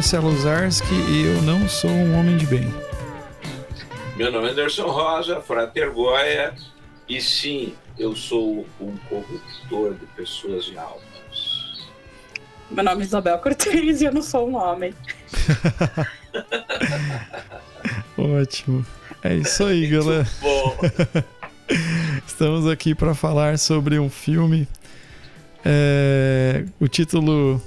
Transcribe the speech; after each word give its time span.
Marcelo 0.00 0.34
Zarski 0.34 0.94
e 1.10 1.26
eu 1.26 1.42
não 1.42 1.68
sou 1.68 1.90
um 1.90 2.18
homem 2.18 2.38
de 2.38 2.46
bem. 2.46 2.72
Meu 4.16 4.32
nome 4.32 4.48
é 4.48 4.52
Anderson 4.52 4.86
Rosa, 4.86 5.42
frater 5.42 5.92
Goya, 5.92 6.54
e 7.06 7.20
sim, 7.20 7.74
eu 7.98 8.16
sou 8.16 8.66
um 8.80 8.96
corruptor 9.10 9.92
de 9.92 10.06
pessoas 10.16 10.70
e 10.72 10.78
almas. 10.78 11.90
Meu 12.70 12.82
nome 12.82 13.02
é 13.02 13.04
Isabel 13.04 13.38
Cortez 13.40 14.00
e 14.00 14.06
eu 14.06 14.14
não 14.14 14.22
sou 14.22 14.48
um 14.48 14.56
homem. 14.56 14.94
Ótimo. 18.16 18.86
É 19.22 19.34
isso 19.34 19.66
aí, 19.66 19.86
galera. 19.86 20.26
Bom, 20.40 20.78
Estamos 22.26 22.66
aqui 22.66 22.94
para 22.94 23.14
falar 23.14 23.58
sobre 23.58 23.98
um 23.98 24.08
filme. 24.08 24.66
É, 25.62 26.64
o 26.80 26.88
título 26.88 27.60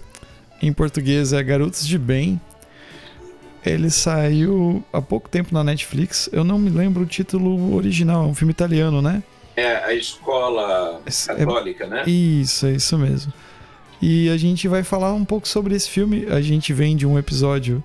em 0.68 0.74
português 0.74 1.34
é 1.34 1.44
Garotos 1.44 1.86
de 1.86 1.98
Bem. 1.98 2.40
Ele 3.66 3.90
saiu 3.90 4.84
há 4.92 5.02
pouco 5.02 5.30
tempo 5.30 5.54
na 5.54 5.64
Netflix. 5.64 6.30
Eu 6.32 6.44
não 6.44 6.60
me 6.60 6.70
lembro 6.70 7.04
o 7.04 7.06
título 7.06 7.76
original. 7.76 8.26
É 8.26 8.28
um 8.28 8.36
filme 8.36 8.52
italiano, 8.52 9.02
né? 9.02 9.24
é 9.56 9.86
a 9.86 9.94
escola 9.94 11.02
é- 11.06 11.36
católica, 11.36 11.88
né? 11.88 12.04
Isso, 12.08 12.66
é 12.66 12.72
isso 12.74 12.98
mesmo. 12.98 13.32
E 14.02 14.30
a 14.30 14.38
gente 14.38 14.68
vai 14.68 14.84
falar 14.84 15.14
um 15.14 15.24
pouco 15.24 15.48
sobre 15.48 15.76
esse 15.76 15.90
filme. 15.90 16.26
A 16.30 16.42
gente 16.42 16.74
vem 16.74 16.96
de 16.96 17.06
um 17.06 17.18
episódio 17.18 17.84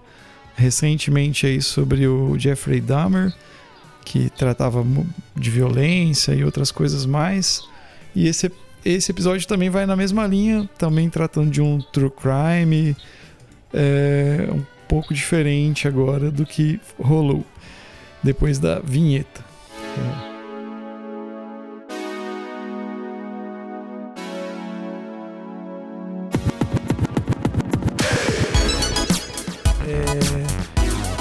recentemente 0.57 1.47
aí 1.47 1.63
sobre 1.63 2.07
o 2.09 2.37
Jeffrey 2.39 2.81
Dahmer, 2.81 3.33
que 4.05 4.29
tratava 4.31 4.85
de 5.37 5.51
violência 5.51 6.33
e 6.33 6.45
outras 6.45 6.73
coisas 6.73 7.07
mais. 7.07 7.63
E 8.15 8.27
esse, 8.27 8.51
esse 8.85 9.11
episódio 9.11 9.47
também 9.47 9.71
vai 9.71 9.87
na 9.87 9.97
mesma 9.97 10.27
linha, 10.27 10.69
também 10.79 11.09
tratando 11.11 11.51
de 11.51 11.61
um 11.61 11.81
true 11.81 12.11
crime, 12.11 12.97
é, 13.73 14.49
um 14.53 14.63
pouco 14.87 15.13
diferente 15.13 15.87
agora 15.87 16.31
do 16.31 16.47
que 16.47 16.81
rolou 16.99 17.45
depois 18.23 18.59
da 18.59 18.81
vinheta. 18.81 19.49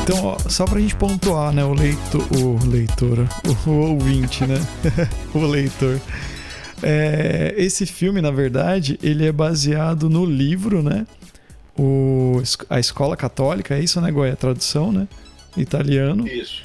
Então, 0.09 0.23
ó, 0.23 0.37
só 0.47 0.63
pra 0.63 0.79
gente 0.79 0.95
pontuar, 0.95 1.51
né, 1.51 1.65
o 1.65 1.73
leitor, 1.73 2.25
o 2.31 2.65
leitor, 2.65 3.27
o, 3.65 3.69
o 3.69 3.89
ouvinte, 3.89 4.45
né, 4.45 4.55
o 5.35 5.45
leitor. 5.45 5.99
É, 6.81 7.53
esse 7.57 7.85
filme, 7.85 8.21
na 8.21 8.31
verdade, 8.31 8.99
ele 9.01 9.25
é 9.25 9.31
baseado 9.31 10.09
no 10.09 10.25
livro, 10.25 10.83
né, 10.83 11.07
o, 11.77 12.41
a 12.69 12.79
Escola 12.79 13.15
Católica, 13.17 13.75
é 13.75 13.79
isso, 13.79 13.99
né, 13.99 14.11
Goya? 14.11 14.33
A 14.33 14.35
tradução, 14.35 14.91
né, 14.91 15.07
italiano, 15.55 16.27
Isso. 16.27 16.63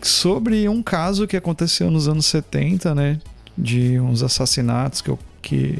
sobre 0.00 0.68
um 0.68 0.82
caso 0.82 1.26
que 1.26 1.36
aconteceu 1.36 1.90
nos 1.90 2.08
anos 2.08 2.26
70, 2.26 2.94
né, 2.94 3.18
de 3.56 4.00
uns 4.00 4.22
assassinatos 4.22 5.02
que, 5.02 5.12
que, 5.42 5.78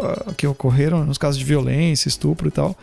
ah, 0.00 0.32
que 0.36 0.46
ocorreram, 0.46 1.04
nos 1.04 1.18
casos 1.18 1.38
de 1.38 1.44
violência, 1.44 2.08
estupro 2.08 2.48
e 2.48 2.50
tal 2.50 2.76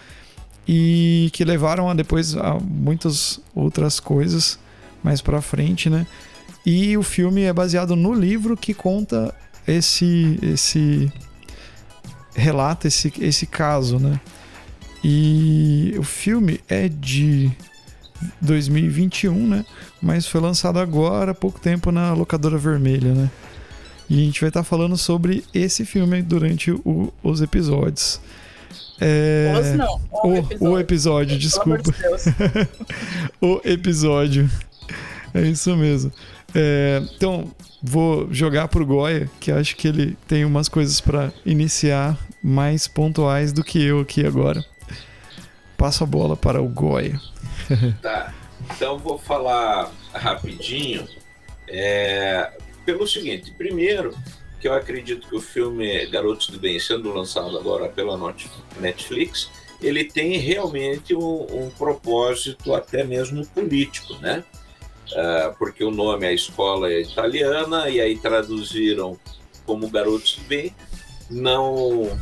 e 0.67 1.29
que 1.33 1.43
levaram 1.43 1.89
a 1.89 1.93
depois 1.93 2.35
a 2.35 2.59
muitas 2.59 3.39
outras 3.53 3.99
coisas 3.99 4.59
mais 5.03 5.21
pra 5.21 5.41
frente, 5.41 5.89
né? 5.89 6.05
E 6.65 6.95
o 6.95 7.03
filme 7.03 7.41
é 7.41 7.51
baseado 7.51 7.95
no 7.95 8.13
livro 8.13 8.55
que 8.55 8.73
conta 8.73 9.33
esse 9.67 10.39
esse 10.41 11.11
relata 12.35 12.87
esse 12.87 13.11
esse 13.19 13.45
caso, 13.45 13.99
né? 13.99 14.19
E 15.03 15.95
o 15.97 16.03
filme 16.03 16.59
é 16.69 16.87
de 16.87 17.51
2021, 18.39 19.47
né? 19.47 19.65
Mas 20.01 20.27
foi 20.27 20.39
lançado 20.41 20.79
agora 20.79 21.31
há 21.31 21.35
pouco 21.35 21.59
tempo 21.59 21.91
na 21.91 22.13
locadora 22.13 22.57
vermelha, 22.57 23.13
né? 23.13 23.29
E 24.09 24.21
a 24.21 24.25
gente 24.25 24.41
vai 24.41 24.49
estar 24.49 24.63
falando 24.63 24.97
sobre 24.97 25.43
esse 25.53 25.85
filme 25.85 26.21
durante 26.21 26.71
o- 26.71 27.11
os 27.23 27.41
episódios. 27.41 28.19
É... 28.99 29.53
Os 29.59 29.77
não. 29.77 30.01
O, 30.59 30.69
o 30.71 30.79
episódio, 30.79 31.37
desculpa. 31.39 31.81
de 31.81 31.91
o 33.41 33.59
episódio. 33.63 34.49
É 35.33 35.41
isso 35.41 35.75
mesmo. 35.75 36.11
É, 36.53 37.01
então, 37.15 37.49
vou 37.81 38.31
jogar 38.31 38.67
pro 38.67 38.85
Goya, 38.85 39.29
que 39.39 39.51
acho 39.51 39.75
que 39.75 39.87
ele 39.87 40.17
tem 40.27 40.45
umas 40.45 40.69
coisas 40.69 41.01
pra 41.01 41.31
iniciar 41.45 42.17
mais 42.43 42.87
pontuais 42.87 43.51
do 43.51 43.63
que 43.63 43.83
eu 43.83 43.99
aqui 43.99 44.25
agora. 44.25 44.63
Passo 45.77 46.03
a 46.03 46.07
bola 46.07 46.37
para 46.37 46.61
o 46.61 46.67
Goya. 46.67 47.19
Tá. 48.01 48.33
Então 48.75 48.97
vou 48.97 49.17
falar 49.17 49.91
rapidinho. 50.13 51.07
é, 51.67 52.51
pelo 52.85 53.07
seguinte, 53.07 53.51
primeiro, 53.57 54.13
que 54.59 54.67
eu 54.67 54.73
acredito 54.73 55.27
que 55.27 55.35
o 55.35 55.41
filme 55.41 56.05
Garotos 56.07 56.47
do 56.49 56.59
Bem, 56.59 56.79
sendo 56.79 57.11
lançado 57.13 57.57
agora 57.57 57.89
pela 57.89 58.17
Netflix, 58.79 59.49
ele 59.81 60.03
tem 60.03 60.37
realmente 60.37 61.15
um, 61.15 61.65
um 61.65 61.69
propósito 61.71 62.73
até 62.73 63.03
mesmo 63.03 63.45
político, 63.47 64.13
né? 64.17 64.43
Ah, 65.15 65.53
porque 65.57 65.83
o 65.83 65.91
nome, 65.91 66.25
a 66.25 66.33
escola 66.33 66.91
é 66.91 67.01
italiana, 67.01 67.89
e 67.89 67.99
aí 67.99 68.17
traduziram 68.17 69.19
como 69.65 69.89
Garotos 69.89 70.39
Bem. 70.47 70.75
Não. 71.29 72.17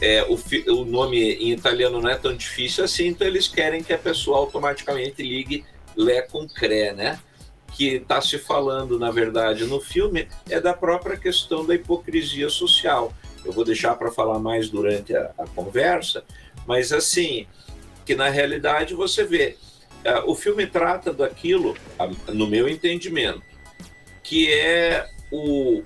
É, 0.00 0.24
o, 0.24 0.36
o 0.72 0.84
nome 0.84 1.34
em 1.34 1.52
italiano 1.52 2.00
não 2.00 2.10
é 2.10 2.16
tão 2.16 2.36
difícil 2.36 2.82
assim, 2.82 3.08
então 3.08 3.26
eles 3.26 3.46
querem 3.46 3.84
que 3.84 3.92
a 3.92 3.98
pessoa 3.98 4.38
automaticamente 4.38 5.22
ligue 5.22 5.64
Lé 5.96 6.22
com 6.22 6.48
Cré, 6.48 6.92
né? 6.92 7.20
Que 7.76 7.96
está 7.96 8.20
se 8.20 8.36
falando, 8.36 8.98
na 8.98 9.10
verdade, 9.12 9.64
no 9.64 9.80
filme, 9.80 10.28
é 10.50 10.60
da 10.60 10.74
própria 10.74 11.16
questão 11.16 11.64
da 11.64 11.74
hipocrisia 11.74 12.48
social. 12.48 13.12
Eu 13.44 13.52
vou 13.52 13.64
deixar 13.64 13.94
para 13.94 14.10
falar 14.10 14.38
mais 14.40 14.68
durante 14.68 15.14
a, 15.14 15.30
a 15.38 15.46
conversa, 15.46 16.24
mas 16.66 16.92
assim, 16.92 17.46
que 18.04 18.14
na 18.14 18.28
realidade 18.28 18.94
você 18.94 19.24
vê, 19.24 19.56
o 20.26 20.34
filme 20.34 20.66
trata 20.66 21.12
daquilo, 21.12 21.76
no 22.28 22.46
meu 22.46 22.68
entendimento, 22.68 23.42
que 24.22 24.52
é 24.52 25.08
o 25.30 25.82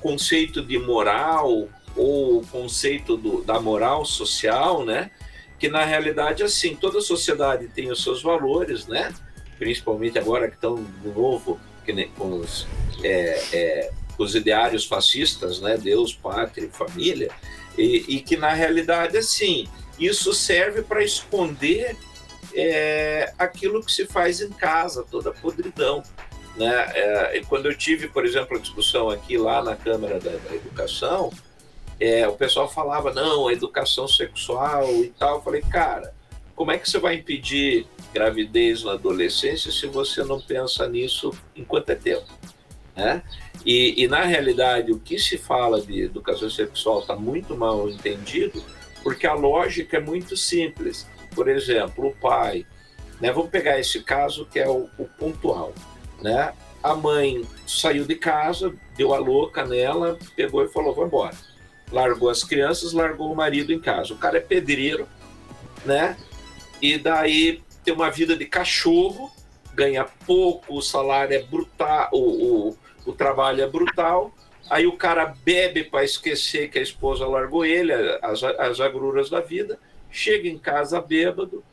conceito 0.00 0.62
de 0.64 0.78
moral 0.78 1.68
ou 1.96 2.38
o 2.38 2.46
conceito 2.46 3.16
do- 3.16 3.42
da 3.42 3.60
moral 3.60 4.04
social, 4.04 4.84
né? 4.84 5.10
Que 5.58 5.68
na 5.68 5.84
realidade, 5.84 6.42
assim, 6.42 6.74
toda 6.74 7.00
sociedade 7.00 7.68
tem 7.68 7.90
os 7.90 8.02
seus 8.02 8.22
valores, 8.22 8.86
né? 8.86 9.12
Principalmente 9.58 10.18
agora 10.18 10.48
que 10.48 10.54
estão 10.54 10.76
de 10.76 11.08
novo 11.08 11.60
que 11.84 12.04
com 12.16 12.38
os, 12.38 12.66
é, 13.02 13.42
é, 13.52 13.90
os 14.16 14.34
ideários 14.34 14.86
fascistas, 14.86 15.60
né? 15.60 15.76
Deus, 15.76 16.14
pátria, 16.14 16.70
família, 16.70 17.30
e, 17.76 18.04
e 18.08 18.20
que 18.20 18.36
na 18.36 18.52
realidade, 18.52 19.16
assim, 19.16 19.66
isso 19.98 20.32
serve 20.32 20.82
para 20.82 21.04
esconder 21.04 21.96
é, 22.54 23.32
aquilo 23.38 23.84
que 23.84 23.92
se 23.92 24.06
faz 24.06 24.40
em 24.40 24.50
casa, 24.50 25.04
toda 25.10 25.30
a 25.30 25.32
podridão. 25.32 26.02
Né? 26.56 26.92
É, 26.94 27.38
e 27.38 27.44
quando 27.44 27.66
eu 27.66 27.76
tive, 27.76 28.08
por 28.08 28.24
exemplo, 28.24 28.56
a 28.56 28.60
discussão 28.60 29.08
aqui 29.08 29.38
lá 29.38 29.62
na 29.62 29.76
Câmara 29.76 30.18
da, 30.18 30.30
da 30.30 30.54
Educação, 30.54 31.32
é, 31.98 32.26
o 32.26 32.32
pessoal 32.32 32.68
falava, 32.68 33.12
não, 33.12 33.48
a 33.48 33.52
educação 33.52 34.08
sexual 34.08 34.88
e 35.02 35.08
tal. 35.18 35.36
Eu 35.36 35.42
falei, 35.42 35.60
cara, 35.62 36.14
como 36.56 36.72
é 36.72 36.78
que 36.78 36.88
você 36.88 36.98
vai 36.98 37.14
impedir 37.14 37.86
gravidez 38.12 38.84
na 38.84 38.92
adolescência 38.92 39.70
se 39.70 39.86
você 39.86 40.24
não 40.24 40.40
pensa 40.40 40.88
nisso 40.88 41.30
enquanto 41.54 41.90
é 41.90 41.94
tempo? 41.94 42.26
Né? 42.96 43.22
E, 43.64 44.02
e, 44.02 44.08
na 44.08 44.22
realidade, 44.24 44.90
o 44.90 44.98
que 44.98 45.18
se 45.18 45.36
fala 45.36 45.80
de 45.80 46.02
educação 46.02 46.48
sexual 46.48 47.00
está 47.00 47.14
muito 47.14 47.56
mal 47.56 47.88
entendido, 47.88 48.62
porque 49.02 49.26
a 49.26 49.34
lógica 49.34 49.98
é 49.98 50.00
muito 50.00 50.36
simples. 50.36 51.06
Por 51.34 51.48
exemplo, 51.48 52.08
o 52.08 52.16
pai, 52.16 52.66
né, 53.20 53.32
vamos 53.32 53.50
pegar 53.50 53.78
esse 53.78 54.02
caso 54.02 54.46
que 54.46 54.58
é 54.58 54.68
o, 54.68 54.88
o 54.98 55.04
pontual. 55.18 55.74
Né? 56.20 56.52
A 56.82 56.94
mãe 56.94 57.46
saiu 57.66 58.04
de 58.04 58.14
casa, 58.14 58.72
deu 58.96 59.12
a 59.12 59.18
louca 59.18 59.64
nela, 59.64 60.18
pegou 60.34 60.64
e 60.64 60.68
falou: 60.68 60.94
vou 60.94 61.06
embora. 61.06 61.36
Largou 61.92 62.30
as 62.30 62.44
crianças, 62.44 62.92
largou 62.92 63.32
o 63.32 63.36
marido 63.36 63.72
em 63.72 63.80
casa. 63.80 64.14
O 64.14 64.18
cara 64.18 64.38
é 64.38 64.40
pedreiro, 64.40 65.08
né? 65.84 66.16
E 66.80 66.96
daí 66.96 67.62
tem 67.84 67.92
uma 67.92 68.10
vida 68.10 68.36
de 68.36 68.46
cachorro, 68.46 69.30
ganha 69.74 70.04
pouco, 70.26 70.76
o 70.76 70.82
salário 70.82 71.34
é 71.34 71.42
brutal, 71.42 72.08
o, 72.12 72.68
o, 72.68 72.78
o 73.06 73.12
trabalho 73.12 73.62
é 73.62 73.66
brutal. 73.66 74.32
Aí 74.68 74.86
o 74.86 74.96
cara 74.96 75.34
bebe 75.44 75.84
para 75.84 76.04
esquecer 76.04 76.70
que 76.70 76.78
a 76.78 76.82
esposa 76.82 77.26
largou 77.26 77.64
ele, 77.64 77.92
as, 78.22 78.42
as 78.42 78.80
agruras 78.80 79.28
da 79.28 79.40
vida, 79.40 79.78
chega 80.10 80.48
em 80.48 80.58
casa 80.58 81.00
bêbado, 81.00 81.64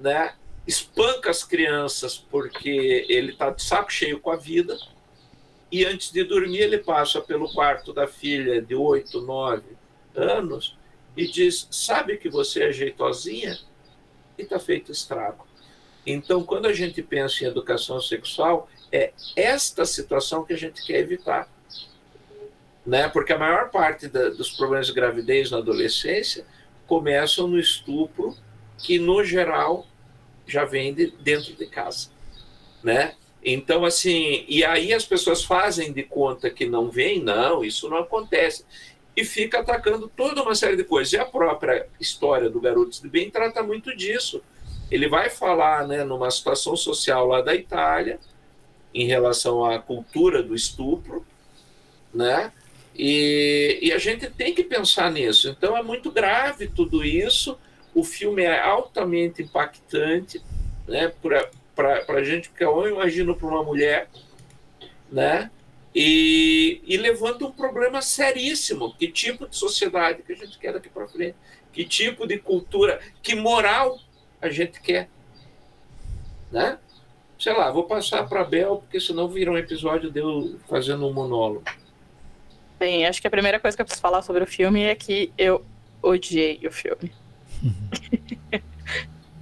né? 0.00 0.34
espanca 0.66 1.30
as 1.30 1.44
crianças 1.44 2.18
porque 2.18 3.06
ele 3.08 3.32
está 3.32 3.50
de 3.50 3.62
saco 3.62 3.92
cheio 3.92 4.20
com 4.20 4.30
a 4.30 4.36
vida. 4.36 4.76
E 5.70 5.84
antes 5.84 6.10
de 6.10 6.24
dormir, 6.24 6.58
ele 6.58 6.78
passa 6.78 7.20
pelo 7.20 7.52
quarto 7.52 7.92
da 7.92 8.06
filha 8.06 8.60
de 8.60 8.74
8, 8.74 9.20
9 9.20 9.62
anos 10.14 10.76
e 11.16 11.26
diz: 11.26 11.68
Sabe 11.70 12.16
que 12.16 12.28
você 12.28 12.64
é 12.64 12.72
jeitosinha? 12.72 13.58
e 14.38 14.42
está 14.42 14.58
feito 14.58 14.92
estrago. 14.92 15.46
Então, 16.06 16.44
quando 16.44 16.66
a 16.66 16.72
gente 16.72 17.02
pensa 17.02 17.44
em 17.44 17.48
educação 17.48 18.00
sexual, 18.00 18.68
é 18.92 19.12
esta 19.34 19.84
situação 19.84 20.44
que 20.44 20.52
a 20.52 20.58
gente 20.58 20.84
quer 20.86 20.98
evitar. 20.98 21.48
Né? 22.84 23.08
Porque 23.08 23.32
a 23.32 23.38
maior 23.38 23.70
parte 23.70 24.06
da, 24.06 24.28
dos 24.28 24.52
problemas 24.52 24.86
de 24.86 24.92
gravidez 24.92 25.50
na 25.50 25.58
adolescência 25.58 26.46
começam 26.86 27.46
no 27.46 27.58
estupro, 27.58 28.34
que 28.78 28.98
no 28.98 29.24
geral 29.24 29.86
já 30.46 30.64
vem 30.64 30.94
de, 30.94 31.10
dentro 31.20 31.54
de 31.54 31.66
casa. 31.66 32.08
Né? 32.82 33.14
Então, 33.42 33.84
assim, 33.84 34.44
e 34.48 34.64
aí 34.64 34.92
as 34.92 35.04
pessoas 35.04 35.44
fazem 35.44 35.92
de 35.92 36.02
conta 36.02 36.50
que 36.50 36.66
não 36.66 36.90
vem, 36.90 37.22
não, 37.22 37.64
isso 37.64 37.88
não 37.88 37.98
acontece. 37.98 38.64
E 39.16 39.24
fica 39.24 39.60
atacando 39.60 40.08
toda 40.14 40.42
uma 40.42 40.54
série 40.54 40.76
de 40.76 40.84
coisas. 40.84 41.12
E 41.12 41.18
a 41.18 41.24
própria 41.24 41.88
história 41.98 42.50
do 42.50 42.60
Garotos 42.60 43.00
de 43.00 43.08
Bem 43.08 43.30
trata 43.30 43.62
muito 43.62 43.96
disso. 43.96 44.42
Ele 44.90 45.08
vai 45.08 45.30
falar, 45.30 45.86
né, 45.86 46.04
numa 46.04 46.30
situação 46.30 46.76
social 46.76 47.26
lá 47.26 47.40
da 47.40 47.54
Itália, 47.54 48.20
em 48.92 49.06
relação 49.06 49.64
à 49.64 49.78
cultura 49.78 50.42
do 50.42 50.54
estupro, 50.54 51.24
né? 52.12 52.52
E, 52.98 53.78
e 53.82 53.92
a 53.92 53.98
gente 53.98 54.30
tem 54.30 54.54
que 54.54 54.64
pensar 54.64 55.10
nisso. 55.12 55.48
Então 55.48 55.76
é 55.76 55.82
muito 55.82 56.10
grave 56.10 56.66
tudo 56.66 57.04
isso. 57.04 57.58
O 57.94 58.02
filme 58.02 58.42
é 58.42 58.60
altamente 58.60 59.42
impactante, 59.42 60.42
né? 60.88 61.12
Para 61.74 62.04
a 62.08 62.24
gente, 62.24 62.48
porque 62.48 62.64
eu 62.64 62.88
imagino 62.88 63.36
para 63.36 63.48
uma 63.48 63.62
mulher, 63.62 64.08
né? 65.12 65.50
E, 65.94 66.80
e 66.84 66.96
levanta 66.96 67.44
um 67.44 67.52
problema 67.52 68.00
seríssimo. 68.00 68.94
Que 68.94 69.08
tipo 69.08 69.46
de 69.46 69.56
sociedade 69.56 70.22
que 70.22 70.32
a 70.32 70.36
gente 70.36 70.58
quer 70.58 70.72
daqui 70.72 70.88
para 70.88 71.08
frente? 71.08 71.36
Que 71.72 71.84
tipo 71.84 72.26
de 72.26 72.38
cultura, 72.38 73.00
que 73.22 73.34
moral 73.34 73.98
a 74.40 74.48
gente 74.48 74.80
quer? 74.80 75.08
Né? 76.50 76.78
Sei 77.38 77.52
lá, 77.52 77.70
vou 77.70 77.84
passar 77.84 78.26
para 78.26 78.44
Bel, 78.44 78.78
porque 78.78 78.98
senão 78.98 79.28
vira 79.28 79.50
um 79.50 79.58
episódio 79.58 80.10
de 80.10 80.20
eu 80.20 80.58
fazendo 80.68 81.06
um 81.06 81.12
monólogo. 81.12 81.64
Bem, 82.78 83.06
acho 83.06 83.20
que 83.20 83.26
a 83.26 83.30
primeira 83.30 83.58
coisa 83.58 83.76
que 83.76 83.80
eu 83.80 83.86
preciso 83.86 84.02
falar 84.02 84.22
sobre 84.22 84.42
o 84.42 84.46
filme 84.46 84.82
é 84.82 84.94
que 84.94 85.32
eu 85.38 85.64
odiei 86.02 86.60
o 86.66 86.70
filme. 86.70 87.12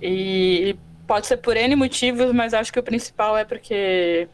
e 0.01 0.77
pode 1.07 1.27
ser 1.27 1.39
por 1.39 1.57
N 1.57 1.75
motivos, 1.75 2.33
mas 2.33 2.55
acho 2.55 2.73
que 2.73 2.79
o 2.79 2.83
principal 2.83 3.37
é 3.37 3.45
porque. 3.45 4.29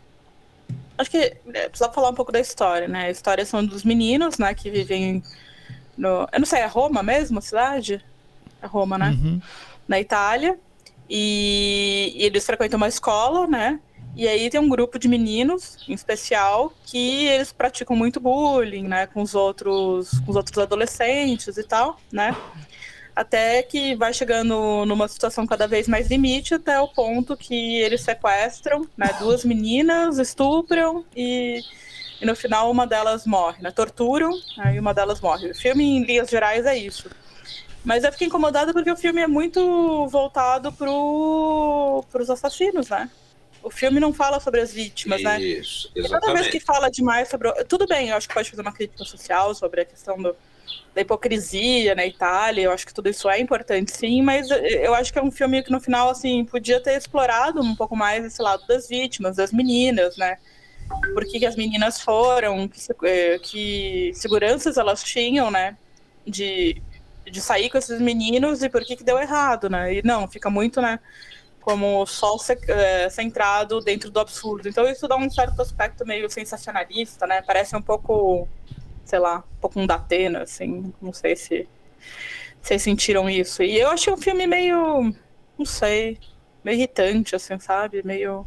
Acho 0.98 1.10
que 1.10 1.16
é, 1.54 1.68
precisa 1.68 1.90
falar 1.90 2.10
um 2.10 2.14
pouco 2.14 2.30
da 2.30 2.40
história, 2.40 2.86
né? 2.86 3.06
A 3.06 3.10
história 3.10 3.44
são 3.46 3.64
dos 3.64 3.84
meninos, 3.84 4.38
né, 4.38 4.52
que 4.54 4.70
vivem 4.70 5.22
no. 5.96 6.28
Eu 6.30 6.38
não 6.38 6.46
sei, 6.46 6.60
é 6.60 6.66
Roma 6.66 7.02
mesmo, 7.02 7.38
a 7.38 7.42
cidade? 7.42 8.04
É 8.62 8.66
Roma, 8.66 8.98
né? 8.98 9.10
Uhum. 9.10 9.40
Na 9.88 9.98
Itália. 9.98 10.58
E, 11.08 12.12
e 12.14 12.24
eles 12.24 12.46
frequentam 12.46 12.76
uma 12.76 12.86
escola, 12.86 13.46
né? 13.46 13.80
E 14.16 14.26
aí 14.26 14.50
tem 14.50 14.60
um 14.60 14.68
grupo 14.68 14.98
de 14.98 15.08
meninos, 15.08 15.78
em 15.88 15.92
especial, 15.92 16.72
que 16.84 17.26
eles 17.26 17.52
praticam 17.52 17.96
muito 17.96 18.20
bullying, 18.20 18.86
né, 18.86 19.06
com 19.06 19.22
os 19.22 19.34
outros, 19.34 20.10
com 20.20 20.30
os 20.30 20.36
outros 20.36 20.58
adolescentes 20.58 21.56
e 21.56 21.62
tal, 21.62 21.98
né? 22.12 22.36
Até 23.14 23.62
que 23.62 23.94
vai 23.94 24.12
chegando 24.12 24.84
numa 24.86 25.06
situação 25.08 25.46
cada 25.46 25.66
vez 25.66 25.86
mais 25.88 26.08
limite, 26.08 26.54
até 26.54 26.80
o 26.80 26.88
ponto 26.88 27.36
que 27.36 27.78
eles 27.80 28.02
sequestram, 28.02 28.86
né, 28.96 29.14
duas 29.18 29.44
meninas, 29.44 30.18
estupram 30.18 31.04
e, 31.14 31.60
e 32.20 32.26
no 32.26 32.34
final 32.34 32.70
uma 32.70 32.86
delas 32.86 33.26
morre, 33.26 33.62
né? 33.62 33.70
Torturam, 33.70 34.32
aí 34.58 34.78
uma 34.78 34.92
delas 34.92 35.20
morre. 35.20 35.50
O 35.50 35.54
filme, 35.54 35.84
em 35.84 36.04
linhas 36.04 36.28
gerais, 36.28 36.66
é 36.66 36.76
isso. 36.76 37.10
Mas 37.84 38.04
eu 38.04 38.12
fiquei 38.12 38.26
incomodada 38.26 38.72
porque 38.72 38.90
o 38.90 38.96
filme 38.96 39.22
é 39.22 39.26
muito 39.26 40.06
voltado 40.08 40.72
para 40.72 40.90
os 40.90 42.30
assassinos, 42.30 42.88
né? 42.88 43.08
O 43.62 43.70
filme 43.70 44.00
não 44.00 44.12
fala 44.12 44.40
sobre 44.40 44.60
as 44.60 44.72
vítimas, 44.72 45.22
né? 45.22 45.40
Isso, 45.40 45.90
exatamente. 45.94 46.16
E 46.16 46.20
toda 46.20 46.34
vez 46.34 46.48
que 46.48 46.60
fala 46.60 46.90
demais 46.90 47.28
sobre. 47.28 47.52
Tudo 47.64 47.86
bem, 47.86 48.08
eu 48.08 48.16
acho 48.16 48.28
que 48.28 48.34
pode 48.34 48.50
fazer 48.50 48.62
uma 48.62 48.72
crítica 48.72 49.04
social 49.04 49.54
sobre 49.54 49.82
a 49.82 49.84
questão 49.84 50.20
do, 50.20 50.34
da 50.94 51.00
hipocrisia 51.02 51.94
na 51.94 52.04
Itália, 52.04 52.62
eu 52.62 52.72
acho 52.72 52.86
que 52.86 52.94
tudo 52.94 53.08
isso 53.08 53.28
é 53.28 53.38
importante, 53.38 53.96
sim, 53.96 54.22
mas 54.22 54.50
eu 54.50 54.94
acho 54.94 55.12
que 55.12 55.18
é 55.18 55.22
um 55.22 55.30
filme 55.30 55.62
que 55.62 55.70
no 55.70 55.80
final, 55.80 56.08
assim, 56.08 56.44
podia 56.44 56.80
ter 56.80 56.96
explorado 56.96 57.60
um 57.60 57.76
pouco 57.76 57.96
mais 57.96 58.24
esse 58.24 58.42
lado 58.42 58.66
das 58.66 58.88
vítimas, 58.88 59.36
das 59.36 59.52
meninas, 59.52 60.16
né? 60.16 60.38
Por 61.14 61.24
que, 61.24 61.38
que 61.38 61.46
as 61.46 61.54
meninas 61.54 62.00
foram, 62.00 62.66
que, 62.66 62.80
eh, 63.04 63.38
que 63.38 64.10
seguranças 64.14 64.76
elas 64.76 65.04
tinham, 65.04 65.48
né? 65.48 65.76
De, 66.26 66.82
de 67.24 67.40
sair 67.40 67.70
com 67.70 67.78
esses 67.78 68.00
meninos 68.00 68.62
e 68.62 68.68
por 68.68 68.84
que, 68.84 68.96
que 68.96 69.04
deu 69.04 69.16
errado, 69.18 69.70
né? 69.70 69.94
E 69.94 70.02
não, 70.02 70.26
fica 70.26 70.50
muito, 70.50 70.82
né? 70.82 70.98
Como 71.60 72.06
só 72.06 72.36
é, 72.68 73.08
centrado 73.10 73.80
dentro 73.80 74.10
do 74.10 74.18
absurdo. 74.20 74.68
Então 74.68 74.88
isso 74.88 75.06
dá 75.06 75.16
um 75.16 75.30
certo 75.30 75.60
aspecto 75.60 76.06
meio 76.06 76.28
sensacionalista, 76.30 77.26
né? 77.26 77.42
Parece 77.42 77.76
um 77.76 77.82
pouco, 77.82 78.48
sei 79.04 79.18
lá, 79.18 79.38
um 79.38 79.60
pouco 79.60 79.80
um 79.80 79.86
Datena, 79.86 80.42
assim. 80.42 80.92
Não 81.00 81.12
sei 81.12 81.36
se 81.36 81.68
vocês 82.62 82.82
sentiram 82.82 83.28
isso. 83.28 83.62
E 83.62 83.78
eu 83.78 83.90
achei 83.90 84.12
um 84.12 84.16
filme 84.16 84.46
meio, 84.46 85.14
não 85.58 85.66
sei, 85.66 86.18
meio 86.64 86.76
irritante, 86.76 87.36
assim, 87.36 87.58
sabe? 87.58 88.02
Meio 88.04 88.46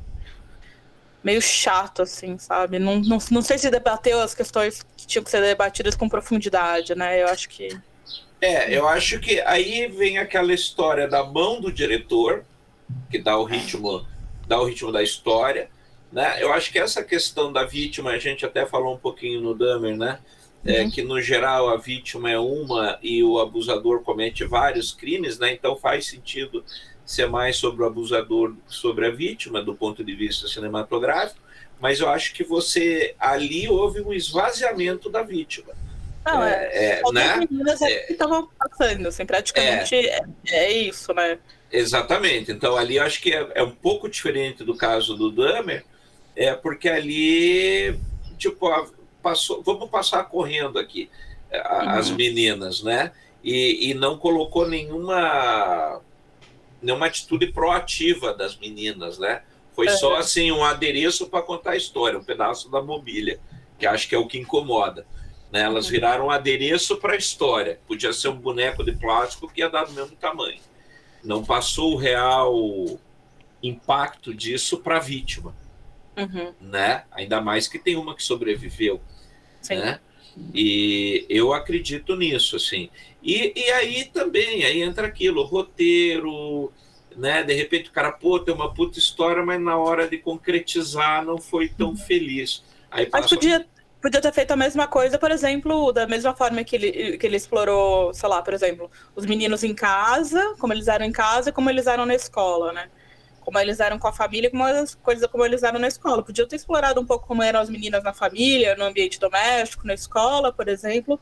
meio 1.23 1.41
chato, 1.41 2.01
assim, 2.01 2.37
sabe? 2.37 2.77
Não, 2.77 2.99
não, 2.99 3.17
não 3.31 3.41
sei 3.41 3.57
se 3.57 3.69
debateu 3.69 4.19
as 4.19 4.35
questões 4.35 4.83
que 4.97 5.07
tinham 5.07 5.23
que 5.23 5.31
ser 5.31 5.41
debatidas 5.41 5.95
com 5.95 6.09
profundidade, 6.09 6.93
né? 6.95 7.21
Eu 7.21 7.27
acho 7.27 7.47
que. 7.47 7.69
É, 8.41 8.77
eu 8.77 8.85
acho 8.87 9.19
que 9.19 9.39
aí 9.41 9.87
vem 9.87 10.17
aquela 10.17 10.53
história 10.53 11.07
da 11.07 11.23
mão 11.23 11.61
do 11.61 11.71
diretor, 11.71 12.43
que 13.09 13.17
dá 13.17 13.37
o 13.37 13.43
ritmo, 13.43 14.05
dá 14.47 14.59
o 14.59 14.65
ritmo 14.65 14.91
da 14.91 15.03
história. 15.03 15.69
Né? 16.11 16.37
Eu 16.41 16.53
acho 16.53 16.71
que 16.71 16.79
essa 16.79 17.03
questão 17.03 17.51
da 17.51 17.63
vítima, 17.63 18.11
a 18.11 18.19
gente 18.19 18.45
até 18.45 18.65
falou 18.65 18.93
um 18.93 18.99
pouquinho 18.99 19.41
no 19.41 19.55
Dahmer, 19.55 19.97
né? 19.97 20.19
É, 20.65 20.81
uhum. 20.81 20.91
que 20.91 21.01
no 21.01 21.21
geral 21.21 21.67
a 21.67 21.75
vítima 21.75 22.31
é 22.31 22.39
uma 22.39 22.97
e 23.03 23.21
o 23.21 23.37
abusador 23.37 24.01
comete 24.01 24.45
vários 24.45 24.93
crimes, 24.93 25.37
né? 25.37 25.51
Então 25.51 25.75
faz 25.75 26.05
sentido 26.05 26.63
ser 27.05 27.27
mais 27.27 27.57
sobre 27.57 27.83
o 27.83 27.85
abusador 27.85 28.55
sobre 28.65 29.07
a 29.07 29.11
vítima 29.11 29.61
do 29.61 29.75
ponto 29.75 30.05
de 30.05 30.15
vista 30.15 30.47
cinematográfico, 30.47 31.41
mas 31.81 31.99
eu 31.99 32.07
acho 32.07 32.33
que 32.33 32.45
você 32.45 33.13
ali 33.19 33.67
houve 33.67 33.99
um 34.01 34.13
esvaziamento 34.13 35.09
da 35.09 35.21
vítima. 35.21 35.73
Não, 36.25 36.41
é, 36.41 36.69
é, 36.71 37.01
é 37.05 37.11
né? 37.11 37.37
meninas 37.37 37.81
é, 37.81 37.99
que 38.05 38.13
estavam 38.13 38.47
passando, 38.57 39.07
assim, 39.07 39.25
praticamente 39.25 39.95
é, 39.95 40.23
é, 40.47 40.65
é 40.65 40.71
isso, 40.71 41.13
né? 41.13 41.37
Exatamente. 41.73 42.51
Então 42.51 42.77
ali 42.77 42.97
eu 42.97 43.03
acho 43.03 43.19
que 43.19 43.33
é, 43.33 43.51
é, 43.55 43.63
um 43.63 43.71
pouco 43.71 44.07
diferente 44.07 44.63
do 44.63 44.75
caso 44.75 45.17
do 45.17 45.31
Dahmer, 45.31 45.83
é 46.35 46.53
porque 46.53 46.87
ali 46.87 47.99
tipo 48.37 48.69
passou, 49.23 49.63
vamos 49.63 49.89
passar 49.89 50.23
correndo 50.25 50.77
aqui 50.77 51.09
uhum. 51.51 51.89
as 51.89 52.11
meninas, 52.11 52.83
né? 52.83 53.11
E, 53.43 53.89
e 53.89 53.93
não 53.95 54.19
colocou 54.19 54.69
nenhuma 54.69 55.99
nenhuma 56.79 57.07
atitude 57.07 57.47
proativa 57.47 58.33
das 58.35 58.55
meninas, 58.55 59.17
né? 59.17 59.41
Foi 59.75 59.87
uhum. 59.87 59.97
só 59.97 60.15
assim 60.17 60.51
um 60.51 60.63
adereço 60.63 61.27
para 61.27 61.41
contar 61.41 61.71
a 61.71 61.75
história, 61.75 62.19
um 62.19 62.23
pedaço 62.23 62.69
da 62.69 62.83
mobília, 62.83 63.39
que 63.79 63.87
acho 63.87 64.07
que 64.07 64.13
é 64.13 64.17
o 64.17 64.27
que 64.27 64.37
incomoda. 64.37 65.07
Né? 65.51 65.61
Elas 65.61 65.85
uhum. 65.85 65.91
viraram 65.91 66.25
um 66.27 66.31
adereço 66.31 66.97
para 66.97 67.13
a 67.13 67.17
história. 67.17 67.79
Podia 67.87 68.13
ser 68.13 68.27
um 68.27 68.35
boneco 68.35 68.83
de 68.83 68.91
plástico 68.91 69.51
que 69.51 69.61
ia 69.61 69.69
dar 69.69 69.85
do 69.85 69.93
mesmo 69.93 70.15
tamanho 70.15 70.59
não 71.23 71.43
passou 71.43 71.93
o 71.93 71.97
real 71.97 72.99
impacto 73.61 74.33
disso 74.33 74.77
para 74.77 74.97
a 74.97 74.99
vítima, 74.99 75.55
uhum. 76.17 76.53
né? 76.59 77.05
Ainda 77.11 77.39
mais 77.39 77.67
que 77.67 77.79
tem 77.79 77.95
uma 77.95 78.15
que 78.15 78.23
sobreviveu, 78.23 79.01
Sim. 79.61 79.77
né? 79.77 79.99
E 80.53 81.25
eu 81.29 81.53
acredito 81.53 82.15
nisso, 82.15 82.55
assim. 82.55 82.89
E, 83.21 83.53
e 83.55 83.71
aí 83.71 84.05
também, 84.05 84.65
aí 84.65 84.81
entra 84.81 85.07
aquilo, 85.07 85.43
roteiro, 85.43 86.73
né? 87.15 87.43
De 87.43 87.53
repente 87.53 87.89
o 87.89 87.93
cara, 87.93 88.11
pô, 88.11 88.39
tem 88.39 88.53
uma 88.53 88.73
puta 88.73 88.97
história, 88.97 89.43
mas 89.43 89.61
na 89.61 89.77
hora 89.77 90.07
de 90.07 90.17
concretizar 90.17 91.23
não 91.23 91.37
foi 91.37 91.69
tão 91.69 91.89
uhum. 91.89 91.95
feliz. 91.95 92.63
Aí 92.91 93.07
mas 93.11 93.27
podia, 93.27 93.65
podia 94.03 94.19
ter 94.19 94.33
feito 94.33 94.51
a 94.51 94.57
mesma 94.57 94.85
coisa, 94.85 95.17
por 95.17 95.31
exemplo, 95.31 95.93
da 95.93 96.05
mesma 96.05 96.35
forma 96.35 96.61
que 96.61 96.75
ele, 96.75 97.17
que 97.17 97.25
ele 97.25 97.37
explorou, 97.37 98.13
sei 98.13 98.27
lá, 98.27 98.41
por 98.41 98.53
exemplo, 98.53 98.91
os 99.15 99.25
meninos 99.25 99.63
em 99.63 99.73
casa, 99.73 100.55
como 100.59 100.73
eles 100.73 100.89
eram 100.89 101.05
em 101.05 101.11
casa, 101.11 101.53
como 101.53 101.69
eles 101.69 101.87
eram 101.87 102.05
na 102.05 102.13
escola, 102.13 102.73
né? 102.73 102.89
Como 103.39 103.57
eles 103.57 103.79
eram 103.79 103.97
com 103.97 104.07
a 104.09 104.11
família, 104.11 104.51
como 104.51 104.65
as 104.65 104.93
coisas 104.93 105.25
como 105.31 105.45
eles 105.45 105.63
eram 105.63 105.79
na 105.79 105.87
escola. 105.87 106.21
Podia 106.21 106.45
ter 106.45 106.57
explorado 106.57 106.99
um 106.99 107.05
pouco 107.05 107.25
como 107.25 107.41
eram 107.41 107.61
as 107.61 107.69
meninas 107.69 108.03
na 108.03 108.13
família, 108.13 108.75
no 108.75 108.83
ambiente 108.83 109.17
doméstico, 109.17 109.87
na 109.87 109.93
escola, 109.93 110.51
por 110.51 110.67
exemplo, 110.67 111.17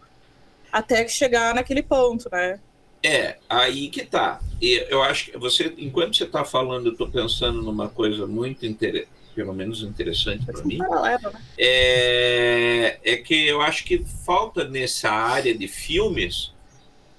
até 0.72 1.08
chegar 1.08 1.54
naquele 1.54 1.84
ponto, 1.84 2.28
né? 2.32 2.60
É, 3.04 3.38
aí 3.48 3.90
que 3.90 4.04
tá. 4.04 4.40
E 4.60 4.88
eu 4.90 5.04
acho 5.04 5.32
que 5.32 5.38
você, 5.38 5.72
enquanto 5.78 6.18
você 6.18 6.24
está 6.24 6.44
falando, 6.44 6.88
eu 6.88 6.94
estou 6.94 7.08
pensando 7.08 7.62
numa 7.62 7.90
coisa 7.90 8.26
muito 8.26 8.66
interessante 8.66 9.21
pelo 9.36 9.54
menos 9.54 9.84
interessante 9.84 10.46
para 10.46 10.64
mim, 10.64 10.78
né? 10.78 11.20
é, 11.58 13.00
é 13.04 13.18
que 13.18 13.48
eu 13.48 13.62
acho 13.62 13.84
que 13.84 14.06
falta 14.26 14.64
nessa 14.64 15.10
área 15.10 15.58
de 15.58 15.68
filmes 15.68 16.54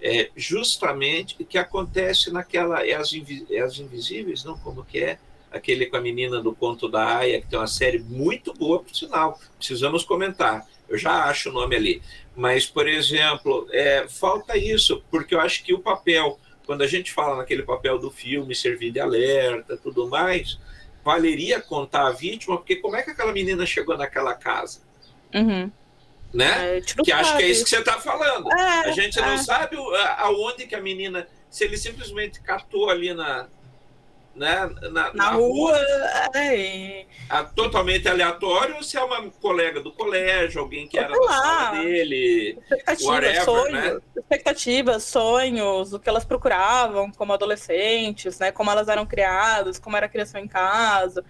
é 0.01 0.31
justamente 0.37 1.37
o 1.41 1.45
que 1.45 1.57
acontece 1.57 2.33
naquela 2.33 2.85
é 2.85 2.95
as, 2.95 3.13
é 3.51 3.61
as 3.61 3.79
invisíveis, 3.79 4.45
não 4.45 4.59
como 4.59 4.85
que 4.85 4.99
é 4.99 5.19
aquele 5.53 5.87
com 5.87 5.97
a 5.97 6.01
menina 6.01 6.41
do 6.41 6.55
conto 6.55 6.89
da 6.89 7.19
Aya, 7.19 7.41
que 7.41 7.47
tem 7.47 7.59
uma 7.59 7.67
série 7.67 7.99
muito 7.99 8.53
boa, 8.55 8.83
por 8.83 8.95
sinal, 8.95 9.39
precisamos 9.59 10.03
comentar. 10.03 10.67
Eu 10.89 10.99
já 10.99 11.25
acho 11.25 11.51
o 11.51 11.53
nome 11.53 11.77
ali. 11.77 12.03
Mas, 12.35 12.67
por 12.67 12.89
exemplo, 12.89 13.69
é, 13.71 14.07
falta 14.09 14.57
isso, 14.57 15.03
porque 15.11 15.35
eu 15.35 15.41
acho 15.41 15.63
que 15.63 15.75
o 15.75 15.79
papel, 15.79 16.39
quando 16.67 16.83
a 16.83 16.87
gente 16.87 17.13
fala 17.13 17.37
naquele 17.37 17.63
papel 17.63 17.99
do 17.99 18.11
filme, 18.11 18.55
servir 18.55 18.91
de 18.91 19.01
alerta, 19.01 19.77
tudo 19.77 20.09
mais, 20.09 20.59
valeria 21.05 21.61
contar 21.61 22.07
a 22.07 22.11
vítima, 22.11 22.57
porque 22.57 22.77
como 22.77 22.97
é 22.97 23.03
que 23.03 23.11
aquela 23.11 23.33
menina 23.33 23.67
chegou 23.67 23.97
naquela 23.97 24.35
casa? 24.35 24.81
Uhum. 25.35 25.71
Né? 26.33 26.79
É, 26.79 26.81
que 26.81 27.13
acho 27.13 27.37
que 27.37 27.43
é 27.43 27.47
isso 27.47 27.65
que 27.65 27.71
você 27.71 27.79
está 27.79 28.01
falando. 28.01 28.51
É, 28.53 28.89
a 28.89 28.93
gente 28.93 29.21
não 29.21 29.33
é. 29.33 29.39
sabe 29.39 29.77
aonde 30.19 30.67
que 30.67 30.75
a 30.75 30.81
menina, 30.81 31.29
se 31.51 31.65
ele 31.65 31.77
simplesmente 31.77 32.41
catou 32.41 32.89
ali 32.89 33.13
na, 33.13 33.49
né, 34.35 34.71
na, 34.83 34.91
na, 34.91 35.15
na 35.15 35.31
rua, 35.31 35.73
rua 35.73 35.79
é. 36.35 37.05
a, 37.29 37.45
totalmente 37.45 38.09
aleatório, 38.09 38.77
ou 38.77 38.83
se 38.83 38.97
é 38.97 39.03
uma 39.03 39.31
colega 39.31 39.81
do 39.81 39.93
colégio, 39.93 40.61
alguém 40.61 40.89
que 40.89 40.99
era 40.99 41.09
da 41.09 41.23
sala 41.23 41.83
dele, 41.83 42.59
expectativas, 42.63 43.05
whatever, 43.05 43.45
sonhos, 43.45 43.73
né? 43.73 44.01
expectativas, 44.17 45.05
sonhos, 45.05 45.93
o 45.93 45.99
que 45.99 46.09
elas 46.09 46.25
procuravam 46.25 47.11
como 47.13 47.33
adolescentes, 47.33 48.39
né, 48.39 48.51
como 48.51 48.71
elas 48.71 48.89
eram 48.89 49.05
criadas, 49.05 49.79
como 49.79 49.97
era 49.97 50.07
a 50.07 50.09
criação 50.09 50.41
em 50.41 50.49
casa, 50.49 51.25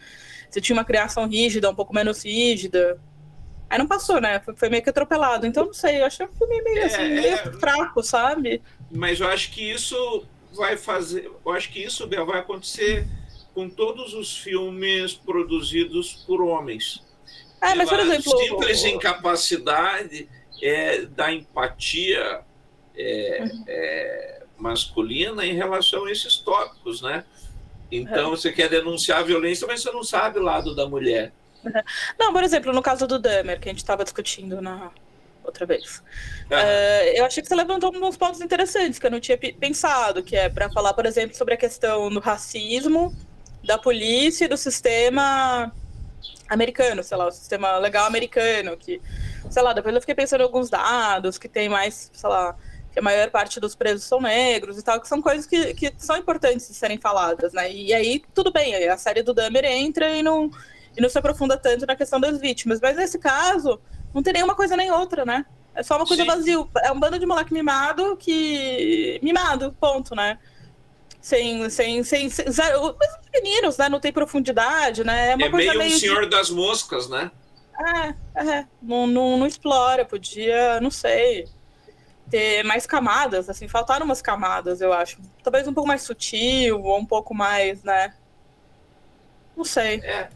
se 0.48 0.60
tinha 0.60 0.76
uma 0.76 0.84
criação 0.84 1.26
rígida, 1.26 1.70
um 1.70 1.74
pouco 1.74 1.94
menos 1.94 2.24
rígida. 2.24 3.00
Aí 3.68 3.78
não 3.78 3.86
passou, 3.86 4.20
né? 4.20 4.38
Foi, 4.40 4.54
foi 4.54 4.68
meio 4.68 4.82
que 4.82 4.90
atropelado. 4.90 5.46
Então, 5.46 5.64
não 5.64 5.72
sei, 5.72 6.02
eu 6.02 6.04
achei 6.04 6.26
um 6.26 6.32
filme 6.32 6.60
meio, 6.60 6.80
é, 6.80 6.84
assim, 6.84 7.08
meio 7.08 7.34
é... 7.34 7.52
fraco, 7.58 8.02
sabe? 8.02 8.60
Mas 8.90 9.18
eu 9.18 9.26
acho 9.28 9.50
que 9.50 9.62
isso 9.62 10.26
vai 10.54 10.76
fazer. 10.76 11.30
Eu 11.44 11.52
acho 11.52 11.70
que 11.70 11.82
isso 11.82 12.08
vai 12.08 12.40
acontecer 12.40 13.06
com 13.54 13.68
todos 13.68 14.14
os 14.14 14.36
filmes 14.36 15.14
produzidos 15.14 16.24
por 16.26 16.40
homens. 16.40 17.02
É, 17.60 17.74
mas, 17.74 17.88
por 17.88 18.00
exemplo. 18.00 18.38
simples 18.38 18.84
incapacidade 18.84 20.28
é, 20.60 21.02
da 21.02 21.32
empatia 21.32 22.40
é, 22.96 23.38
uhum. 23.42 23.64
é, 23.68 24.42
masculina 24.58 25.44
em 25.46 25.54
relação 25.54 26.06
a 26.06 26.12
esses 26.12 26.36
tópicos, 26.36 27.02
né? 27.02 27.24
Então, 27.90 28.30
uhum. 28.30 28.36
você 28.36 28.50
quer 28.50 28.68
denunciar 28.68 29.20
a 29.20 29.22
violência, 29.22 29.66
mas 29.66 29.82
você 29.82 29.92
não 29.92 30.02
sabe 30.02 30.38
o 30.38 30.42
lado 30.42 30.74
da 30.74 30.88
mulher. 30.88 31.32
Não, 32.18 32.32
por 32.32 32.42
exemplo, 32.42 32.72
no 32.72 32.82
caso 32.82 33.06
do 33.06 33.18
Dahmer, 33.18 33.60
que 33.60 33.68
a 33.68 33.72
gente 33.72 33.78
estava 33.78 34.02
discutindo 34.02 34.60
na, 34.60 34.90
outra 35.44 35.66
vez. 35.66 35.98
Uh, 36.46 37.08
eu 37.14 37.24
achei 37.24 37.42
que 37.42 37.48
você 37.48 37.54
levantou 37.54 37.92
uns 37.94 38.16
pontos 38.16 38.40
interessantes 38.40 38.98
que 38.98 39.06
eu 39.06 39.10
não 39.10 39.20
tinha 39.20 39.38
pensado, 39.38 40.22
que 40.22 40.36
é 40.36 40.48
para 40.48 40.70
falar, 40.70 40.94
por 40.94 41.06
exemplo, 41.06 41.36
sobre 41.36 41.54
a 41.54 41.56
questão 41.56 42.10
do 42.10 42.20
racismo, 42.20 43.14
da 43.64 43.78
polícia 43.78 44.44
e 44.44 44.48
do 44.48 44.56
sistema 44.56 45.72
americano, 46.48 47.02
sei 47.02 47.16
lá, 47.16 47.26
o 47.28 47.30
sistema 47.30 47.78
legal 47.78 48.06
americano, 48.06 48.76
que, 48.76 49.00
sei 49.50 49.62
lá, 49.62 49.72
depois 49.72 49.94
eu 49.94 50.00
fiquei 50.00 50.14
pensando 50.14 50.40
em 50.40 50.44
alguns 50.44 50.68
dados, 50.68 51.38
que 51.38 51.48
tem 51.48 51.68
mais, 51.68 52.10
sei 52.12 52.28
lá, 52.28 52.56
que 52.92 52.98
a 52.98 53.02
maior 53.02 53.30
parte 53.30 53.58
dos 53.58 53.74
presos 53.74 54.04
são 54.04 54.20
negros 54.20 54.78
e 54.78 54.82
tal, 54.82 55.00
que 55.00 55.08
são 55.08 55.22
coisas 55.22 55.46
que, 55.46 55.72
que 55.72 55.92
são 55.96 56.16
importantes 56.16 56.68
de 56.68 56.74
serem 56.74 56.98
faladas, 56.98 57.52
né? 57.52 57.72
E 57.72 57.94
aí, 57.94 58.22
tudo 58.34 58.52
bem, 58.52 58.86
a 58.86 58.98
série 58.98 59.22
do 59.22 59.32
Dahmer 59.32 59.64
entra 59.64 60.14
e 60.14 60.22
não, 60.22 60.50
e 60.96 61.00
não 61.00 61.08
se 61.08 61.18
aprofunda 61.18 61.56
tanto 61.56 61.86
na 61.86 61.96
questão 61.96 62.20
das 62.20 62.38
vítimas, 62.38 62.80
mas 62.80 62.96
nesse 62.96 63.18
caso, 63.18 63.80
não 64.14 64.22
tem 64.22 64.32
nenhuma 64.32 64.54
coisa 64.54 64.76
nem 64.76 64.90
outra, 64.90 65.24
né? 65.24 65.44
É 65.74 65.82
só 65.82 65.96
uma 65.96 66.06
coisa 66.06 66.22
Sim. 66.22 66.28
vazio. 66.28 66.70
É 66.82 66.92
um 66.92 67.00
bando 67.00 67.18
de 67.18 67.26
moleque 67.26 67.52
mimado 67.52 68.16
que. 68.16 69.18
Mimado, 69.22 69.74
ponto, 69.80 70.14
né? 70.14 70.38
Sem. 71.20 71.68
sem, 71.70 72.02
sem, 72.02 72.28
sem 72.28 72.50
zero... 72.50 72.90
Os 72.90 73.30
meninos, 73.32 73.78
né? 73.78 73.88
Não 73.88 74.00
tem 74.00 74.12
profundidade, 74.12 75.02
né? 75.02 75.30
É, 75.30 75.34
uma 75.34 75.46
é 75.46 75.50
coisa 75.50 75.70
meio, 75.70 75.78
meio 75.78 75.96
um 75.96 75.98
senhor 75.98 76.22
de... 76.24 76.30
das 76.30 76.50
moscas, 76.50 77.08
né? 77.08 77.30
É, 78.34 78.44
é. 78.44 78.66
Não, 78.82 79.06
não, 79.06 79.38
não 79.38 79.46
explora, 79.46 80.04
podia, 80.04 80.80
não 80.80 80.90
sei. 80.90 81.48
Ter 82.30 82.62
mais 82.64 82.86
camadas, 82.86 83.48
assim, 83.48 83.66
faltaram 83.66 84.04
umas 84.04 84.20
camadas, 84.20 84.80
eu 84.80 84.92
acho. 84.92 85.18
Talvez 85.42 85.66
um 85.66 85.74
pouco 85.74 85.88
mais 85.88 86.02
sutil, 86.02 86.82
ou 86.82 86.98
um 86.98 87.04
pouco 87.04 87.34
mais, 87.34 87.82
né? 87.82 88.14
Não 89.56 89.64
sei. 89.64 90.00
É, 90.00 90.28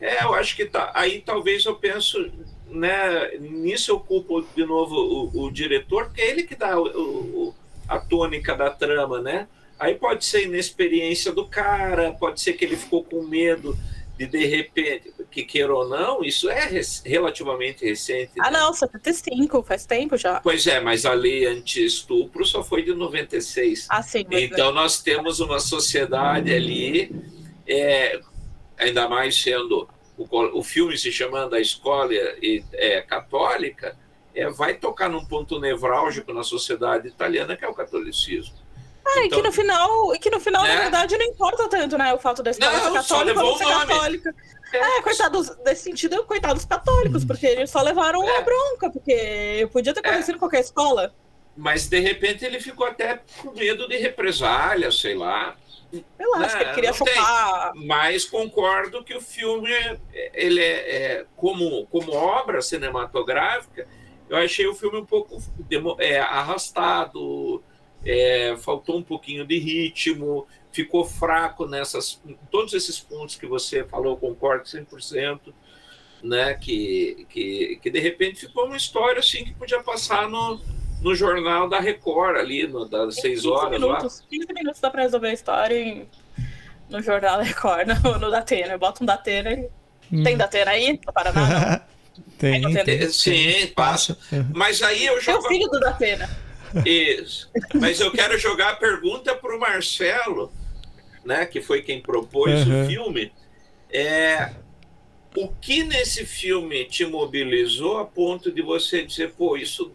é 0.00 0.24
eu 0.24 0.34
acho 0.34 0.54
que 0.56 0.66
tá. 0.66 0.92
Aí 0.94 1.20
talvez 1.20 1.64
eu 1.64 1.76
penso 1.76 2.30
né, 2.74 3.36
nisso 3.38 3.90
eu 3.90 4.00
culpo 4.00 4.42
de 4.54 4.64
novo 4.64 4.94
o, 4.94 5.44
o 5.44 5.50
diretor, 5.50 6.06
porque 6.06 6.20
é 6.20 6.30
ele 6.30 6.42
que 6.42 6.54
dá 6.54 6.78
o, 6.78 6.86
o, 6.86 7.54
a 7.88 7.98
tônica 7.98 8.54
da 8.54 8.70
trama, 8.70 9.20
né? 9.20 9.48
Aí 9.78 9.94
pode 9.94 10.24
ser 10.24 10.44
inexperiência 10.44 11.32
do 11.32 11.46
cara, 11.46 12.12
pode 12.12 12.40
ser 12.40 12.54
que 12.54 12.64
ele 12.64 12.76
ficou 12.76 13.02
com 13.04 13.22
medo 13.22 13.76
de 14.16 14.26
de 14.26 14.44
repente, 14.46 15.12
que 15.30 15.42
queira 15.42 15.74
ou 15.74 15.88
não, 15.88 16.22
isso 16.22 16.48
é 16.48 16.70
relativamente 17.04 17.84
recente. 17.84 18.32
Ah, 18.38 18.50
né? 18.50 18.60
não, 18.60 18.72
75, 18.72 19.62
faz 19.62 19.84
tempo 19.84 20.16
já. 20.16 20.40
Pois 20.40 20.66
é, 20.66 20.80
mas 20.80 21.04
a 21.04 21.12
lei 21.12 21.46
anti-estupro 21.46 22.44
só 22.46 22.62
foi 22.62 22.82
de 22.82 22.94
96. 22.94 23.86
Ah, 23.90 24.02
sim. 24.02 24.24
Então 24.30 24.70
é. 24.70 24.72
nós 24.72 25.02
temos 25.02 25.40
uma 25.40 25.58
sociedade 25.58 26.52
ali, 26.52 27.10
é, 27.66 28.20
ainda 28.78 29.08
mais 29.08 29.40
sendo 29.40 29.88
o, 30.16 30.58
o 30.58 30.62
filme 30.62 30.96
se 30.96 31.10
chamando 31.10 31.54
A 31.54 31.60
Escola 31.60 32.10
é, 32.72 33.02
Católica, 33.02 33.96
é, 34.34 34.48
vai 34.50 34.74
tocar 34.74 35.08
num 35.08 35.24
ponto 35.24 35.60
nevrálgico 35.60 36.32
na 36.32 36.42
sociedade 36.42 37.08
italiana, 37.08 37.56
que 37.56 37.64
é 37.64 37.68
o 37.68 37.74
catolicismo. 37.74 38.54
Ah, 39.06 39.24
então, 39.24 39.38
e 39.38 39.42
que 39.42 39.48
no 39.48 39.52
final, 39.52 40.14
e 40.14 40.18
que 40.18 40.30
no 40.30 40.40
final 40.40 40.62
né? 40.62 40.74
na 40.74 40.80
verdade, 40.82 41.16
não 41.16 41.26
importa 41.26 41.68
tanto, 41.68 41.98
né? 41.98 42.14
O 42.14 42.18
fato 42.18 42.42
da 42.42 42.50
escola 42.50 42.72
não, 42.72 42.80
ser 42.80 42.92
católica 42.92 43.44
ou 43.44 43.58
ser 43.58 43.64
católica. 43.64 44.34
É, 44.72 44.78
é, 44.78 45.02
coitados, 45.02 45.52
nesse 45.64 45.82
sentido, 45.82 46.24
coitados 46.24 46.64
católicos, 46.64 47.24
porque 47.24 47.46
eles 47.46 47.70
só 47.70 47.82
levaram 47.82 48.26
é. 48.26 48.32
uma 48.32 48.40
bronca, 48.40 48.90
porque 48.90 49.68
podia 49.72 49.92
ter 49.92 50.00
acontecido 50.00 50.34
é. 50.34 50.36
em 50.36 50.38
qualquer 50.38 50.60
escola. 50.60 51.14
Mas, 51.56 51.86
de 51.86 52.00
repente, 52.00 52.44
ele 52.44 52.58
ficou 52.58 52.86
até 52.86 53.20
com 53.40 53.52
medo 53.52 53.86
de 53.86 53.96
represália, 53.96 54.90
sei 54.90 55.14
lá. 55.14 55.54
Eu 56.18 56.34
acho 56.36 56.56
que 56.56 56.62
ele 56.62 56.74
queria 56.74 56.92
chupar. 56.92 57.72
Mas 57.74 58.24
concordo 58.24 59.04
que 59.04 59.14
o 59.14 59.20
filme, 59.20 59.70
ele 60.32 60.60
é, 60.60 60.96
é, 60.96 61.26
como, 61.36 61.86
como 61.86 62.12
obra 62.12 62.62
cinematográfica, 62.62 63.86
eu 64.28 64.36
achei 64.36 64.66
o 64.66 64.74
filme 64.74 64.98
um 64.98 65.04
pouco 65.04 65.42
é, 65.98 66.18
arrastado, 66.18 67.62
é, 68.04 68.56
faltou 68.56 68.98
um 68.98 69.02
pouquinho 69.02 69.46
de 69.46 69.58
ritmo, 69.58 70.46
ficou 70.72 71.04
fraco 71.04 71.66
nessas. 71.66 72.20
Todos 72.50 72.74
esses 72.74 72.98
pontos 72.98 73.36
que 73.36 73.46
você 73.46 73.84
falou, 73.84 74.16
concordo 74.16 74.64
100%. 74.64 75.52
Né, 76.22 76.54
que, 76.54 77.26
que, 77.28 77.78
que 77.82 77.90
de 77.90 78.00
repente 78.00 78.46
ficou 78.46 78.64
uma 78.64 78.78
história 78.78 79.18
assim 79.18 79.44
que 79.44 79.52
podia 79.52 79.82
passar 79.82 80.26
no, 80.26 80.58
no 81.04 81.14
jornal 81.14 81.68
da 81.68 81.78
Record, 81.78 82.38
ali, 82.38 82.66
no, 82.66 82.86
das 82.86 83.16
6 83.16 83.44
horas. 83.44 83.78
Minutos, 83.78 84.20
lá. 84.20 84.26
15 84.30 84.46
minutos 84.54 84.80
dá 84.80 84.90
pra 84.90 85.02
resolver 85.02 85.28
a 85.28 85.32
história 85.34 85.78
em, 85.78 86.08
no 86.88 87.02
jornal 87.02 87.36
da 87.36 87.42
Record, 87.42 87.88
no, 88.02 88.18
no 88.18 88.30
Datena. 88.30 88.78
Bota 88.78 89.02
um 89.02 89.06
Datena 89.06 89.52
e. 89.52 89.68
Hum. 90.10 90.22
Tem 90.22 90.34
Datena 90.34 90.70
aí 90.70 90.98
no 91.06 91.12
Paraná? 91.12 91.82
tem, 92.38 92.62
tem, 92.84 93.08
Sim, 93.10 93.66
passa. 93.76 94.16
Mas 94.54 94.80
aí 94.80 95.04
eu 95.04 95.20
jogo. 95.20 95.44
É 95.44 95.46
o 95.46 95.48
filho 95.48 95.68
do 95.68 95.78
Datena. 95.78 96.26
Isso. 96.86 97.50
Mas 97.74 98.00
eu 98.00 98.10
quero 98.10 98.38
jogar 98.38 98.70
a 98.70 98.76
pergunta 98.76 99.34
para 99.34 99.54
o 99.54 99.60
Marcelo, 99.60 100.50
né, 101.22 101.44
que 101.44 101.60
foi 101.60 101.82
quem 101.82 102.00
propôs 102.00 102.66
uhum. 102.66 102.82
o 102.82 102.86
filme. 102.86 103.30
É, 103.92 104.52
o 105.36 105.48
que 105.48 105.84
nesse 105.84 106.24
filme 106.24 106.86
te 106.86 107.04
mobilizou 107.04 107.98
a 107.98 108.06
ponto 108.06 108.50
de 108.50 108.62
você 108.62 109.04
dizer, 109.04 109.32
pô, 109.32 109.56
isso 109.56 109.92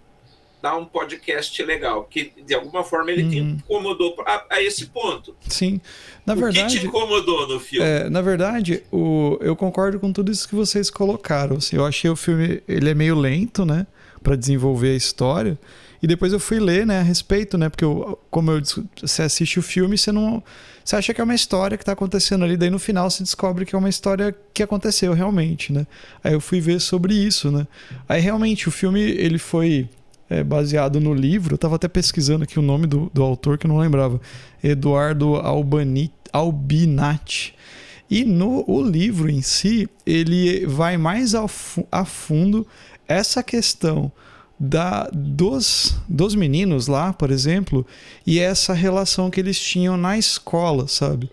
dar 0.61 0.77
um 0.77 0.85
podcast 0.85 1.61
legal, 1.63 2.03
que 2.03 2.31
de 2.45 2.53
alguma 2.53 2.83
forma 2.83 3.11
ele 3.11 3.23
uhum. 3.23 3.29
te 3.29 3.37
incomodou 3.37 4.15
a, 4.25 4.45
a, 4.49 4.61
esse 4.61 4.87
ponto. 4.87 5.35
Sim, 5.47 5.79
na 6.25 6.35
verdade. 6.35 6.59
O 6.59 6.67
que 6.67 6.79
te 6.79 6.87
incomodou 6.87 7.47
no 7.47 7.59
filme? 7.59 7.85
É, 7.85 8.09
na 8.09 8.21
verdade, 8.21 8.83
o, 8.91 9.37
eu 9.41 9.55
concordo 9.55 9.99
com 9.99 10.11
tudo 10.11 10.31
isso 10.31 10.47
que 10.47 10.55
vocês 10.55 10.89
colocaram. 10.89 11.57
Assim, 11.57 11.75
eu 11.75 11.85
achei 11.85 12.09
o 12.09 12.15
filme 12.15 12.61
ele 12.67 12.89
é 12.89 12.93
meio 12.93 13.15
lento, 13.15 13.65
né, 13.65 13.87
para 14.21 14.35
desenvolver 14.35 14.93
a 14.93 14.95
história. 14.95 15.57
E 16.01 16.07
depois 16.07 16.31
eu 16.31 16.39
fui 16.39 16.59
ler, 16.59 16.85
né, 16.85 16.99
a 16.99 17.03
respeito, 17.03 17.57
né, 17.57 17.69
porque 17.69 17.83
eu, 17.83 18.17
como 18.29 18.51
eu, 18.51 18.61
você 19.01 19.21
assiste 19.21 19.59
o 19.59 19.61
filme, 19.61 19.97
você 19.97 20.11
não, 20.11 20.41
você 20.83 20.95
acha 20.95 21.13
que 21.13 21.21
é 21.21 21.23
uma 21.23 21.35
história 21.35 21.77
que 21.77 21.83
está 21.83 21.91
acontecendo 21.91 22.43
ali, 22.43 22.55
daí 22.55 22.69
no 22.69 22.79
final 22.79 23.09
você 23.09 23.21
descobre 23.21 23.65
que 23.65 23.75
é 23.75 23.77
uma 23.77 23.89
história 23.89 24.35
que 24.53 24.63
aconteceu 24.63 25.13
realmente, 25.13 25.73
né? 25.73 25.85
Aí 26.23 26.33
eu 26.33 26.41
fui 26.41 26.61
ver 26.61 26.79
sobre 26.79 27.13
isso, 27.13 27.51
né? 27.51 27.67
Aí 28.07 28.21
realmente 28.21 28.67
o 28.67 28.71
filme 28.71 29.01
ele 29.01 29.37
foi 29.37 29.89
é, 30.29 30.43
baseado 30.43 30.99
no 30.99 31.13
livro. 31.13 31.53
Eu 31.53 31.55
estava 31.55 31.75
até 31.75 31.87
pesquisando 31.87 32.43
aqui 32.43 32.59
o 32.59 32.61
nome 32.61 32.87
do, 32.87 33.09
do 33.13 33.23
autor 33.23 33.57
que 33.57 33.65
eu 33.65 33.69
não 33.69 33.77
lembrava. 33.77 34.21
Eduardo 34.63 35.35
Albani, 35.35 36.11
Albinati. 36.31 37.55
E 38.09 38.23
no 38.23 38.63
o 38.67 38.81
livro 38.81 39.29
em 39.29 39.41
si, 39.41 39.87
ele 40.05 40.65
vai 40.65 40.97
mais 40.97 41.35
ao, 41.35 41.49
a 41.91 42.05
fundo 42.05 42.65
essa 43.07 43.43
questão 43.43 44.11
da, 44.59 45.09
dos, 45.13 45.95
dos 46.07 46.35
meninos 46.35 46.87
lá, 46.87 47.13
por 47.13 47.31
exemplo, 47.31 47.85
e 48.27 48.39
essa 48.39 48.73
relação 48.73 49.29
que 49.29 49.39
eles 49.39 49.59
tinham 49.59 49.95
na 49.95 50.17
escola, 50.17 50.87
sabe? 50.87 51.29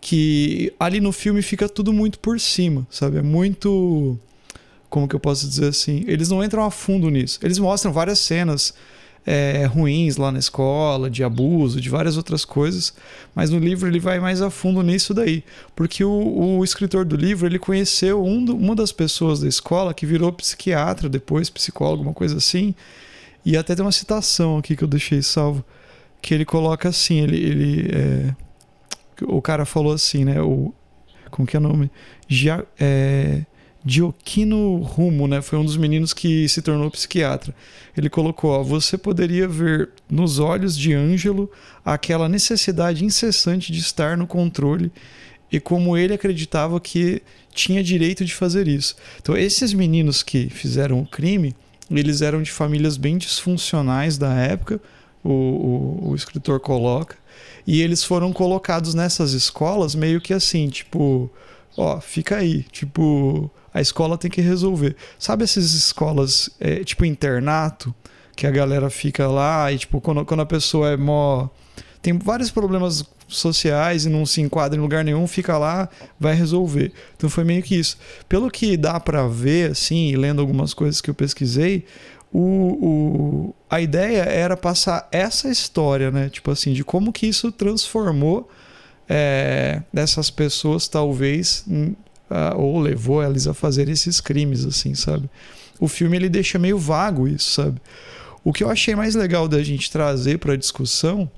Que 0.00 0.72
ali 0.80 1.00
no 1.00 1.12
filme 1.12 1.40
fica 1.40 1.68
tudo 1.68 1.92
muito 1.92 2.18
por 2.18 2.40
cima, 2.40 2.86
sabe? 2.90 3.18
É 3.18 3.22
muito. 3.22 4.18
Como 4.94 5.08
que 5.08 5.16
eu 5.16 5.18
posso 5.18 5.48
dizer 5.48 5.70
assim? 5.70 6.04
Eles 6.06 6.28
não 6.28 6.44
entram 6.44 6.62
a 6.62 6.70
fundo 6.70 7.10
nisso. 7.10 7.40
Eles 7.42 7.58
mostram 7.58 7.92
várias 7.92 8.20
cenas 8.20 8.72
é, 9.26 9.66
ruins 9.66 10.16
lá 10.16 10.30
na 10.30 10.38
escola, 10.38 11.10
de 11.10 11.24
abuso, 11.24 11.80
de 11.80 11.90
várias 11.90 12.16
outras 12.16 12.44
coisas, 12.44 12.94
mas 13.34 13.50
no 13.50 13.58
livro 13.58 13.88
ele 13.88 13.98
vai 13.98 14.20
mais 14.20 14.40
a 14.40 14.50
fundo 14.50 14.80
nisso 14.84 15.12
daí, 15.12 15.42
porque 15.74 16.04
o, 16.04 16.58
o 16.58 16.62
escritor 16.62 17.04
do 17.04 17.16
livro 17.16 17.44
ele 17.44 17.58
conheceu 17.58 18.24
um 18.24 18.44
do, 18.44 18.56
uma 18.56 18.76
das 18.76 18.92
pessoas 18.92 19.40
da 19.40 19.48
escola 19.48 19.92
que 19.92 20.06
virou 20.06 20.32
psiquiatra 20.32 21.08
depois, 21.08 21.50
psicólogo, 21.50 22.04
uma 22.04 22.14
coisa 22.14 22.36
assim, 22.36 22.72
e 23.44 23.56
até 23.56 23.74
tem 23.74 23.84
uma 23.84 23.90
citação 23.90 24.58
aqui 24.58 24.76
que 24.76 24.84
eu 24.84 24.88
deixei 24.88 25.22
salvo, 25.22 25.64
que 26.22 26.32
ele 26.32 26.44
coloca 26.44 26.88
assim, 26.88 27.18
ele, 27.18 27.36
ele 27.36 27.90
é, 27.92 28.34
o 29.24 29.42
cara 29.42 29.64
falou 29.64 29.92
assim, 29.92 30.24
né, 30.24 30.40
o, 30.40 30.72
como 31.32 31.48
que 31.48 31.56
é 31.56 31.58
o 31.58 31.62
nome? 31.62 31.90
Já, 32.28 32.62
é, 32.78 33.44
Dioquino 33.84 34.78
Rumo, 34.78 35.28
né? 35.28 35.42
Foi 35.42 35.58
um 35.58 35.64
dos 35.64 35.76
meninos 35.76 36.14
que 36.14 36.48
se 36.48 36.62
tornou 36.62 36.90
psiquiatra. 36.90 37.54
Ele 37.94 38.08
colocou: 38.08 38.50
ó, 38.50 38.62
você 38.62 38.96
poderia 38.96 39.46
ver 39.46 39.90
nos 40.10 40.38
olhos 40.38 40.76
de 40.76 40.94
Ângelo 40.94 41.50
aquela 41.84 42.28
necessidade 42.28 43.04
incessante 43.04 43.70
de 43.70 43.80
estar 43.80 44.16
no 44.16 44.26
controle 44.26 44.90
e 45.52 45.60
como 45.60 45.96
ele 45.96 46.14
acreditava 46.14 46.80
que 46.80 47.22
tinha 47.52 47.84
direito 47.84 48.24
de 48.24 48.34
fazer 48.34 48.66
isso. 48.66 48.96
Então, 49.20 49.36
esses 49.36 49.74
meninos 49.74 50.22
que 50.22 50.48
fizeram 50.48 51.00
o 51.00 51.06
crime, 51.06 51.54
eles 51.90 52.22
eram 52.22 52.42
de 52.42 52.50
famílias 52.50 52.96
bem 52.96 53.18
disfuncionais 53.18 54.16
da 54.16 54.32
época, 54.34 54.80
o, 55.22 55.30
o, 55.30 56.08
o 56.10 56.14
escritor 56.16 56.58
coloca, 56.58 57.16
e 57.66 57.82
eles 57.82 58.02
foram 58.02 58.32
colocados 58.32 58.94
nessas 58.94 59.32
escolas 59.32 59.94
meio 59.94 60.20
que 60.20 60.32
assim, 60.32 60.68
tipo, 60.68 61.30
ó, 61.76 62.00
fica 62.00 62.36
aí, 62.36 62.62
tipo 62.72 63.50
a 63.74 63.80
escola 63.80 64.16
tem 64.16 64.30
que 64.30 64.40
resolver. 64.40 64.94
Sabe 65.18 65.42
essas 65.42 65.72
escolas, 65.74 66.48
é, 66.60 66.84
tipo 66.84 67.04
internato, 67.04 67.92
que 68.36 68.46
a 68.46 68.50
galera 68.50 68.88
fica 68.88 69.26
lá 69.26 69.70
e, 69.72 69.78
tipo, 69.78 70.00
quando, 70.00 70.24
quando 70.24 70.40
a 70.40 70.46
pessoa 70.46 70.90
é 70.90 70.96
mó. 70.96 71.48
tem 72.00 72.16
vários 72.16 72.52
problemas 72.52 73.04
sociais 73.26 74.06
e 74.06 74.08
não 74.08 74.24
se 74.24 74.40
enquadra 74.40 74.78
em 74.78 74.82
lugar 74.82 75.04
nenhum, 75.04 75.26
fica 75.26 75.58
lá, 75.58 75.88
vai 76.18 76.34
resolver. 76.34 76.92
Então 77.16 77.28
foi 77.28 77.42
meio 77.42 77.62
que 77.62 77.74
isso. 77.74 77.98
Pelo 78.28 78.48
que 78.50 78.76
dá 78.76 79.00
para 79.00 79.26
ver, 79.26 79.72
assim, 79.72 80.14
lendo 80.14 80.40
algumas 80.40 80.72
coisas 80.72 81.00
que 81.00 81.10
eu 81.10 81.14
pesquisei, 81.14 81.84
o, 82.32 82.40
o, 82.40 83.54
a 83.68 83.80
ideia 83.80 84.22
era 84.22 84.56
passar 84.56 85.08
essa 85.10 85.48
história, 85.48 86.10
né? 86.10 86.28
Tipo 86.28 86.50
assim, 86.50 86.72
de 86.72 86.84
como 86.84 87.12
que 87.12 87.26
isso 87.26 87.50
transformou 87.50 88.48
é, 89.08 89.82
dessas 89.92 90.30
pessoas, 90.30 90.88
talvez, 90.88 91.64
ou 92.56 92.80
levou 92.80 93.22
eles 93.22 93.46
a 93.46 93.54
fazer 93.54 93.88
esses 93.88 94.20
crimes, 94.20 94.64
assim, 94.64 94.94
sabe? 94.94 95.28
O 95.78 95.88
filme 95.88 96.16
ele 96.16 96.28
deixa 96.28 96.58
meio 96.58 96.78
vago 96.78 97.26
isso, 97.28 97.50
sabe? 97.50 97.80
O 98.42 98.52
que 98.52 98.62
eu 98.62 98.70
achei 98.70 98.94
mais 98.94 99.14
legal 99.14 99.48
da 99.48 99.62
gente 99.62 99.90
trazer 99.90 100.38
para 100.38 100.52
a 100.52 100.56
discussão 100.56 101.30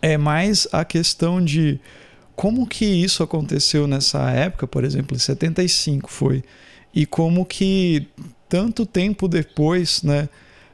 é 0.00 0.16
mais 0.16 0.68
a 0.72 0.84
questão 0.84 1.42
de 1.42 1.80
como 2.36 2.66
que 2.66 2.84
isso 2.84 3.22
aconteceu 3.22 3.86
nessa 3.86 4.30
época, 4.30 4.66
por 4.66 4.84
exemplo, 4.84 5.16
em 5.16 5.18
75 5.18 6.10
foi, 6.10 6.42
e 6.94 7.06
como 7.06 7.44
que 7.44 8.06
tanto 8.48 8.84
tempo 8.84 9.28
depois, 9.28 10.02
né, 10.02 10.28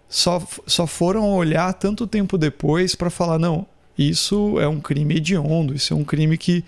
só, 0.09 0.45
só 0.67 0.87
foram 0.87 1.33
olhar 1.33 1.73
tanto 1.75 2.07
tempo 2.07 2.37
depois 2.39 2.95
para 2.95 3.11
falar, 3.11 3.39
não, 3.39 3.67
isso 3.97 4.59
é 4.61 4.67
um 4.67 4.81
crime 4.81 5.17
hediondo, 5.17 5.75
isso 5.75 5.93
é 5.93 5.97
um 5.97 6.05
crime 6.05 6.37
que 6.37 6.65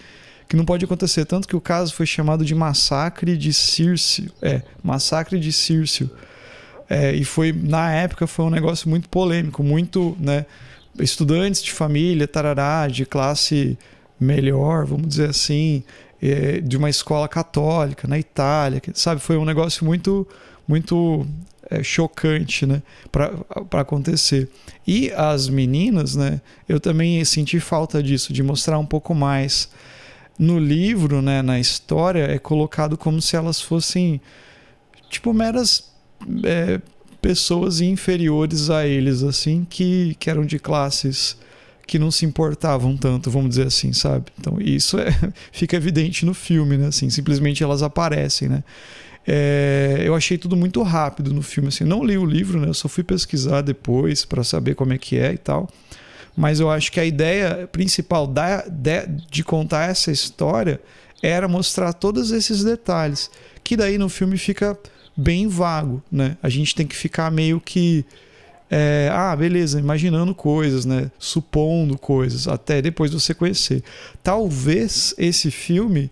que 0.51 0.57
não 0.57 0.65
pode 0.65 0.85
acontecer. 0.85 1.25
Tanto 1.27 1.47
que 1.47 1.55
o 1.55 1.61
caso 1.61 1.95
foi 1.95 2.05
chamado 2.05 2.45
de 2.45 2.57
Massacre 2.57 3.37
de 3.37 3.53
Círcio. 3.53 4.33
É, 4.43 4.63
Massacre 4.83 5.39
de 5.39 5.53
Círcio. 5.53 6.11
É, 6.89 7.15
e 7.15 7.25
foi, 7.25 7.53
na 7.53 7.93
época, 7.93 8.27
foi 8.27 8.45
um 8.45 8.51
negócio 8.51 8.91
muito 8.91 9.09
polêmico, 9.09 9.63
muito, 9.63 10.17
né? 10.19 10.45
Estudantes 10.99 11.63
de 11.63 11.71
família, 11.71 12.27
tarará, 12.27 12.89
de 12.89 13.07
classe 13.07 13.79
melhor, 14.19 14.87
vamos 14.87 15.07
dizer 15.07 15.31
assim, 15.31 15.85
é, 16.21 16.61
de 16.61 16.77
uma 16.77 16.91
escola 16.91 17.29
católica 17.29 18.09
na 18.09 18.19
Itália, 18.19 18.83
sabe? 18.93 19.21
Foi 19.21 19.37
um 19.37 19.45
negócio 19.45 19.85
muito, 19.85 20.27
muito 20.67 21.25
é, 21.71 21.81
chocante, 21.85 22.67
né? 22.67 22.83
Para 23.13 23.81
acontecer. 23.81 24.49
E 24.85 25.13
as 25.13 25.49
meninas, 25.49 26.17
né? 26.17 26.41
Eu 26.69 26.81
também 26.81 27.25
senti 27.25 27.61
falta 27.61 28.03
disso, 28.03 28.33
de 28.33 28.43
mostrar 28.43 28.81
um 28.81 28.87
pouco 28.87 29.15
mais 29.15 29.71
no 30.41 30.59
livro, 30.59 31.21
né, 31.21 31.43
na 31.43 31.61
história, 31.61 32.23
é 32.23 32.39
colocado 32.39 32.97
como 32.97 33.21
se 33.21 33.37
elas 33.37 33.61
fossem 33.61 34.19
tipo 35.11 35.35
meras 35.35 35.93
é, 36.45 36.81
pessoas 37.21 37.83
inferiores 37.83 38.71
a 38.71 38.87
eles, 38.87 39.23
assim, 39.23 39.67
que, 39.69 40.17
que 40.19 40.31
eram 40.31 40.47
de 40.47 40.59
classes 40.59 41.37
que 41.87 41.99
não 41.99 42.11
se 42.11 42.25
importavam 42.25 42.97
tanto, 42.97 43.31
vamos 43.31 43.51
dizer 43.51 43.67
assim, 43.67 43.93
sabe? 43.93 44.33
Então 44.39 44.57
isso 44.59 44.99
é, 44.99 45.11
fica 45.53 45.77
evidente 45.77 46.25
no 46.25 46.33
filme, 46.33 46.79
né? 46.79 46.87
Assim, 46.87 47.11
simplesmente 47.11 47.63
elas 47.63 47.83
aparecem, 47.83 48.49
né? 48.49 48.65
É, 49.27 50.01
eu 50.03 50.15
achei 50.15 50.39
tudo 50.39 50.57
muito 50.57 50.83
rápido 50.83 51.35
no 51.35 51.43
filme, 51.43 51.69
assim. 51.69 51.85
Não 51.85 52.03
li 52.03 52.17
o 52.17 52.25
livro, 52.25 52.59
né? 52.59 52.69
Eu 52.69 52.75
só 52.75 52.89
fui 52.89 53.05
pesquisar 53.05 53.61
depois 53.61 54.25
para 54.25 54.43
saber 54.43 54.75
como 54.75 54.95
é 54.95 54.99
que 54.99 55.19
é 55.19 55.35
e 55.35 55.39
tal 55.39 55.69
mas 56.41 56.59
eu 56.59 56.71
acho 56.71 56.91
que 56.91 56.99
a 56.99 57.05
ideia 57.05 57.69
principal 57.71 58.27
da, 58.27 58.63
de, 58.63 59.07
de 59.31 59.45
contar 59.45 59.91
essa 59.91 60.11
história 60.11 60.81
era 61.23 61.47
mostrar 61.47 61.93
todos 61.93 62.31
esses 62.31 62.65
detalhes, 62.65 63.31
que 63.63 63.77
daí 63.77 63.99
no 63.99 64.09
filme 64.09 64.39
fica 64.39 64.75
bem 65.15 65.47
vago, 65.47 66.03
né? 66.11 66.39
A 66.43 66.49
gente 66.49 66.75
tem 66.75 66.87
que 66.87 66.97
ficar 66.97 67.31
meio 67.31 67.61
que 67.61 68.07
é, 68.71 69.11
ah, 69.13 69.37
beleza, 69.37 69.79
imaginando 69.79 70.35
coisas, 70.35 70.87
né? 70.87 71.11
Supondo 71.19 71.99
coisas, 71.99 72.49
até 72.49 72.81
depois 72.81 73.13
você 73.13 73.35
conhecer. 73.35 73.83
Talvez 74.23 75.15
esse 75.19 75.51
filme 75.51 76.11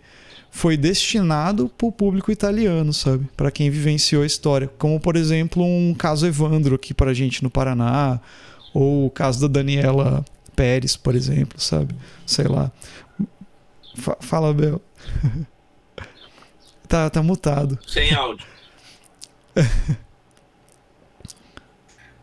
foi 0.51 0.77
destinado 0.77 1.71
para 1.71 1.87
o 1.87 1.93
público 1.93 2.31
italiano, 2.31 2.93
sabe? 2.93 3.27
Para 3.35 3.51
quem 3.51 3.71
vivenciou 3.71 4.23
a 4.23 4.27
história. 4.27 4.69
Como, 4.77 5.01
por 5.01 5.17
exemplo, 5.17 5.65
um 5.65 5.95
caso 5.95 6.27
Evandro 6.27 6.75
aqui 6.75 6.93
para 6.93 7.15
gente 7.15 7.43
no 7.43 7.49
Paraná, 7.49 8.21
ou 8.73 9.07
o 9.07 9.11
caso 9.11 9.41
da 9.41 9.61
Daniela 9.61 10.25
Pérez, 10.55 10.97
por 10.97 11.15
exemplo, 11.15 11.61
sabe? 11.61 11.95
Sei 12.27 12.47
lá. 12.47 12.71
F 13.97 14.13
fala, 14.21 14.53
Bel. 14.53 14.81
tá, 16.89 17.09
tá 17.11 17.23
mutado. 17.23 17.79
Sem 17.87 18.15
áudio. 18.15 18.47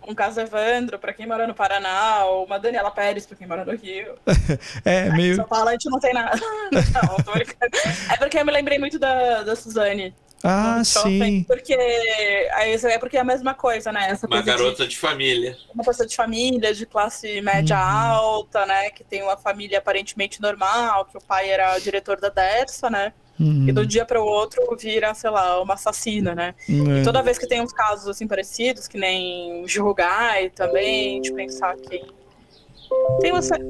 um 0.08 0.14
caso 0.14 0.40
Evandro, 0.40 1.00
para 1.00 1.14
quem 1.14 1.26
mora 1.26 1.48
no 1.48 1.56
Paraná, 1.56 2.26
ou 2.26 2.46
uma 2.46 2.60
Daniela 2.60 2.92
Pérez, 2.92 3.26
para 3.26 3.38
quem 3.38 3.48
mora 3.48 3.66
no 3.66 3.76
Rio. 3.76 4.16
é, 4.86 5.10
meio. 5.12 5.36
São 5.36 5.48
Paulo 5.48 5.70
a 5.70 5.72
gente 5.72 5.90
não 5.90 6.00
tem 6.00 6.14
nada. 6.14 6.40
não, 6.72 7.16
tô 7.24 7.32
É 7.34 8.18
porque 8.18 8.38
eu 8.38 8.46
me 8.46 8.52
lembrei 8.52 8.78
muito 8.78 9.00
da, 9.00 9.44
da 9.44 9.56
Suzane. 9.56 10.14
Ah, 10.44 10.84
sim. 10.84 11.44
Porque 11.44 11.74
é 11.74 13.00
porque 13.00 13.18
é 13.18 13.22
a 13.22 13.24
mesma 13.24 13.54
coisa, 13.54 13.92
né? 13.92 14.10
Essa 14.10 14.28
uma 14.28 14.42
garota 14.42 14.84
de, 14.84 14.90
de, 14.90 14.98
família. 14.98 15.58
Uma 15.74 15.84
pessoa 15.84 16.08
de 16.08 16.16
família, 16.16 16.74
de 16.74 16.86
classe 16.86 17.42
média 17.42 17.76
uhum. 17.76 17.84
alta, 17.84 18.66
né? 18.66 18.90
Que 18.92 19.04
tem 19.04 19.24
uma 19.24 19.38
família 19.38 19.80
aparentemente 19.80 20.42
normal, 20.42 21.06
que 21.06 21.18
o 21.18 21.22
pai 21.22 21.50
era 21.50 21.78
diretor 21.80 22.20
da 22.20 22.30
Dersa, 22.30 22.90
né? 22.90 23.14
Uhum. 23.40 23.68
E 23.68 23.72
do 23.72 23.86
dia 23.86 24.06
para 24.06 24.22
o 24.22 24.26
outro 24.26 24.64
vira, 24.80 25.14
sei 25.14 25.30
lá, 25.30 25.62
uma 25.62 25.74
assassina, 25.74 26.34
né? 26.34 26.56
Uhum. 26.70 27.00
E 27.00 27.04
toda 27.04 27.22
vez 27.22 27.38
que 27.38 27.48
tem 27.48 27.62
uns 27.62 27.74
casos 27.74 28.08
assim 28.08 28.28
parecidos, 28.28 28.88
que 28.88 28.98
nem 28.98 29.64
o 29.64 29.68
Girugai 29.68 30.50
também, 30.50 31.22
de 31.22 31.34
pensar 31.34 31.76
que 31.76 32.04
tem 33.20 33.32
uma 33.32 33.42
série 33.42 33.64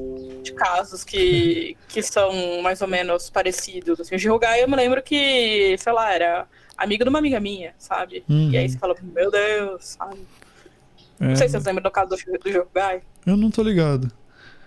de 0.46 0.52
casos 0.52 1.04
que, 1.04 1.76
que 1.88 2.02
são 2.02 2.62
mais 2.62 2.80
ou 2.80 2.88
menos 2.88 3.28
parecidos. 3.28 4.00
Assim, 4.00 4.14
o 4.14 4.18
Girugai 4.18 4.62
eu 4.62 4.68
me 4.68 4.76
lembro 4.76 5.02
que, 5.02 5.76
sei 5.78 5.92
lá, 5.92 6.12
era 6.12 6.46
amigo 6.76 7.04
de 7.04 7.10
uma 7.10 7.18
amiga 7.18 7.40
minha, 7.40 7.74
sabe? 7.78 8.24
Uhum. 8.28 8.50
E 8.50 8.56
aí 8.56 8.68
você 8.68 8.78
fala, 8.78 8.94
meu 9.02 9.30
Deus, 9.30 9.84
sabe? 9.84 10.26
É. 11.20 11.28
Não 11.28 11.36
sei 11.36 11.48
se 11.48 11.52
vocês 11.52 11.64
lembram 11.64 11.82
do 11.82 11.90
caso 11.90 12.10
do, 12.10 12.16
do 12.16 12.68
Guy. 12.72 13.02
Eu 13.26 13.36
não 13.36 13.50
tô 13.50 13.62
ligado. 13.62 14.10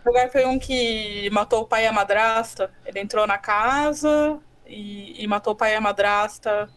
O 0.05 0.11
Guy 0.11 0.29
foi 0.29 0.45
um 0.45 0.59
que 0.59 1.29
matou 1.31 1.61
o 1.61 1.65
pai 1.65 1.83
e 1.83 1.87
a 1.87 1.91
madrasta. 1.91 2.71
Ele 2.85 2.99
entrou 2.99 3.25
na 3.27 3.37
casa 3.37 4.39
e, 4.65 5.23
e 5.23 5.27
matou 5.27 5.53
o 5.53 5.55
pai 5.55 5.73
e 5.73 5.75
a 5.75 5.81
madrasta. 5.81 6.69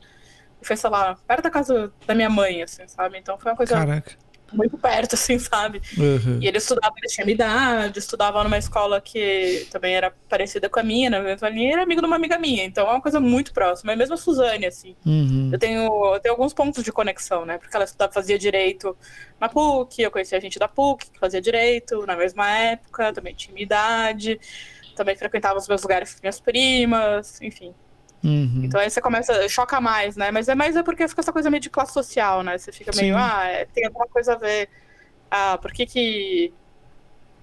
E 0.61 0.67
foi, 0.67 0.77
sei 0.77 0.91
lá, 0.91 1.17
perto 1.27 1.45
da 1.45 1.51
casa 1.51 1.93
da 2.07 2.15
minha 2.15 2.31
mãe, 2.31 2.63
assim, 2.63 2.87
sabe? 2.87 3.19
Então 3.19 3.39
foi 3.39 3.51
uma 3.51 3.57
coisa. 3.57 3.75
Caraca. 3.75 4.13
Muito 4.53 4.79
perto, 4.79 5.15
assim, 5.15 5.39
sabe? 5.39 5.81
Uhum. 5.97 6.39
E 6.41 6.47
ele 6.47 6.59
estudava, 6.59 6.95
ele 6.99 7.09
tinha 7.09 7.25
minha 7.25 7.35
idade, 7.35 7.99
estudava 7.99 8.43
numa 8.45 8.59
escola 8.59 9.01
que 9.01 9.67
também 9.71 9.95
era 9.95 10.13
parecida 10.29 10.69
com 10.69 10.81
a 10.81 10.83
minha, 10.83 11.11
na 11.11 11.21
mesma 11.21 11.49
linha, 11.49 11.73
era 11.73 11.83
amigo 11.83 12.01
de 12.01 12.07
uma 12.07 12.17
amiga 12.17 12.39
minha. 12.39 12.65
Então 12.65 12.87
é 12.87 12.91
uma 12.91 13.01
coisa 13.01 13.21
muito 13.21 13.53
próxima. 13.53 13.93
É 13.93 13.97
mesmo 13.97 14.15
a 14.15 14.17
Suzane, 14.17 14.67
assim. 14.67 14.97
Uhum. 15.05 15.51
Eu 15.53 15.59
tenho, 15.59 16.15
eu 16.15 16.21
tenho 16.21 16.35
alguns 16.35 16.53
pontos 16.53 16.83
de 16.83 16.93
conexão, 16.93 17.45
né? 17.45 17.59
Porque 17.59 17.75
ela 17.75 17.85
estudava, 17.85 18.13
fazia 18.13 18.39
direito 18.39 18.97
na 19.41 19.49
PUC, 19.49 20.03
eu 20.03 20.11
conhecia 20.11 20.41
gente 20.41 20.59
da 20.59 20.69
PUC 20.69 21.11
que 21.11 21.19
fazia 21.19 21.41
direito 21.41 22.07
na 22.07 22.17
mesma 22.17 22.49
época, 22.51 23.13
também 23.13 23.35
tinha 23.35 23.53
minha 23.53 23.65
idade, 23.65 24.39
também 24.95 25.17
frequentava 25.17 25.59
os 25.59 25.67
meus 25.69 25.83
lugares 25.83 26.15
com 26.15 26.21
minhas 26.23 26.41
primas, 26.41 27.41
enfim. 27.43 27.75
Uhum. 28.25 28.63
Então 28.65 28.81
aí 28.81 28.89
você 28.89 29.01
começa, 29.01 29.49
choca 29.49 29.81
mais, 29.81 30.17
né? 30.17 30.31
Mas 30.31 30.49
é 30.49 30.55
mais 30.55 30.77
é 30.77 30.83
porque 30.83 31.07
fica 31.09 31.21
essa 31.21 31.33
coisa 31.33 31.51
meio 31.51 31.61
de 31.61 31.69
classe 31.71 31.93
social, 31.93 32.43
né? 32.43 32.57
Você 32.57 32.71
fica 32.73 32.93
meio, 32.97 33.15
Sim. 33.15 33.21
ah, 33.21 33.45
é, 33.47 33.65
tem 33.67 33.87
alguma 33.87 34.07
coisa 34.07 34.35
a 34.35 34.37
ver. 34.37 34.69
Ah, 35.31 35.59
por 35.59 35.73
que 35.73 35.87
que 35.87 36.53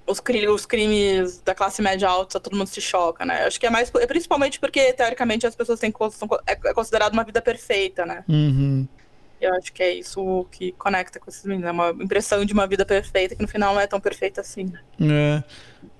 os, 0.08 0.20
cri- 0.20 0.48
os 0.48 0.66
crimes 0.66 1.40
da 1.42 1.54
classe 1.54 1.82
média 1.82 2.08
alta 2.10 2.40
todo 2.40 2.56
mundo 2.56 2.68
se 2.68 2.82
choca, 2.82 3.26
né? 3.26 3.44
Acho 3.46 3.60
que 3.60 3.66
é 3.66 3.70
mais, 3.70 3.92
é 3.96 4.08
principalmente 4.08 4.60
porque 4.60 4.94
teoricamente 4.94 5.46
as 5.46 5.56
pessoas 5.56 5.80
têm 5.80 5.94
são 6.12 6.28
é, 6.48 6.54
é 6.54 6.74
considerado 6.74 7.14
uma 7.14 7.24
vida 7.24 7.42
perfeita, 7.42 8.06
né? 8.06 8.24
Uhum. 8.28 8.88
Eu 9.42 9.54
acho 9.56 9.72
que 9.72 9.82
é 9.82 9.94
isso 9.94 10.46
que 10.52 10.74
conecta 10.74 11.18
com 11.20 11.30
esses 11.30 11.46
meninos, 11.46 11.68
é 11.70 11.72
uma 11.72 11.90
impressão 11.92 12.44
de 12.44 12.52
uma 12.54 12.68
vida 12.68 12.86
perfeita 12.86 13.36
que 13.36 13.42
no 13.42 13.48
final 13.48 13.74
não 13.74 13.80
é 13.82 13.88
tão 13.88 14.00
perfeita 14.00 14.42
assim. 14.42 14.66
né? 14.98 15.42
É. 15.42 15.44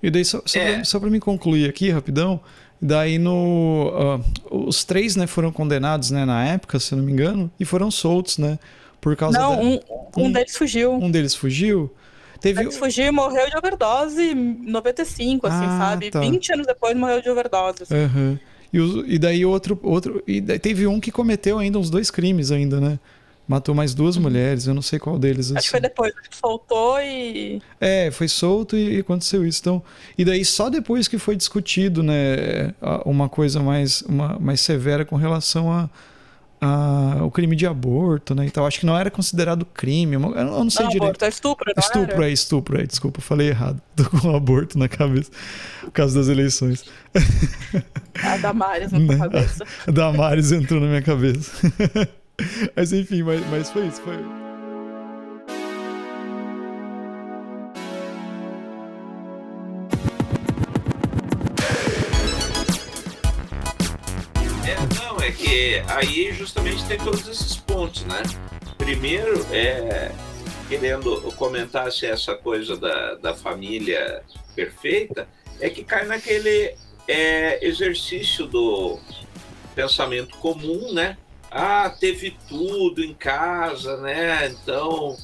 E 0.02 0.10
daí, 0.10 0.24
só, 0.24 0.42
só, 0.44 0.58
É. 0.58 0.74
pra, 0.76 0.84
só 0.84 1.00
pra 1.00 1.08
me 1.08 1.18
concluir 1.20 1.68
aqui, 1.68 1.90
rapidão. 1.90 2.40
Daí 2.82 3.18
no. 3.18 3.92
ah, 3.94 4.20
os 4.50 4.84
três, 4.84 5.14
né, 5.16 5.26
foram 5.26 5.52
condenados, 5.52 6.10
né, 6.10 6.24
na 6.24 6.44
época, 6.46 6.78
se 6.80 6.94
não 6.94 7.02
me 7.04 7.12
engano, 7.12 7.50
e 7.60 7.64
foram 7.64 7.90
soltos, 7.90 8.38
né? 8.38 8.58
Por 9.00 9.14
causa 9.16 9.38
Não, 9.38 9.56
da- 9.56 9.62
um, 9.62 9.74
um 10.16 10.24
um- 10.26 10.32
deles 10.32 10.56
fugiu. 10.56 10.92
um 10.94 11.10
deles 11.10 11.34
fugiu. 11.34 11.90
Teve. 12.40 12.62
Ele 12.62 12.70
fugiu 12.70 13.04
e 13.04 13.10
morreu 13.10 13.50
de 13.50 13.56
overdose 13.56 14.22
em 14.30 14.34
95, 14.34 15.46
assim, 15.46 15.64
Ah, 15.64 15.78
sabe? 15.90 16.10
tá. 16.10 16.20
20 16.20 16.52
anos 16.54 16.66
depois 16.66 16.96
morreu 16.96 17.20
de 17.20 17.28
overdose. 17.28 17.82
assim. 17.82 17.94
Aham. 17.94 18.38
E, 18.72 18.80
os- 18.80 19.04
e 19.06 19.18
daí 19.18 19.44
outro. 19.44 19.78
outro 19.82 20.22
e 20.26 20.40
daí 20.40 20.58
teve 20.58 20.86
um 20.86 20.98
que 21.00 21.10
cometeu 21.10 21.58
ainda 21.58 21.78
uns 21.78 21.90
dois 21.90 22.10
crimes 22.10 22.50
ainda, 22.50 22.80
né? 22.80 22.98
Matou 23.50 23.74
mais 23.74 23.94
duas 23.94 24.16
mulheres, 24.16 24.68
eu 24.68 24.74
não 24.74 24.80
sei 24.80 25.00
qual 25.00 25.18
deles. 25.18 25.50
Uhum. 25.50 25.56
Acho 25.58 25.64
que 25.66 25.70
foi 25.72 25.80
assim. 25.80 25.88
depois, 25.88 26.12
acho 26.20 26.30
que 26.30 26.36
soltou 26.36 27.00
e. 27.00 27.60
É, 27.80 28.08
foi 28.12 28.28
solto 28.28 28.76
e, 28.76 28.94
e 28.94 29.00
aconteceu 29.00 29.44
isso. 29.44 29.58
Então, 29.60 29.82
e 30.16 30.24
daí 30.24 30.44
só 30.44 30.70
depois 30.70 31.08
que 31.08 31.18
foi 31.18 31.34
discutido, 31.34 32.00
né, 32.00 32.72
uma 33.04 33.28
coisa 33.28 33.58
mais, 33.60 34.02
uma, 34.02 34.38
mais 34.38 34.60
severa 34.60 35.04
com 35.04 35.16
relação 35.16 35.68
a, 35.72 35.90
a 36.60 37.24
o 37.24 37.30
crime 37.32 37.56
de 37.56 37.66
aborto, 37.66 38.36
né, 38.36 38.46
e 38.46 38.50
tal. 38.52 38.64
Acho 38.68 38.78
que 38.78 38.86
não 38.86 38.96
era 38.96 39.10
considerado 39.10 39.64
crime, 39.66 40.14
eu 40.14 40.20
não 40.20 40.32
eu 40.32 40.44
não 40.44 40.70
sei 40.70 40.84
Não, 40.84 40.92
direito. 40.92 41.08
aborto, 41.08 41.24
é 41.24 41.28
estupro, 41.28 41.72
não 41.76 41.80
Estupro, 41.80 42.14
era? 42.22 42.28
é 42.28 42.32
estupro, 42.32 42.80
é, 42.80 42.86
desculpa, 42.86 43.20
falei 43.20 43.48
errado. 43.48 43.82
Tô 43.96 44.04
com 44.10 44.36
aborto 44.36 44.78
na 44.78 44.86
cabeça, 44.88 45.28
por 45.80 45.90
causa 45.90 46.16
das 46.20 46.28
eleições. 46.28 46.84
A 48.22 48.36
Damares 48.36 48.92
na 48.92 48.98
Né? 49.00 49.06
tua 49.16 49.28
cabeça. 49.28 49.64
A 49.88 49.90
Damares 49.90 50.52
entrou 50.52 50.80
na 50.80 50.86
minha 50.86 51.02
cabeça. 51.02 51.50
mas 52.74 52.92
enfim, 52.92 53.22
mas, 53.22 53.40
mas 53.48 53.70
foi 53.70 53.86
isso, 53.86 54.00
foi... 54.02 54.14
É, 64.66 64.76
não, 65.02 65.20
é 65.20 65.30
que 65.30 65.82
aí 65.88 66.32
justamente 66.32 66.84
tem 66.86 66.98
todos 66.98 67.26
esses 67.28 67.56
pontos, 67.56 68.04
né? 68.04 68.22
Primeiro, 68.78 69.44
é, 69.52 70.12
querendo 70.68 71.32
comentar 71.32 71.90
se 71.92 72.06
essa 72.06 72.34
coisa 72.34 72.76
da, 72.76 73.14
da 73.16 73.34
família 73.34 74.22
perfeita, 74.54 75.28
é 75.60 75.68
que 75.68 75.84
cai 75.84 76.06
naquele 76.06 76.74
é, 77.06 77.64
exercício 77.66 78.46
do 78.46 78.98
pensamento 79.74 80.36
comum, 80.38 80.92
né? 80.92 81.16
Ah, 81.50 81.90
teve 81.90 82.36
tudo 82.48 83.02
em 83.02 83.12
casa, 83.12 83.96
né? 83.96 84.48
Então, 84.48 85.16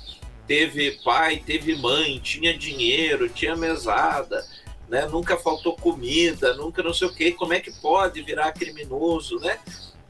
teve 0.47 0.99
pai, 1.05 1.43
teve 1.45 1.77
mãe, 1.77 2.19
tinha 2.19 2.57
dinheiro, 2.57 3.29
tinha 3.29 3.55
mesada, 3.55 4.45
né? 4.89 5.07
Nunca 5.07 5.37
faltou 5.37 5.77
comida, 5.77 6.55
nunca 6.55 6.83
não 6.83 6.93
sei 6.93 7.09
o 7.09 7.15
quê. 7.15 7.33
Como 7.33 7.53
é 7.53 7.61
que 7.61 7.71
pode 7.81 8.23
virar 8.23 8.53
criminoso, 8.53 9.39
né? 9.39 9.59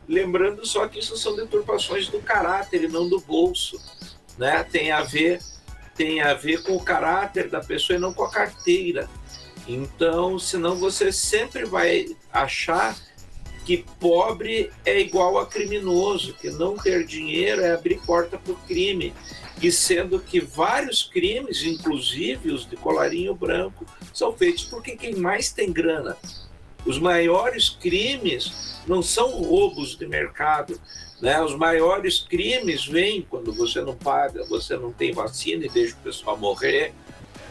Lembrando 0.09 0.65
só 0.65 0.87
que 0.89 1.01
isso 1.01 1.17
são 1.17 1.37
deturpações 1.37 2.09
do 2.09 2.21
caráter 2.21 2.85
e 2.85 2.89
não 2.89 3.09
do 3.09 3.21
bolso, 3.21 3.79
né? 4.39 4.65
Tem 4.65 4.91
a 4.91 5.03
ver 5.03 5.41
tem 5.97 6.21
a 6.21 6.35
ver 6.35 6.63
com 6.63 6.77
o 6.77 6.85
caráter 6.85 7.49
da 7.49 7.61
pessoa 7.61 7.97
e 7.97 8.01
não 8.01 8.13
com 8.13 8.25
a 8.25 8.31
carteira. 8.31 9.09
Então, 9.67 10.39
senão 10.39 10.77
você 10.77 11.11
sempre 11.11 11.65
vai 11.65 12.15
achar 12.33 12.97
que 13.67 13.85
pobre 13.99 14.71
é 14.85 15.01
igual 15.01 15.39
a 15.39 15.45
criminoso, 15.45 16.35
que 16.35 16.49
não 16.51 16.77
ter 16.77 17.05
dinheiro 17.05 17.63
é 17.63 17.75
abrir 17.75 18.01
porta 18.07 18.39
para 18.39 18.53
o 18.53 18.57
crime. 18.59 19.13
E 19.61 19.73
sendo 19.73 20.21
que 20.21 20.39
vários 20.39 21.03
crimes, 21.03 21.65
inclusive 21.65 22.53
os 22.53 22.65
de 22.65 22.77
colarinho 22.77 23.35
branco, 23.35 23.85
são 24.15 24.33
feitos 24.33 24.65
porque 24.67 24.95
quem 24.97 25.17
mais 25.17 25.51
tem 25.51 25.73
grana. 25.73 26.17
Os 26.85 27.01
maiores 27.01 27.69
crimes 27.69 28.77
não 28.87 29.03
são 29.03 29.31
roubos 29.43 29.97
de 29.97 30.07
mercado. 30.07 30.81
Né? 31.21 31.43
Os 31.43 31.57
maiores 31.57 32.21
crimes 32.21 32.87
vêm 32.87 33.27
quando 33.29 33.53
você 33.53 33.81
não 33.81 33.97
paga, 33.97 34.45
você 34.45 34.77
não 34.77 34.93
tem 34.93 35.13
vacina 35.13 35.67
e 35.67 35.69
deixa 35.69 35.97
o 35.97 36.05
pessoal 36.05 36.39
morrer, 36.39 36.93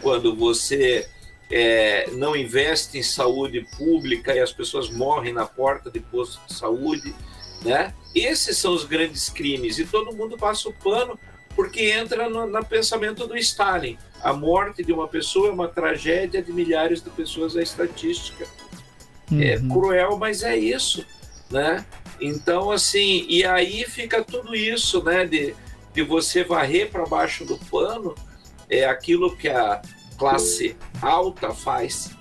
quando 0.01 0.33
você 0.33 1.09
é, 1.51 2.09
não 2.11 2.35
investe 2.35 2.97
em 2.97 3.03
saúde 3.03 3.65
pública 3.77 4.33
e 4.33 4.39
as 4.39 4.51
pessoas 4.51 4.89
morrem 4.89 5.33
na 5.33 5.45
porta 5.45 5.89
de 5.91 5.99
posto 5.99 6.41
de 6.47 6.53
saúde, 6.53 7.13
né? 7.63 7.93
Esses 8.13 8.57
são 8.57 8.73
os 8.73 8.83
grandes 8.83 9.29
crimes 9.29 9.77
e 9.77 9.85
todo 9.85 10.15
mundo 10.15 10.37
passa 10.37 10.69
o 10.69 10.73
pano 10.73 11.19
porque 11.55 11.91
entra 11.91 12.29
no, 12.29 12.47
no 12.47 12.65
pensamento 12.65 13.27
do 13.27 13.37
Stalin. 13.37 13.97
A 14.21 14.33
morte 14.33 14.83
de 14.83 14.91
uma 14.91 15.07
pessoa 15.07 15.49
é 15.49 15.51
uma 15.51 15.67
tragédia 15.67 16.41
de 16.41 16.51
milhares 16.51 17.01
de 17.01 17.09
pessoas, 17.09 17.55
é 17.55 17.63
estatística. 17.63 18.47
É 19.31 19.57
Uhum. 19.57 19.69
cruel, 19.69 20.17
mas 20.17 20.43
é 20.43 20.55
isso, 20.55 21.03
né? 21.49 21.83
Então, 22.21 22.69
assim, 22.69 23.25
e 23.27 23.43
aí 23.43 23.83
fica 23.85 24.23
tudo 24.23 24.55
isso, 24.55 25.03
né? 25.03 25.25
De, 25.25 25.55
de 25.93 26.03
você 26.03 26.43
varrer 26.43 26.91
para 26.91 27.05
baixo 27.05 27.43
do 27.43 27.57
pano 27.57 28.13
é 28.69 28.85
aquilo 28.85 29.35
que 29.35 29.47
a 29.49 29.81
classe 30.17 30.75
alta 31.01 31.51
faz. 31.51 32.11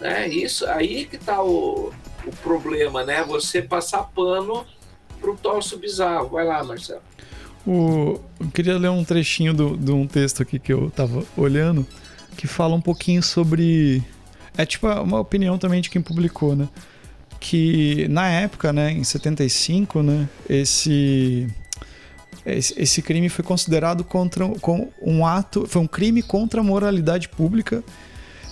Né? 0.00 0.28
Isso 0.28 0.66
aí 0.66 1.06
que 1.06 1.16
está 1.16 1.42
o, 1.42 1.92
o 2.26 2.30
problema, 2.42 3.04
né? 3.04 3.24
Você 3.24 3.60
passar 3.62 4.04
pano 4.04 4.64
para 5.20 5.30
o 5.30 5.36
torso 5.36 5.76
bizarro. 5.78 6.28
Vai 6.28 6.44
lá, 6.46 6.62
Marcelo. 6.62 7.02
O, 7.66 8.20
eu 8.40 8.48
queria 8.54 8.78
ler 8.78 8.88
um 8.90 9.04
trechinho 9.04 9.52
do- 9.52 9.76
de 9.76 9.90
um 9.92 10.06
texto 10.06 10.42
aqui 10.42 10.58
que 10.58 10.72
eu 10.72 10.90
tava 10.90 11.24
olhando, 11.36 11.86
que 12.36 12.46
fala 12.46 12.74
um 12.74 12.80
pouquinho 12.80 13.22
sobre. 13.22 14.02
É 14.56 14.64
tipo 14.64 14.86
uma 14.88 15.20
opinião 15.20 15.58
também 15.58 15.80
de 15.80 15.90
quem 15.90 16.00
publicou, 16.00 16.54
né? 16.56 16.68
Que 17.40 18.06
na 18.08 18.28
época, 18.28 18.72
né, 18.72 18.90
em 18.92 19.04
75, 19.04 20.02
né, 20.02 20.28
esse. 20.48 21.46
Esse, 22.56 23.02
crime 23.02 23.28
foi 23.28 23.44
considerado 23.44 24.04
contra 24.04 24.44
um 25.02 25.26
ato, 25.26 25.66
foi 25.68 25.82
um 25.82 25.86
crime 25.86 26.22
contra 26.22 26.60
a 26.60 26.64
moralidade 26.64 27.28
pública 27.28 27.82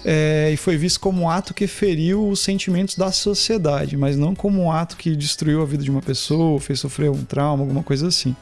é, 0.04 0.50
e 0.52 0.56
foi 0.56 0.76
visto 0.76 1.00
como 1.00 1.22
um 1.22 1.28
ato 1.28 1.52
que 1.52 1.66
feriu 1.66 2.28
os 2.28 2.40
sentimentos 2.40 2.94
da 2.94 3.11
sociedade, 3.11 3.96
mas 3.96 4.16
não 4.16 4.35
como 4.35 4.62
um 4.62 4.70
ato 4.70 4.96
que 4.96 5.16
destruiu 5.16 5.62
a 5.62 5.64
vida 5.64 5.82
de 5.82 5.90
uma 5.90 6.02
pessoa, 6.02 6.61
fez 6.61 6.78
sofrer 6.78 7.11
um 7.11 7.24
trauma, 7.24 7.64
alguma 7.64 7.82
coisa 7.82 8.06
assim. 8.06 8.37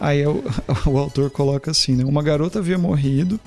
Aí 0.00 0.26
o, 0.26 0.42
o 0.86 0.98
autor 0.98 1.30
coloca 1.30 1.70
assim, 1.70 1.94
né? 1.96 2.04
Uma 2.04 2.22
garota 2.22 2.60
havia 2.60 2.78
morrido 2.78 3.38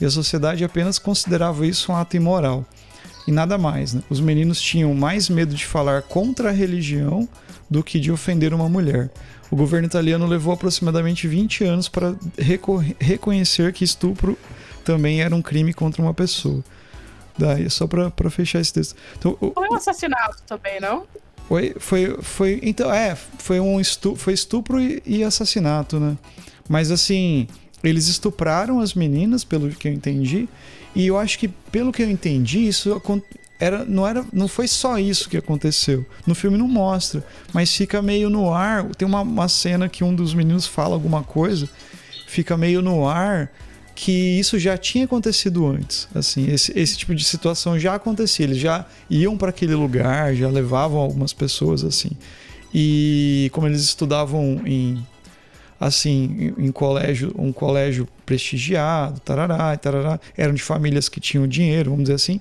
e 0.00 0.04
a 0.04 0.10
sociedade 0.10 0.64
apenas 0.64 0.98
considerava 0.98 1.66
isso 1.66 1.92
um 1.92 1.96
ato 1.96 2.16
imoral. 2.16 2.66
E 3.26 3.32
nada 3.32 3.58
mais, 3.58 3.94
né? 3.94 4.02
Os 4.08 4.20
meninos 4.20 4.60
tinham 4.60 4.92
mais 4.94 5.28
medo 5.28 5.54
de 5.54 5.66
falar 5.66 6.02
contra 6.02 6.48
a 6.50 6.52
religião 6.52 7.28
do 7.70 7.82
que 7.82 8.00
de 8.00 8.10
ofender 8.10 8.52
uma 8.52 8.68
mulher. 8.68 9.10
O 9.50 9.56
governo 9.56 9.86
italiano 9.86 10.26
levou 10.26 10.52
aproximadamente 10.52 11.26
20 11.26 11.64
anos 11.64 11.88
para 11.88 12.14
reco- 12.38 12.84
reconhecer 12.98 13.72
que 13.72 13.82
estupro 13.84 14.36
também 14.84 15.22
era 15.22 15.34
um 15.34 15.40
crime 15.42 15.72
contra 15.72 16.02
uma 16.02 16.12
pessoa. 16.14 16.62
Daí, 17.36 17.70
só 17.70 17.86
para 17.86 18.30
fechar 18.30 18.60
esse 18.60 18.72
texto. 18.72 18.96
Então, 19.18 19.36
o- 19.40 19.52
Foi 19.52 19.68
um 19.68 19.74
assassinato 19.74 20.42
também, 20.46 20.80
não? 20.80 21.06
foi, 21.48 21.74
foi, 21.78 22.18
foi, 22.20 22.60
então, 22.62 22.92
é, 22.92 23.14
foi 23.14 23.58
um 23.60 23.80
estu, 23.80 24.14
foi 24.16 24.34
estupro 24.34 24.78
e, 24.80 25.02
e 25.06 25.24
assassinato, 25.24 25.98
né? 25.98 26.18
Mas 26.68 26.90
assim, 26.90 27.46
eles 27.82 28.06
estupraram 28.08 28.80
as 28.80 28.92
meninas, 28.92 29.44
pelo 29.44 29.70
que 29.70 29.88
eu 29.88 29.92
entendi, 29.92 30.46
e 30.94 31.06
eu 31.06 31.16
acho 31.16 31.38
que, 31.38 31.48
pelo 31.48 31.90
que 31.92 32.02
eu 32.02 32.10
entendi, 32.10 32.66
isso 32.68 33.00
era, 33.60 33.84
não, 33.84 34.06
era, 34.06 34.24
não 34.32 34.46
foi 34.46 34.68
só 34.68 34.98
isso 34.98 35.28
que 35.28 35.36
aconteceu. 35.36 36.06
No 36.26 36.34
filme 36.34 36.56
não 36.56 36.68
mostra, 36.68 37.24
mas 37.52 37.74
fica 37.74 38.00
meio 38.00 38.30
no 38.30 38.52
ar. 38.52 38.84
Tem 38.96 39.06
uma, 39.06 39.22
uma 39.22 39.48
cena 39.48 39.88
que 39.88 40.04
um 40.04 40.14
dos 40.14 40.32
meninos 40.32 40.66
fala 40.66 40.94
alguma 40.94 41.22
coisa 41.22 41.68
fica 42.26 42.56
meio 42.56 42.82
no 42.82 43.08
ar 43.08 43.50
que 43.94 44.38
isso 44.38 44.60
já 44.60 44.78
tinha 44.78 45.06
acontecido 45.06 45.66
antes. 45.66 46.06
Assim, 46.14 46.48
esse, 46.48 46.72
esse 46.78 46.96
tipo 46.96 47.12
de 47.12 47.24
situação 47.24 47.76
já 47.76 47.96
acontecia. 47.96 48.46
Eles 48.46 48.58
já 48.58 48.86
iam 49.10 49.36
para 49.36 49.50
aquele 49.50 49.74
lugar, 49.74 50.36
já 50.36 50.48
levavam 50.48 51.00
algumas 51.00 51.32
pessoas 51.32 51.82
assim. 51.82 52.10
E 52.72 53.50
como 53.52 53.66
eles 53.66 53.82
estudavam 53.82 54.62
em 54.64 55.04
assim, 55.80 56.54
em, 56.58 56.72
colégio, 56.72 57.32
um 57.38 57.52
colégio 57.52 58.06
prestigiado, 58.26 59.20
tarará, 59.20 59.76
tarará, 59.76 60.20
eram 60.36 60.52
de 60.52 60.62
famílias 60.62 61.08
que 61.08 61.20
tinham 61.20 61.46
dinheiro, 61.46 61.90
vamos 61.90 62.04
dizer 62.04 62.14
assim, 62.14 62.40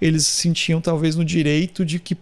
eles 0.00 0.26
se 0.26 0.42
sentiam 0.42 0.80
talvez 0.80 1.16
no 1.16 1.24
direito 1.24 1.84
de 1.84 1.98
que 1.98 2.16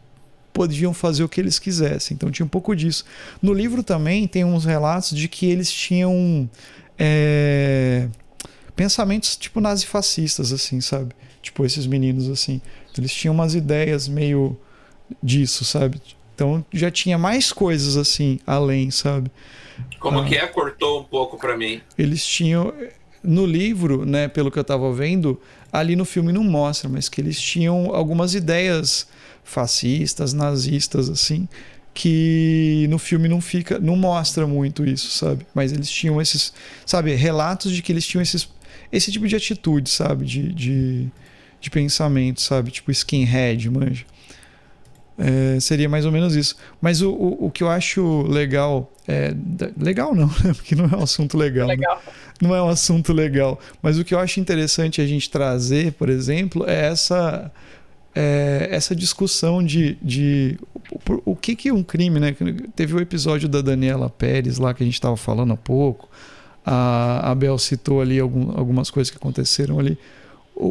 podiam 0.53 0.95
fazer 0.95 1.23
o 1.23 1.29
que 1.29 1.39
eles 1.39 1.59
quisessem. 1.59 2.15
Então 2.15 2.31
tinha 2.31 2.47
um 2.47 2.49
pouco 2.49 2.75
disso. 2.75 3.05
No 3.43 3.53
livro 3.53 3.83
também 3.83 4.27
tem 4.27 4.45
uns 4.45 4.65
relatos 4.65 5.11
de 5.11 5.29
que 5.29 5.47
eles 5.47 5.71
tinham 5.71 6.49
é, 6.99 8.09
pensamentos 8.75 9.37
tipo 9.37 9.61
nazifascistas, 9.61 10.53
assim, 10.53 10.81
sabe? 10.81 11.15
Tipo 11.43 11.65
esses 11.65 11.87
meninos 11.87 12.31
assim. 12.31 12.61
Eles 12.97 13.13
tinham 13.13 13.35
umas 13.35 13.55
ideias 13.55 14.09
meio 14.09 14.59
disso, 15.23 15.65
sabe? 15.65 16.01
Então 16.35 16.65
já 16.73 16.91
tinha 16.91 17.19
mais 17.19 17.53
coisas 17.53 17.97
assim 17.97 18.41
além, 18.47 18.91
sabe? 18.91 19.31
Como 20.01 20.21
ah, 20.21 20.25
que 20.25 20.37
é? 20.37 20.47
Cortou 20.47 21.01
um 21.01 21.05
pouco 21.05 21.37
para 21.37 21.55
mim. 21.55 21.83
Eles 21.99 22.25
tinham 22.25 22.73
no 23.27 23.45
livro, 23.45 24.07
né, 24.07 24.29
pelo 24.29 24.51
que 24.51 24.59
eu 24.59 24.63
estava 24.63 24.93
vendo, 24.93 25.41
ali 25.73 25.97
no 25.97 26.05
filme 26.05 26.33
não 26.33 26.45
mostra, 26.45 26.89
mas 26.89 27.09
que 27.09 27.21
eles 27.21 27.41
tinham 27.41 27.95
algumas 27.95 28.35
ideias 28.35 29.07
fascistas, 29.45 30.33
nazistas, 30.33 31.09
assim, 31.09 31.49
que 31.95 32.87
no 32.91 32.99
filme 32.99 33.29
não 33.29 33.41
fica, 33.41 33.79
não 33.79 33.97
mostra 33.97 34.47
muito 34.47 34.85
isso, 34.85 35.11
sabe? 35.11 35.47
Mas 35.55 35.73
eles 35.73 35.91
tinham 35.91 36.21
esses, 36.21 36.53
sabe, 36.85 37.15
relatos 37.15 37.73
de 37.73 37.81
que 37.81 37.93
eles 37.93 38.07
tinham 38.07 38.23
esses, 38.23 38.49
esse 38.93 39.11
tipo 39.11 39.27
de 39.27 39.37
atitude, 39.37 39.89
sabe? 39.89 40.25
De, 40.27 40.53
de, 40.53 41.09
de 41.61 41.71
pensamento, 41.71 42.43
sabe? 42.43 42.71
Tipo 42.71 42.91
skinhead, 42.91 43.71
manja. 43.71 44.05
É, 45.19 45.59
seria 45.61 45.89
mais 45.89 46.05
ou 46.05 46.13
menos 46.13 46.37
isso. 46.37 46.57
Mas 46.81 47.01
o, 47.01 47.11
o, 47.11 47.47
o 47.47 47.51
que 47.51 47.63
eu 47.63 47.69
acho 47.69 48.23
legal. 48.23 48.93
É, 49.09 49.35
legal 49.79 50.15
não, 50.15 50.27
né? 50.27 50.53
Porque 50.55 50.75
não 50.75 50.85
é 50.85 50.97
um 50.97 51.03
assunto 51.03 51.39
legal. 51.39 51.69
legal. 51.69 51.97
Né? 52.05 52.13
Não 52.43 52.55
é 52.55 52.63
um 52.63 52.69
assunto 52.69 53.13
legal. 53.13 53.59
Mas 53.83 53.99
o 53.99 54.05
que 54.05 54.15
eu 54.15 54.19
acho 54.19 54.41
interessante 54.41 55.01
a 55.01 55.07
gente 55.07 55.31
trazer, 55.31 55.93
por 55.93 56.09
exemplo, 56.09 56.65
é 56.69 56.87
essa 56.87 57.51
é, 58.17 58.69
essa 58.71 58.97
discussão 58.97 59.63
de, 59.63 59.99
de 60.01 60.59
o, 60.91 61.33
o, 61.33 61.37
que, 61.37 61.55
que 61.55 61.69
é 61.69 61.75
um 61.75 61.83
crime, 61.83 62.19
né? 62.19 62.35
Teve 62.75 62.95
o 62.95 63.01
episódio 63.01 63.47
da 63.47 63.61
Daniela 63.61 64.09
Pérez 64.09 64.57
lá 64.57 64.73
que 64.73 64.83
a 64.83 64.87
gente 64.87 64.95
estava 64.95 65.17
falando 65.19 65.53
há 65.53 65.57
pouco. 65.57 66.09
A, 66.65 67.31
a 67.31 67.35
Bel 67.35 67.59
citou 67.59 68.01
ali 68.01 68.19
algum, 68.19 68.59
algumas 68.59 68.91
coisas 68.91 69.11
que 69.11 69.19
aconteceram 69.19 69.79
ali. 69.79 69.99
O, 70.55 70.67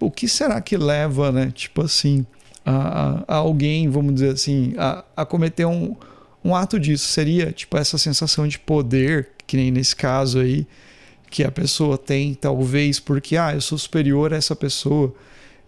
o, 0.00 0.06
o 0.06 0.10
que 0.10 0.26
será 0.26 0.60
que 0.62 0.78
leva, 0.78 1.30
né? 1.30 1.52
Tipo 1.54 1.82
assim, 1.82 2.26
a, 2.70 3.24
a 3.26 3.36
alguém, 3.36 3.88
vamos 3.88 4.14
dizer 4.14 4.32
assim, 4.32 4.74
a, 4.76 5.04
a 5.16 5.24
cometer 5.24 5.64
um, 5.64 5.96
um 6.44 6.54
ato 6.54 6.78
disso? 6.78 7.08
Seria 7.08 7.52
tipo 7.52 7.76
essa 7.76 7.96
sensação 7.98 8.46
de 8.46 8.58
poder, 8.58 9.30
que 9.46 9.56
nem 9.56 9.70
nesse 9.70 9.94
caso 9.94 10.40
aí, 10.40 10.66
que 11.30 11.44
a 11.44 11.50
pessoa 11.50 11.96
tem, 11.96 12.34
talvez 12.34 12.98
porque, 13.00 13.36
ah, 13.36 13.54
eu 13.54 13.60
sou 13.60 13.78
superior 13.78 14.32
a 14.32 14.36
essa 14.36 14.56
pessoa 14.56 15.14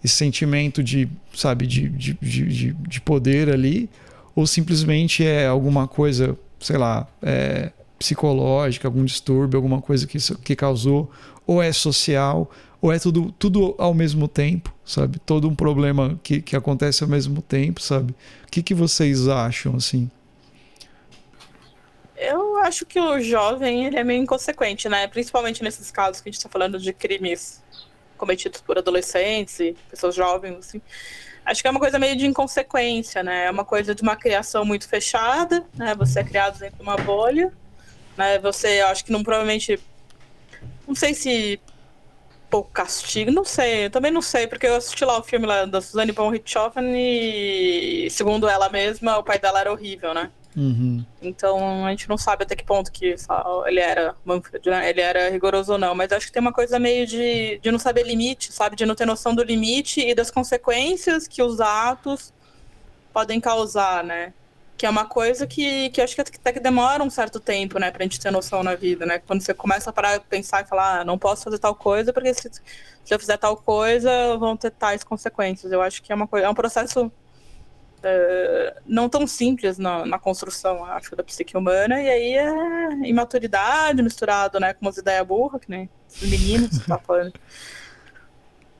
esse 0.02 0.14
sentimento 0.14 0.82
de, 0.82 1.08
sabe, 1.34 1.66
de, 1.66 1.88
de, 1.88 2.14
de, 2.14 2.72
de 2.72 3.00
poder 3.00 3.50
ali, 3.50 3.88
ou 4.34 4.46
simplesmente 4.46 5.24
é 5.24 5.46
alguma 5.46 5.86
coisa, 5.86 6.36
sei 6.58 6.78
lá, 6.78 7.06
é, 7.22 7.70
psicológica, 7.98 8.88
algum 8.88 9.04
distúrbio, 9.04 9.58
alguma 9.58 9.82
coisa 9.82 10.06
que, 10.06 10.18
que 10.42 10.56
causou, 10.56 11.10
ou 11.46 11.62
é 11.62 11.70
social, 11.72 12.50
ou 12.80 12.92
é 12.92 12.98
tudo, 12.98 13.32
tudo 13.38 13.74
ao 13.78 13.92
mesmo 13.92 14.26
tempo, 14.26 14.74
sabe? 14.84 15.18
Todo 15.18 15.48
um 15.48 15.54
problema 15.54 16.18
que, 16.22 16.40
que 16.40 16.56
acontece 16.56 17.02
ao 17.02 17.08
mesmo 17.08 17.42
tempo, 17.42 17.80
sabe? 17.80 18.14
O 18.46 18.50
que, 18.50 18.62
que 18.62 18.74
vocês 18.74 19.28
acham, 19.28 19.76
assim? 19.76 20.10
Eu 22.16 22.58
acho 22.58 22.86
que 22.86 22.98
o 22.98 23.20
jovem 23.20 23.86
ele 23.86 23.98
é 23.98 24.04
meio 24.04 24.22
inconsequente, 24.22 24.88
né? 24.88 25.06
Principalmente 25.06 25.62
nesses 25.62 25.90
casos 25.90 26.20
que 26.20 26.28
a 26.28 26.32
gente 26.32 26.38
está 26.38 26.48
falando 26.48 26.78
de 26.78 26.92
crimes 26.92 27.62
cometidos 28.16 28.60
por 28.60 28.76
adolescentes 28.78 29.58
e 29.60 29.76
pessoas 29.90 30.14
jovens, 30.14 30.56
assim. 30.58 30.82
Acho 31.44 31.62
que 31.62 31.68
é 31.68 31.70
uma 31.70 31.80
coisa 31.80 31.98
meio 31.98 32.16
de 32.16 32.26
inconsequência, 32.26 33.22
né? 33.22 33.46
É 33.46 33.50
uma 33.50 33.64
coisa 33.64 33.94
de 33.94 34.02
uma 34.02 34.16
criação 34.16 34.64
muito 34.64 34.86
fechada, 34.86 35.64
né? 35.74 35.94
Você 35.94 36.20
é 36.20 36.24
criado 36.24 36.58
dentro 36.58 36.76
de 36.76 36.82
uma 36.82 36.96
bolha, 36.96 37.52
né? 38.16 38.38
Você, 38.38 38.80
acho 38.80 39.04
que 39.04 39.12
não 39.12 39.22
provavelmente, 39.22 39.80
não 40.86 40.94
sei 40.94 41.14
se 41.14 41.58
pouco 42.50 42.70
castigo, 42.70 43.30
não 43.30 43.44
sei, 43.44 43.86
eu 43.86 43.90
também 43.90 44.10
não 44.10 44.20
sei, 44.20 44.46
porque 44.46 44.66
eu 44.66 44.76
assisti 44.76 45.04
lá 45.04 45.18
o 45.18 45.22
filme 45.22 45.46
lá 45.46 45.64
da 45.64 45.80
Suzanne 45.80 46.12
von 46.12 46.28
Richthofen 46.28 46.92
e, 46.96 48.08
segundo 48.10 48.48
ela 48.48 48.68
mesma, 48.68 49.18
o 49.18 49.22
pai 49.22 49.38
dela 49.38 49.60
era 49.60 49.72
horrível, 49.72 50.12
né? 50.12 50.30
Uhum. 50.56 51.04
Então 51.22 51.86
a 51.86 51.90
gente 51.90 52.08
não 52.08 52.18
sabe 52.18 52.42
até 52.42 52.56
que 52.56 52.64
ponto 52.64 52.90
que 52.90 53.14
ele 53.66 53.80
era 53.80 54.16
Manfred, 54.24 54.68
né? 54.68 54.90
ele 54.90 55.00
era 55.00 55.30
rigoroso 55.30 55.72
ou 55.72 55.78
não, 55.78 55.94
mas 55.94 56.10
acho 56.10 56.26
que 56.26 56.32
tem 56.32 56.40
uma 56.40 56.52
coisa 56.52 56.78
meio 56.78 57.06
de, 57.06 57.58
de 57.62 57.70
não 57.70 57.78
saber 57.78 58.04
limite, 58.04 58.52
sabe? 58.52 58.74
De 58.74 58.84
não 58.84 58.96
ter 58.96 59.06
noção 59.06 59.34
do 59.34 59.44
limite 59.44 60.00
e 60.00 60.14
das 60.14 60.30
consequências 60.30 61.28
que 61.28 61.42
os 61.42 61.60
atos 61.60 62.32
podem 63.12 63.40
causar, 63.40 64.02
né? 64.02 64.32
Que 64.80 64.86
é 64.86 64.88
uma 64.88 65.04
coisa 65.04 65.46
que, 65.46 65.90
que 65.90 66.00
acho 66.00 66.14
que 66.14 66.22
até 66.22 66.54
que 66.54 66.58
demora 66.58 67.04
um 67.04 67.10
certo 67.10 67.38
tempo, 67.38 67.78
né, 67.78 67.90
pra 67.90 68.02
gente 68.02 68.18
ter 68.18 68.30
noção 68.30 68.62
na 68.62 68.74
vida, 68.74 69.04
né? 69.04 69.18
Quando 69.18 69.42
você 69.42 69.52
começa 69.52 69.90
a 69.90 69.92
parar 69.92 70.18
pensar 70.20 70.62
e 70.62 70.66
falar, 70.66 71.00
ah, 71.00 71.04
não 71.04 71.18
posso 71.18 71.44
fazer 71.44 71.58
tal 71.58 71.74
coisa, 71.74 72.14
porque 72.14 72.32
se, 72.32 72.50
se 72.50 73.12
eu 73.12 73.20
fizer 73.20 73.36
tal 73.36 73.58
coisa, 73.58 74.38
vão 74.38 74.56
ter 74.56 74.70
tais 74.70 75.04
consequências. 75.04 75.70
Eu 75.70 75.82
acho 75.82 76.02
que 76.02 76.10
é 76.10 76.14
uma 76.14 76.26
coisa, 76.26 76.46
é 76.46 76.48
um 76.48 76.54
processo 76.54 77.12
Uh, 77.98 78.80
não 78.86 79.10
tão 79.10 79.26
simples 79.26 79.76
na, 79.76 80.06
na, 80.06 80.18
construção, 80.18 80.86
acho, 80.86 81.14
da 81.14 81.22
psique 81.22 81.54
humana, 81.54 82.00
e 82.00 82.08
aí 82.08 82.32
é 82.32 83.06
imaturidade 83.06 84.02
misturado, 84.02 84.58
né, 84.58 84.72
com 84.72 84.86
umas 84.86 84.96
ideias 84.96 85.26
burras, 85.26 85.60
que 85.60 85.70
nem 85.70 85.86
os 86.08 86.22
meninos, 86.22 86.78
tá 86.88 86.96
falando, 86.96 87.34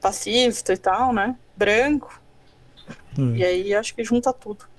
fascista 0.01 0.73
e 0.73 0.79
tal, 0.79 1.13
né, 1.13 1.37
branco, 1.55 2.19
hum. 3.19 3.37
e 3.37 3.45
aí 3.45 3.75
acho 3.75 3.95
que 3.95 4.03
junta 4.03 4.33
tudo. 4.33 4.70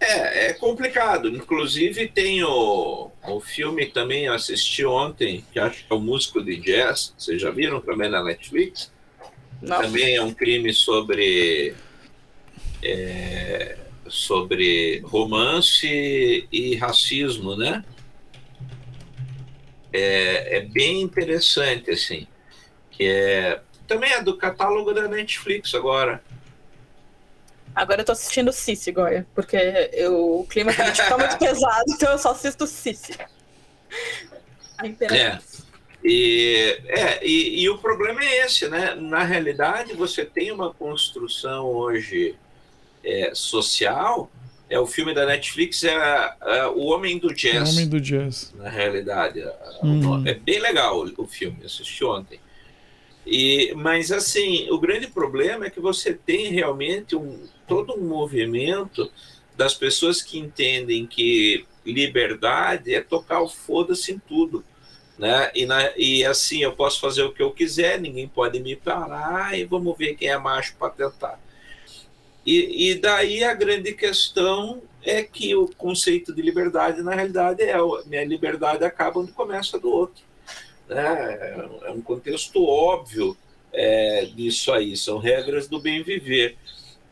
É, 0.00 0.46
é 0.46 0.52
complicado, 0.54 1.28
inclusive 1.28 2.08
tem 2.08 2.42
o, 2.42 3.10
o 3.22 3.40
filme 3.40 3.84
também, 3.84 4.24
eu 4.24 4.32
assisti 4.32 4.82
ontem, 4.82 5.44
que 5.52 5.58
acho 5.58 5.86
que 5.86 5.92
é 5.92 5.94
o 5.94 6.00
Músico 6.00 6.42
de 6.42 6.56
Jazz, 6.56 7.12
vocês 7.18 7.40
já 7.40 7.50
viram 7.50 7.82
também 7.82 8.08
na 8.08 8.24
Netflix? 8.24 8.90
Não. 9.60 9.82
Também 9.82 10.16
é 10.16 10.22
um 10.22 10.32
crime 10.32 10.72
sobre 10.72 11.74
é, 12.82 13.76
sobre 14.08 15.00
romance 15.00 16.48
e 16.50 16.74
racismo, 16.76 17.54
né? 17.54 17.84
É, 19.92 20.56
é, 20.56 20.60
bem 20.60 21.02
interessante, 21.02 21.90
assim. 21.90 22.26
Que 22.90 23.04
é, 23.04 23.60
também 23.86 24.12
é 24.12 24.22
do 24.22 24.36
catálogo 24.36 24.92
da 24.92 25.08
Netflix 25.08 25.74
agora. 25.74 26.22
Agora 27.74 28.00
eu 28.00 28.04
tô 28.04 28.12
assistindo 28.12 28.52
Cici, 28.52 28.92
Goya, 28.92 29.26
porque 29.34 29.56
eu, 29.92 30.40
o 30.40 30.46
clima 30.46 30.72
político 30.72 31.08
tá 31.08 31.16
muito 31.16 31.38
pesado, 31.38 31.84
então 31.88 32.12
eu 32.12 32.18
só 32.18 32.32
assisto 32.32 32.66
Cici. 32.66 33.16
É. 35.14 35.38
E, 36.02 36.80
é, 36.86 37.26
e, 37.26 37.62
e, 37.62 37.68
o 37.68 37.78
problema 37.78 38.24
é 38.24 38.46
esse, 38.46 38.68
né? 38.68 38.94
Na 38.94 39.22
realidade, 39.22 39.92
você 39.92 40.24
tem 40.24 40.50
uma 40.50 40.72
construção 40.72 41.66
hoje 41.66 42.34
é, 43.04 43.32
social, 43.34 44.30
é 44.68 44.78
o 44.78 44.86
filme 44.86 45.12
da 45.12 45.26
Netflix, 45.26 45.84
é, 45.84 46.34
é 46.40 46.66
O 46.68 46.86
Homem 46.86 47.18
do 47.18 47.34
Jazz. 47.34 47.68
O 47.68 47.72
Homem 47.72 47.88
do 47.88 48.00
Jazz. 48.00 48.52
Na 48.56 48.70
realidade. 48.70 49.44
Hum. 49.82 50.26
É 50.26 50.32
bem 50.32 50.58
legal 50.58 51.04
o, 51.04 51.12
o 51.22 51.26
filme, 51.26 51.58
assisti 51.64 52.02
ontem. 52.02 52.40
E, 53.26 53.72
mas 53.76 54.10
assim, 54.10 54.68
o 54.70 54.78
grande 54.78 55.06
problema 55.06 55.66
é 55.66 55.70
que 55.70 55.80
você 55.80 56.14
tem 56.14 56.48
realmente 56.52 57.14
um, 57.14 57.46
todo 57.66 57.94
um 57.94 58.06
movimento 58.06 59.10
das 59.56 59.74
pessoas 59.74 60.22
que 60.22 60.38
entendem 60.38 61.06
que 61.06 61.66
liberdade 61.84 62.94
é 62.94 63.00
tocar 63.00 63.40
o 63.40 63.48
foda-se 63.48 64.12
em 64.12 64.18
tudo. 64.18 64.64
Né? 65.18 65.50
E, 65.54 65.66
na, 65.66 65.92
e 65.98 66.24
assim, 66.24 66.62
eu 66.62 66.72
posso 66.72 66.98
fazer 66.98 67.22
o 67.22 67.32
que 67.32 67.42
eu 67.42 67.50
quiser, 67.50 68.00
ninguém 68.00 68.26
pode 68.26 68.58
me 68.58 68.74
parar 68.74 69.58
e 69.58 69.64
vamos 69.64 69.96
ver 69.98 70.14
quem 70.14 70.28
é 70.28 70.38
macho 70.38 70.74
para 70.78 70.90
tentar. 70.90 71.38
E, 72.44 72.90
e 72.90 72.94
daí 72.94 73.44
a 73.44 73.52
grande 73.52 73.92
questão 73.92 74.82
é 75.02 75.22
que 75.22 75.54
o 75.54 75.68
conceito 75.76 76.34
de 76.34 76.40
liberdade, 76.40 77.02
na 77.02 77.14
realidade, 77.14 77.62
é 77.62 77.76
minha 78.06 78.24
liberdade 78.24 78.82
acaba 78.82 79.20
onde 79.20 79.32
começa 79.32 79.78
do 79.78 79.90
outro. 79.90 80.24
Né? 80.90 81.68
É 81.84 81.90
um 81.90 82.02
contexto 82.02 82.66
óbvio 82.66 83.36
é, 83.72 84.24
disso 84.34 84.72
aí, 84.72 84.96
são 84.96 85.18
regras 85.18 85.68
do 85.68 85.80
bem 85.80 86.02
viver. 86.02 86.58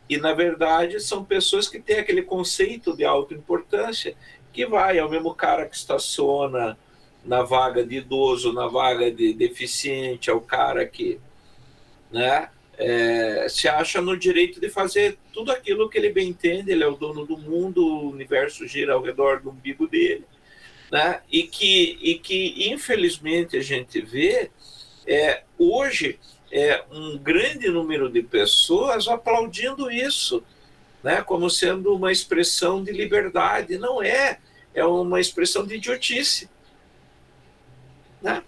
E, 0.09 0.17
na 0.17 0.33
verdade, 0.33 0.99
são 0.99 1.23
pessoas 1.23 1.69
que 1.69 1.79
têm 1.79 1.99
aquele 1.99 2.21
conceito 2.21 2.95
de 2.97 3.05
autoimportância 3.05 4.15
que 4.51 4.65
vai, 4.65 4.97
é 4.97 5.05
o 5.05 5.09
mesmo 5.09 5.33
cara 5.33 5.65
que 5.65 5.77
estaciona 5.77 6.77
na 7.23 7.41
vaga 7.43 7.85
de 7.85 7.97
idoso, 7.97 8.51
na 8.51 8.67
vaga 8.67 9.09
de 9.09 9.33
deficiente, 9.33 10.29
é 10.29 10.33
o 10.33 10.41
cara 10.41 10.85
que 10.85 11.19
né, 12.11 12.49
é, 12.77 13.47
se 13.47 13.69
acha 13.69 14.01
no 14.01 14.17
direito 14.17 14.59
de 14.59 14.67
fazer 14.67 15.17
tudo 15.31 15.51
aquilo 15.51 15.89
que 15.89 15.97
ele 15.97 16.09
bem 16.09 16.29
entende, 16.29 16.71
ele 16.71 16.83
é 16.83 16.87
o 16.87 16.95
dono 16.95 17.25
do 17.25 17.37
mundo, 17.37 17.85
o 17.85 18.09
universo 18.09 18.67
gira 18.67 18.93
ao 18.93 19.01
redor 19.01 19.41
do 19.41 19.51
umbigo 19.51 19.87
dele, 19.87 20.25
né, 20.91 21.21
e, 21.31 21.43
que, 21.43 21.97
e 22.01 22.15
que 22.15 22.71
infelizmente 22.71 23.55
a 23.57 23.61
gente 23.61 24.01
vê 24.01 24.49
é, 25.05 25.43
hoje 25.57 26.19
é, 26.51 26.83
um 26.91 27.17
grande 27.17 27.69
número 27.69 28.09
de 28.09 28.21
pessoas 28.21 29.07
aplaudindo 29.07 29.91
isso, 29.91 30.43
né, 31.03 31.21
como 31.21 31.49
sendo 31.49 31.95
uma 31.95 32.11
expressão 32.11 32.83
de 32.83 32.91
liberdade. 32.91 33.77
Não 33.77 34.01
é, 34.01 34.39
é 34.73 34.83
uma 34.83 35.19
expressão 35.19 35.65
de 35.65 35.75
idiotice. 35.75 36.49
Né? 38.21 38.43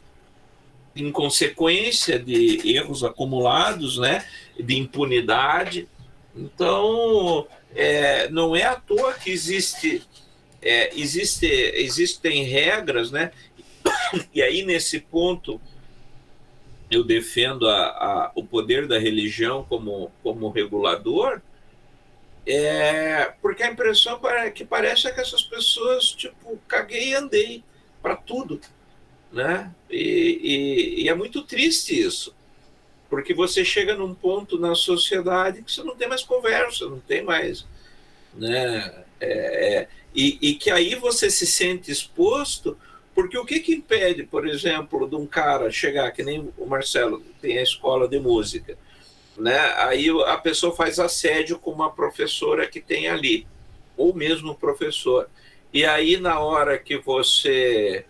Em 0.96 1.12
consequência 1.12 2.20
de 2.20 2.76
erros 2.76 3.04
acumulados, 3.04 3.98
né, 3.98 4.26
de 4.60 4.78
impunidade. 4.78 5.88
Então, 6.36 7.48
é, 7.74 8.30
não 8.30 8.56
é 8.56 8.64
à 8.64 8.76
toa 8.76 9.14
que 9.14 9.30
existe, 9.30 10.04
é, 10.62 10.98
existe, 10.98 11.46
existem 11.48 12.44
regras, 12.44 13.12
né? 13.12 13.32
E 14.34 14.42
aí, 14.42 14.64
nesse 14.64 15.00
ponto, 15.00 15.60
eu 16.90 17.04
defendo 17.04 17.68
a, 17.68 17.88
a, 17.88 18.32
o 18.36 18.44
poder 18.44 18.88
da 18.88 19.00
religião 19.00 19.64
como, 19.64 20.12
como 20.22 20.50
regulador, 20.50 21.42
é, 22.46 23.34
porque 23.42 23.64
a 23.64 23.72
impressão 23.72 24.20
que 24.54 24.66
parece 24.66 25.08
é 25.08 25.12
que 25.12 25.22
essas 25.22 25.44
pessoas, 25.44 26.12
tipo, 26.12 26.58
caguei 26.68 27.10
e 27.10 27.14
andei 27.14 27.64
para 28.02 28.16
tudo, 28.16 28.60
né? 29.32 29.74
E, 29.90 30.40
e, 30.44 31.04
e, 31.04 31.10
é 31.10 31.14
muito 31.14 31.44
triste 31.44 31.98
isso, 31.98 32.36
porque 33.10 33.34
você 33.34 33.64
chega 33.64 33.96
num 33.96 34.14
ponto 34.14 34.60
na 34.60 34.76
sociedade 34.76 35.62
que 35.62 35.72
você 35.72 35.84
não 35.84 35.96
tem 35.96 36.10
mais 36.10 36.24
conversa, 36.24 36.90
não 36.90 37.00
tem 37.00 37.24
mais, 37.24 37.66
né? 38.34 39.06
É, 39.20 39.76
é 39.76 39.88
e, 40.14 40.38
e 40.42 40.54
que 40.56 40.70
aí 40.70 40.96
você 40.96 41.30
se 41.30 41.46
sente 41.46 41.92
exposto 41.92 42.78
porque 43.14 43.38
o 43.38 43.46
que, 43.46 43.60
que 43.60 43.74
impede, 43.74 44.24
por 44.24 44.48
exemplo, 44.48 45.08
de 45.08 45.16
um 45.16 45.26
cara 45.26 45.70
chegar, 45.70 46.12
que 46.12 46.24
nem 46.24 46.52
o 46.58 46.66
Marcelo 46.66 47.22
tem 47.42 47.58
a 47.58 47.64
escola 47.64 48.08
de 48.08 48.20
música, 48.20 48.78
né? 49.38 49.60
Aí 49.78 50.10
a 50.28 50.38
pessoa 50.38 50.76
faz 50.76 50.98
assédio 51.00 51.60
com 51.60 51.72
uma 51.72 51.92
professora 51.92 52.68
que 52.68 52.80
tem 52.80 53.10
ali, 53.10 53.46
ou 53.98 54.14
mesmo 54.14 54.52
o 54.52 54.56
professor. 54.56 55.30
E 55.74 55.86
aí, 55.86 56.18
na 56.18 56.40
hora 56.40 56.78
que 56.78 56.98
você 56.98 58.06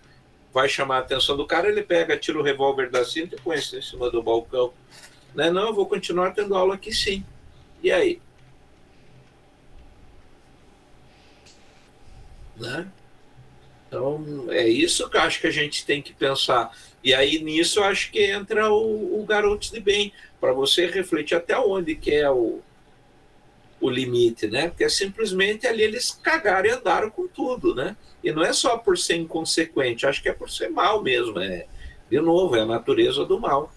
vai 0.54 0.70
chamar 0.70 0.98
a 0.98 1.00
atenção 1.00 1.36
do 1.36 1.48
cara, 1.48 1.70
ele 1.70 1.82
pega, 1.82 2.18
tira 2.18 2.40
o 2.40 2.44
revólver 2.44 2.90
da 2.90 3.04
cinta 3.04 3.36
e 3.36 3.42
põe 3.42 3.58
em 3.58 3.82
cima 3.82 4.10
do 4.10 4.22
balcão. 4.22 4.74
Né? 5.34 5.50
Não, 5.50 5.68
eu 5.68 5.74
vou 5.74 5.86
continuar 5.86 6.32
tendo 6.32 6.56
aula 6.56 6.76
aqui 6.76 6.94
sim. 6.94 7.24
E 7.82 7.92
aí? 7.92 8.22
Né? 12.58 12.88
Então, 13.88 14.46
é 14.50 14.68
isso 14.68 15.10
que 15.10 15.18
eu 15.18 15.22
acho 15.22 15.42
que 15.42 15.48
a 15.48 15.52
gente 15.52 15.86
tem 15.86 16.02
que 16.02 16.14
pensar. 16.14 16.72
E 17.04 17.14
aí, 17.14 17.44
nisso, 17.44 17.80
eu 17.80 17.84
acho 17.84 18.12
que 18.12 18.24
entra 18.24 18.72
o, 18.72 19.22
o 19.22 19.26
Garotos 19.26 19.70
de 19.70 19.80
Bem, 19.80 20.14
para 20.40 20.54
você 20.54 20.88
refletir 20.88 21.36
até 21.36 21.58
onde 21.58 21.96
que 21.96 22.12
é 22.12 22.30
o, 22.30 22.62
o 23.82 23.90
limite, 23.90 24.48
né? 24.48 24.70
Porque 24.70 24.90
simplesmente 24.90 25.68
ali 25.68 25.84
eles 25.84 26.12
cagaram 26.12 26.70
e 26.70 26.72
andaram 26.72 27.10
com 27.10 27.28
tudo, 27.28 27.76
né? 27.76 27.98
E 28.24 28.32
não 28.32 28.44
é 28.44 28.54
só 28.54 28.78
por 28.78 28.98
ser 28.98 29.18
inconsequente, 29.18 30.06
acho 30.06 30.22
que 30.22 30.30
é 30.30 30.34
por 30.34 30.50
ser 30.50 30.70
mal 30.70 31.04
mesmo. 31.04 31.40
É, 31.40 31.68
de 32.10 32.20
novo, 32.22 32.56
é 32.56 32.62
a 32.62 32.66
natureza 32.66 33.26
do 33.26 33.40
mal. 33.40 33.74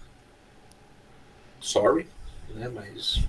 Sorry, 1.59 2.07
né? 2.53 2.69
Mas 2.69 3.23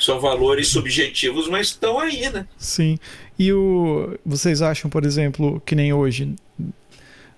são 0.00 0.18
valores 0.18 0.68
subjetivos, 0.68 1.48
mas 1.48 1.68
estão 1.68 1.98
aí, 1.98 2.28
né? 2.30 2.46
Sim. 2.56 2.98
E 3.42 3.52
o, 3.52 4.16
vocês 4.24 4.62
acham, 4.62 4.88
por 4.88 5.04
exemplo, 5.04 5.60
que 5.66 5.74
nem 5.74 5.92
hoje, 5.92 6.32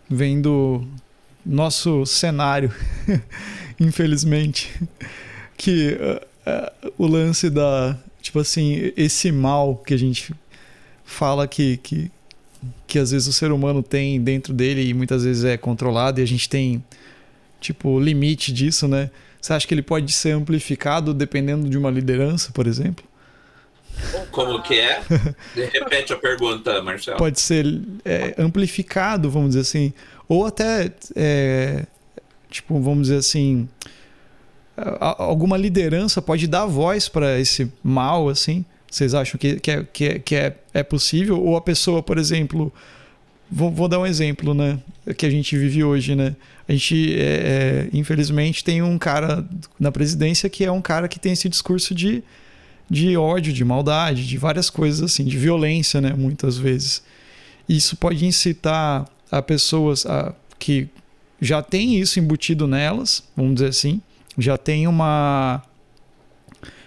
vendo 0.07 0.87
nosso 1.47 2.05
cenário, 2.05 2.71
infelizmente, 3.81 4.71
que 5.57 5.97
uh, 5.99 6.87
uh, 6.87 6.93
o 6.99 7.07
lance 7.07 7.49
da. 7.49 7.99
Tipo 8.21 8.41
assim, 8.41 8.93
esse 8.99 9.33
mal 9.33 9.77
que 9.77 9.95
a 9.95 9.97
gente 9.97 10.35
fala 11.07 11.49
que, 11.49 11.79
que, 11.79 12.11
que 12.87 12.99
às 12.99 13.11
vezes 13.11 13.27
o 13.27 13.33
ser 13.33 13.51
humano 13.51 13.83
tem 13.83 14.21
dentro 14.21 14.53
dele 14.53 14.87
e 14.87 14.93
muitas 14.93 15.25
vezes 15.25 15.43
é 15.43 15.57
controlado 15.57 16.21
e 16.21 16.23
a 16.23 16.27
gente 16.27 16.51
tem, 16.51 16.85
tipo, 17.63 17.99
limite 17.99 18.53
disso, 18.53 18.87
né? 18.87 19.11
Você 19.41 19.55
acha 19.55 19.67
que 19.67 19.73
ele 19.73 19.81
pode 19.81 20.13
ser 20.13 20.33
amplificado 20.33 21.15
dependendo 21.15 21.67
de 21.67 21.79
uma 21.79 21.91
liderança, 21.91 22.53
por 22.53 22.67
exemplo? 22.67 23.07
Como 24.31 24.63
que 24.63 24.79
é? 24.79 25.03
Repete 25.55 26.13
a 26.13 26.17
pergunta, 26.17 26.83
Marcelo. 26.83 27.19
Pode 27.19 27.41
ser 27.41 27.67
é, 28.05 28.35
amplificado, 28.39 29.31
vamos 29.31 29.51
dizer 29.51 29.61
assim, 29.61 29.93
ou 30.29 30.47
até, 30.47 30.93
é, 31.15 31.87
tipo, 32.51 32.81
vamos 32.81 33.09
dizer 33.09 33.19
assim, 33.19 33.69
alguma 35.01 35.57
liderança 35.57 36.21
pode 36.21 36.47
dar 36.47 36.67
voz 36.67 37.09
para 37.09 37.39
esse 37.39 37.71
mal, 37.83 38.29
assim. 38.29 38.65
Vocês 38.91 39.15
acham 39.15 39.39
que, 39.39 39.59
que, 39.59 39.71
é, 39.71 39.85
que, 39.93 40.05
é, 40.05 40.19
que 40.19 40.35
é, 40.35 40.57
é 40.73 40.83
possível? 40.83 41.43
Ou 41.43 41.57
a 41.57 41.61
pessoa, 41.61 42.03
por 42.03 42.17
exemplo, 42.19 42.73
vou, 43.51 43.71
vou 43.71 43.89
dar 43.89 43.99
um 43.99 44.07
exemplo, 44.07 44.55
né, 44.55 44.79
que 45.17 45.27
a 45.27 45.31
gente 45.31 45.57
vive 45.57 45.83
hoje, 45.85 46.15
né? 46.15 46.37
A 46.69 46.73
gente, 46.73 47.15
é, 47.19 47.25
é 47.25 47.89
infelizmente, 47.93 48.65
tem 48.65 48.83
um 48.83 48.97
cara 48.97 49.45
na 49.79 49.93
presidência 49.93 50.49
que 50.49 50.65
é 50.65 50.71
um 50.71 50.81
cara 50.81 51.09
que 51.09 51.19
tem 51.19 51.33
esse 51.33 51.49
discurso 51.49 51.95
de 51.95 52.23
de 52.89 53.17
ódio, 53.17 53.53
de 53.53 53.65
maldade, 53.65 54.27
de 54.27 54.39
várias 54.39 54.71
coisas 54.71 55.03
assim, 55.03 55.25
de 55.25 55.39
violência, 55.39 56.01
né, 56.01 56.13
muitas 56.13 56.57
vezes. 56.59 57.03
Isso 57.69 57.97
pode 57.97 58.25
incitar 58.25 59.07
a 59.31 59.43
pessoas 59.43 60.05
a, 60.07 60.35
que 60.59 60.89
já 61.41 61.63
têm 61.63 61.99
isso 61.99 62.19
embutido 62.19 62.67
nelas, 62.67 63.23
vamos 63.37 63.55
dizer 63.55 63.69
assim, 63.69 64.01
já 64.39 64.57
tem 64.57 64.87
uma 64.87 65.63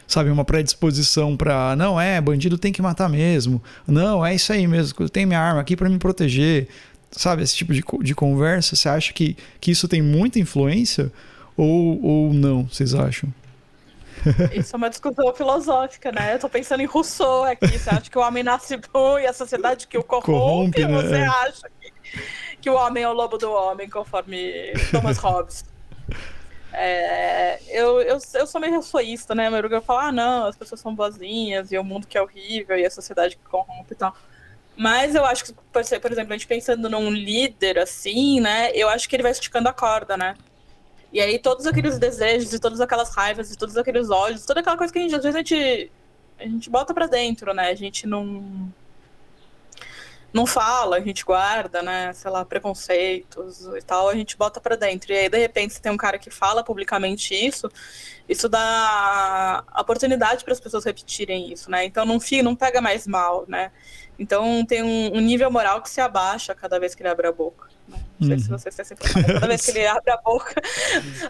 sabe, 0.07 0.29
uma 0.29 0.45
predisposição 0.45 1.35
para 1.35 1.75
não 1.75 1.99
é, 1.99 2.19
bandido 2.21 2.57
tem 2.57 2.71
que 2.71 2.81
matar 2.81 3.09
mesmo. 3.09 3.61
Não, 3.85 4.25
é 4.25 4.33
isso 4.33 4.53
aí 4.53 4.65
mesmo, 4.65 5.09
tenho 5.09 5.27
minha 5.27 5.39
arma 5.39 5.59
aqui 5.59 5.75
para 5.75 5.89
me 5.89 5.97
proteger. 5.97 6.69
Sabe, 7.11 7.41
esse 7.41 7.55
tipo 7.55 7.73
de, 7.73 7.83
de 8.01 8.15
conversa, 8.15 8.75
você 8.75 8.89
acha 8.89 9.13
que, 9.13 9.35
que 9.59 9.71
isso 9.71 9.87
tem 9.87 10.01
muita 10.01 10.39
influência 10.39 11.11
ou, 11.55 12.03
ou 12.03 12.33
não, 12.33 12.65
vocês 12.65 12.93
acham? 12.93 13.33
Isso 14.53 14.75
é 14.75 14.77
uma 14.77 14.89
discussão 14.89 15.33
filosófica, 15.33 16.11
né? 16.11 16.35
Eu 16.35 16.39
tô 16.39 16.49
pensando 16.49 16.81
em 16.81 16.85
Rousseau 16.85 17.43
aqui. 17.43 17.77
Você 17.77 17.89
acha 17.89 18.09
que 18.09 18.17
o 18.17 18.21
homem 18.21 18.43
nasce 18.43 18.77
bom 18.91 19.17
e 19.19 19.25
a 19.25 19.33
sociedade 19.33 19.87
que 19.87 19.97
o 19.97 20.03
corrompe? 20.03 20.31
corrompe 20.31 20.85
né? 20.85 21.01
Você 21.01 21.15
é. 21.15 21.27
acha 21.27 21.69
que, 21.79 21.93
que, 22.61 22.69
o 22.69 22.75
homem 22.75 23.03
é 23.03 23.09
o 23.09 23.13
lobo 23.13 23.37
do 23.37 23.51
homem, 23.51 23.89
conforme 23.89 24.73
Thomas 24.91 25.17
Hobbes? 25.17 25.65
É, 26.73 27.59
eu, 27.69 28.01
eu, 28.01 28.19
eu 28.33 28.47
sou 28.47 28.61
meio 28.61 28.73
ressoísta, 28.73 29.33
né? 29.33 29.49
Meu 29.49 29.65
eu 29.67 29.81
falo, 29.81 29.99
ah, 29.99 30.11
não, 30.11 30.45
as 30.45 30.55
pessoas 30.55 30.79
são 30.79 30.93
boazinhas 30.93 31.71
e 31.71 31.77
o 31.77 31.83
mundo 31.83 32.05
que 32.05 32.17
é 32.17 32.21
horrível 32.21 32.77
e 32.77 32.85
a 32.85 32.91
sociedade 32.91 33.35
que 33.35 33.43
corrompe 33.49 33.93
e 33.93 33.95
tal. 33.95 34.15
Mas 34.75 35.15
eu 35.15 35.25
acho 35.25 35.43
que, 35.45 35.53
por 35.53 35.81
exemplo, 35.81 36.33
a 36.33 36.37
gente 36.37 36.45
pensando 36.45 36.87
num 36.87 37.09
líder 37.09 37.79
assim, 37.79 38.39
né? 38.39 38.69
Eu 38.75 38.87
acho 38.89 39.09
que 39.09 39.15
ele 39.15 39.23
vai 39.23 39.31
esticando 39.31 39.67
a 39.67 39.73
corda, 39.73 40.15
né? 40.15 40.35
E 41.17 41.19
aí 41.19 41.39
todos 41.39 41.65
aqueles 41.65 41.97
desejos 41.97 42.53
e 42.53 42.59
todas 42.59 42.79
aquelas 42.79 43.09
raivas 43.09 43.51
e 43.51 43.57
todos 43.57 43.75
aqueles 43.75 44.11
ódios, 44.11 44.45
toda 44.45 44.59
aquela 44.59 44.77
coisa 44.77 44.93
que 44.93 44.99
a 44.99 45.01
gente, 45.01 45.15
às 45.15 45.23
vezes 45.23 45.35
a 45.35 45.39
gente, 45.39 45.91
a 46.39 46.43
gente 46.43 46.69
bota 46.69 46.93
para 46.93 47.07
dentro, 47.07 47.55
né? 47.55 47.69
A 47.69 47.73
gente 47.73 48.05
não 48.05 48.71
não 50.31 50.45
fala, 50.45 50.97
a 50.97 50.99
gente 50.99 51.25
guarda, 51.25 51.81
né, 51.81 52.13
sei 52.13 52.29
lá, 52.29 52.45
preconceitos 52.45 53.65
e 53.65 53.81
tal, 53.81 54.09
a 54.09 54.13
gente 54.13 54.37
bota 54.37 54.61
para 54.61 54.75
dentro. 54.75 55.11
E 55.11 55.17
aí 55.17 55.27
de 55.27 55.39
repente 55.39 55.73
se 55.73 55.81
tem 55.81 55.91
um 55.91 55.97
cara 55.97 56.19
que 56.19 56.29
fala 56.29 56.63
publicamente 56.63 57.33
isso, 57.33 57.67
isso 58.29 58.47
dá 58.47 59.63
oportunidade 59.75 60.43
para 60.43 60.53
as 60.53 60.59
pessoas 60.59 60.85
repetirem 60.85 61.51
isso, 61.51 61.71
né? 61.71 61.83
Então 61.83 62.05
não 62.05 62.19
fica, 62.19 62.43
não 62.43 62.55
pega 62.55 62.79
mais 62.79 63.07
mal, 63.07 63.43
né? 63.47 63.71
Então 64.19 64.63
tem 64.63 64.83
um, 64.83 65.17
um 65.17 65.19
nível 65.19 65.49
moral 65.49 65.81
que 65.81 65.89
se 65.89 65.99
abaixa 65.99 66.53
cada 66.53 66.79
vez 66.79 66.93
que 66.93 67.01
ele 67.01 67.09
abre 67.09 67.25
a 67.25 67.31
boca. 67.31 67.75
Não 67.87 68.27
sei 68.27 68.35
uhum. 68.35 68.59
se 68.59 68.71
você 68.71 68.83
se 68.83 68.95
Toda 68.95 69.47
vez 69.47 69.65
que 69.65 69.71
ele 69.71 69.85
abre 69.87 70.11
a 70.11 70.17
boca, 70.17 70.53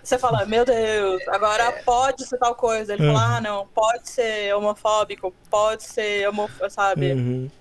você 0.01 0.17
fala, 0.17 0.45
meu 0.45 0.65
Deus, 0.65 1.21
agora 1.27 1.63
é. 1.63 1.71
pode 1.83 2.25
ser 2.25 2.37
tal 2.37 2.55
coisa. 2.55 2.93
Ele 2.93 3.07
uhum. 3.07 3.13
fala, 3.13 3.37
ah, 3.37 3.41
não, 3.41 3.67
pode 3.67 4.09
ser 4.09 4.55
homofóbico, 4.55 5.33
pode 5.49 5.83
ser 5.83 6.27
homofóbico, 6.29 6.69
sabe? 6.69 7.11
Uhum. 7.11 7.51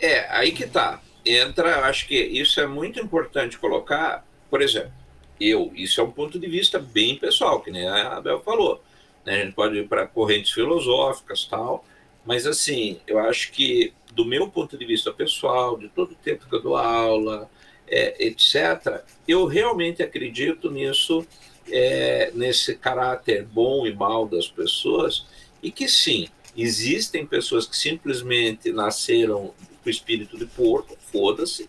É, 0.00 0.26
aí 0.30 0.52
que 0.52 0.66
tá. 0.66 1.00
Entra, 1.24 1.86
acho 1.86 2.06
que 2.06 2.14
isso 2.14 2.60
é 2.60 2.66
muito 2.66 3.00
importante 3.00 3.58
colocar, 3.58 4.24
por 4.48 4.62
exemplo, 4.62 4.92
eu, 5.40 5.72
isso 5.74 6.00
é 6.00 6.04
um 6.04 6.10
ponto 6.10 6.38
de 6.38 6.46
vista 6.46 6.78
bem 6.78 7.16
pessoal, 7.18 7.60
que 7.60 7.70
nem 7.70 7.88
a 7.88 8.16
Abel 8.16 8.40
falou. 8.40 8.82
Né? 9.24 9.34
A 9.34 9.44
gente 9.44 9.54
pode 9.54 9.76
ir 9.76 9.88
para 9.88 10.06
correntes 10.06 10.52
filosóficas 10.52 11.44
tal, 11.44 11.84
mas 12.24 12.46
assim, 12.46 13.00
eu 13.06 13.18
acho 13.18 13.50
que 13.52 13.92
do 14.12 14.24
meu 14.24 14.48
ponto 14.48 14.78
de 14.78 14.86
vista 14.86 15.12
pessoal, 15.12 15.76
de 15.76 15.88
todo 15.88 16.12
o 16.12 16.16
tempo 16.16 16.48
que 16.48 16.54
eu 16.54 16.62
dou 16.62 16.76
aula, 16.76 17.50
é, 17.88 18.26
etc., 18.26 19.02
eu 19.26 19.46
realmente 19.46 20.02
acredito 20.02 20.70
nisso, 20.70 21.26
é, 21.70 22.30
nesse 22.34 22.76
caráter 22.76 23.44
bom 23.44 23.86
e 23.86 23.94
mal 23.94 24.26
das 24.26 24.48
pessoas, 24.48 25.26
e 25.62 25.70
que 25.70 25.88
sim, 25.88 26.28
existem 26.56 27.26
pessoas 27.26 27.66
que 27.66 27.76
simplesmente 27.76 28.72
nasceram 28.72 29.52
com 29.82 29.90
espírito 29.90 30.38
de 30.38 30.46
porco, 30.46 30.96
foda-se, 31.12 31.68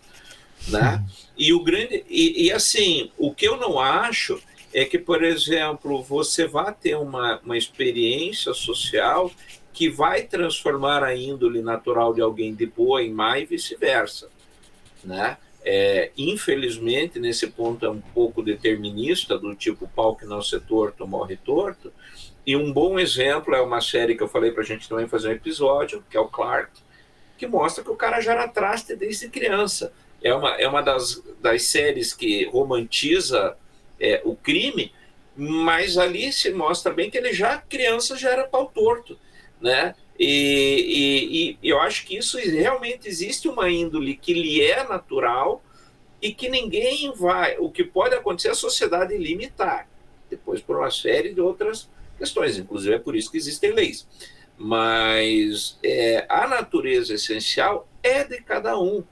né? 0.68 1.04
E 1.36 1.52
o 1.52 1.62
grande 1.62 2.04
e, 2.08 2.46
e, 2.46 2.52
assim, 2.52 3.10
o 3.16 3.32
que 3.32 3.46
eu 3.46 3.56
não 3.56 3.78
acho 3.78 4.40
é 4.72 4.84
que, 4.84 4.98
por 4.98 5.22
exemplo, 5.22 6.02
você 6.02 6.46
vá 6.46 6.72
ter 6.72 6.96
uma, 6.96 7.38
uma 7.40 7.56
experiência 7.56 8.52
social 8.52 9.30
que 9.72 9.88
vai 9.88 10.22
transformar 10.22 11.04
a 11.04 11.14
índole 11.14 11.62
natural 11.62 12.12
de 12.12 12.20
alguém 12.20 12.54
de 12.54 12.66
boa 12.66 13.02
em 13.02 13.12
má 13.12 13.38
e 13.38 13.46
vice-versa, 13.46 14.28
né? 15.04 15.36
É, 15.70 16.12
infelizmente, 16.16 17.20
nesse 17.20 17.48
ponto 17.48 17.84
é 17.84 17.90
um 17.90 18.00
pouco 18.00 18.42
determinista, 18.42 19.38
do 19.38 19.54
tipo 19.54 19.86
pau 19.86 20.16
que 20.16 20.24
não 20.24 20.40
se 20.40 20.58
torto, 20.60 21.06
morre 21.06 21.36
torto. 21.36 21.92
E 22.46 22.56
um 22.56 22.72
bom 22.72 22.98
exemplo 22.98 23.54
é 23.54 23.60
uma 23.60 23.82
série 23.82 24.14
que 24.14 24.22
eu 24.22 24.28
falei 24.28 24.50
para 24.50 24.62
a 24.62 24.64
gente 24.64 24.88
também 24.88 25.06
fazer 25.06 25.28
um 25.28 25.32
episódio, 25.32 26.02
que 26.08 26.16
é 26.16 26.20
o 26.20 26.26
Clark, 26.26 26.72
que 27.36 27.46
mostra 27.46 27.84
que 27.84 27.90
o 27.90 27.96
cara 27.96 28.18
já 28.22 28.32
era 28.32 28.48
traste 28.48 28.96
desde 28.96 29.28
criança. 29.28 29.92
É 30.24 30.32
uma, 30.32 30.54
é 30.54 30.66
uma 30.66 30.80
das, 30.80 31.22
das 31.38 31.64
séries 31.64 32.14
que 32.14 32.46
romantiza 32.46 33.54
é, 34.00 34.22
o 34.24 34.34
crime, 34.34 34.90
mas 35.36 35.98
ali 35.98 36.32
se 36.32 36.50
mostra 36.50 36.94
bem 36.94 37.10
que 37.10 37.18
ele 37.18 37.34
já 37.34 37.58
criança 37.58 38.16
já 38.16 38.30
era 38.30 38.48
pau 38.48 38.72
torto, 38.74 39.18
né? 39.60 39.94
E, 40.18 40.26
e, 40.26 41.58
e, 41.62 41.70
eu 41.70 41.80
acho 41.80 42.04
que 42.04 42.16
isso 42.16 42.38
realmente 42.38 43.06
existe 43.06 43.48
uma 43.48 43.70
índole 43.70 44.16
que 44.16 44.34
lhe 44.34 44.60
é 44.60 44.82
natural 44.82 45.62
e 46.20 46.34
que 46.34 46.48
ninguém 46.48 47.12
vai. 47.12 47.56
O 47.58 47.70
que 47.70 47.84
pode 47.84 48.14
acontecer 48.14 48.48
é 48.48 48.50
a 48.50 48.56
sociedade 48.56 49.16
limitar, 49.16 49.88
depois 50.28 50.60
por 50.60 50.76
uma 50.76 50.90
série 50.90 51.32
de 51.32 51.40
outras 51.40 51.88
questões, 52.18 52.58
inclusive 52.58 52.96
é 52.96 52.98
por 52.98 53.14
isso 53.14 53.30
que 53.30 53.36
existem 53.36 53.72
leis. 53.72 54.08
Mas 54.56 55.78
é, 55.84 56.26
a 56.28 56.48
natureza 56.48 57.14
essencial 57.14 57.88
é 58.02 58.24
de 58.24 58.40
cada 58.42 58.76
um, 58.76 59.04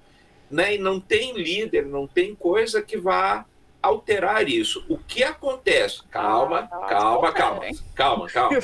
né? 0.50 0.74
E 0.74 0.78
não 0.78 0.98
tem 0.98 1.34
líder, 1.34 1.86
não 1.86 2.08
tem 2.08 2.34
coisa 2.34 2.82
que 2.82 2.96
vá 2.96 3.46
alterar 3.80 4.48
isso. 4.48 4.84
O 4.88 4.98
que 4.98 5.22
acontece? 5.22 6.02
Calma, 6.10 6.68
ah, 6.70 6.86
calma, 6.88 7.32
calma, 7.32 7.66
calma, 7.94 8.26
calma. 8.28 8.58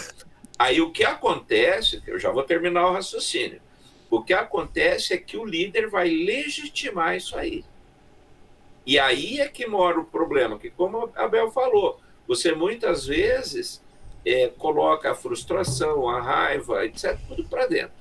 Aí 0.62 0.80
o 0.80 0.92
que 0.92 1.02
acontece, 1.02 2.00
eu 2.06 2.20
já 2.20 2.30
vou 2.30 2.44
terminar 2.44 2.86
o 2.86 2.92
raciocínio. 2.92 3.60
O 4.08 4.22
que 4.22 4.32
acontece 4.32 5.12
é 5.12 5.16
que 5.16 5.36
o 5.36 5.44
líder 5.44 5.90
vai 5.90 6.08
legitimar 6.08 7.16
isso 7.16 7.36
aí. 7.36 7.64
E 8.86 8.96
aí 8.96 9.40
é 9.40 9.48
que 9.48 9.66
mora 9.66 9.98
o 9.98 10.04
problema, 10.04 10.60
que 10.60 10.70
como 10.70 11.10
a 11.16 11.24
Abel 11.24 11.50
falou, 11.50 12.00
você 12.28 12.54
muitas 12.54 13.06
vezes 13.06 13.82
é, 14.24 14.52
coloca 14.56 15.10
a 15.10 15.16
frustração, 15.16 16.08
a 16.08 16.20
raiva, 16.20 16.86
etc., 16.86 17.18
tudo 17.26 17.42
para 17.48 17.66
dentro. 17.66 17.96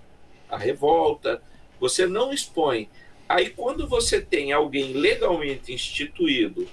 A 0.47 0.55
revolta, 0.55 1.41
você 1.79 2.05
não 2.05 2.31
expõe. 2.31 2.87
Aí 3.27 3.49
quando 3.49 3.87
você 3.87 4.21
tem 4.21 4.51
alguém 4.51 4.93
legalmente 4.93 5.73
instituído 5.73 6.67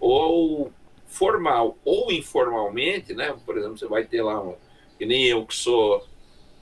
ou 0.00 0.72
formal 1.06 1.76
ou 1.84 2.10
informalmente, 2.10 3.12
né? 3.12 3.36
Por 3.44 3.58
exemplo, 3.58 3.76
você 3.76 3.86
vai 3.86 4.04
ter 4.04 4.22
lá, 4.22 4.42
um, 4.42 4.56
que 5.04 5.06
nem 5.06 5.26
eu 5.26 5.44
que 5.44 5.54
sou 5.54 6.02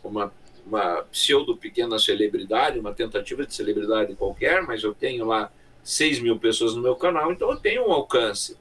uma, 0.02 0.32
uma 0.66 1.02
pseudo 1.12 1.56
pequena 1.56 1.96
celebridade, 1.96 2.76
uma 2.76 2.92
tentativa 2.92 3.46
de 3.46 3.54
celebridade 3.54 4.16
qualquer, 4.16 4.62
mas 4.62 4.82
eu 4.82 4.92
tenho 4.92 5.24
lá 5.24 5.52
6 5.84 6.18
mil 6.18 6.36
pessoas 6.40 6.74
no 6.74 6.82
meu 6.82 6.96
canal, 6.96 7.30
então 7.30 7.48
eu 7.52 7.56
tenho 7.56 7.86
um 7.86 7.92
alcance. 7.92 8.56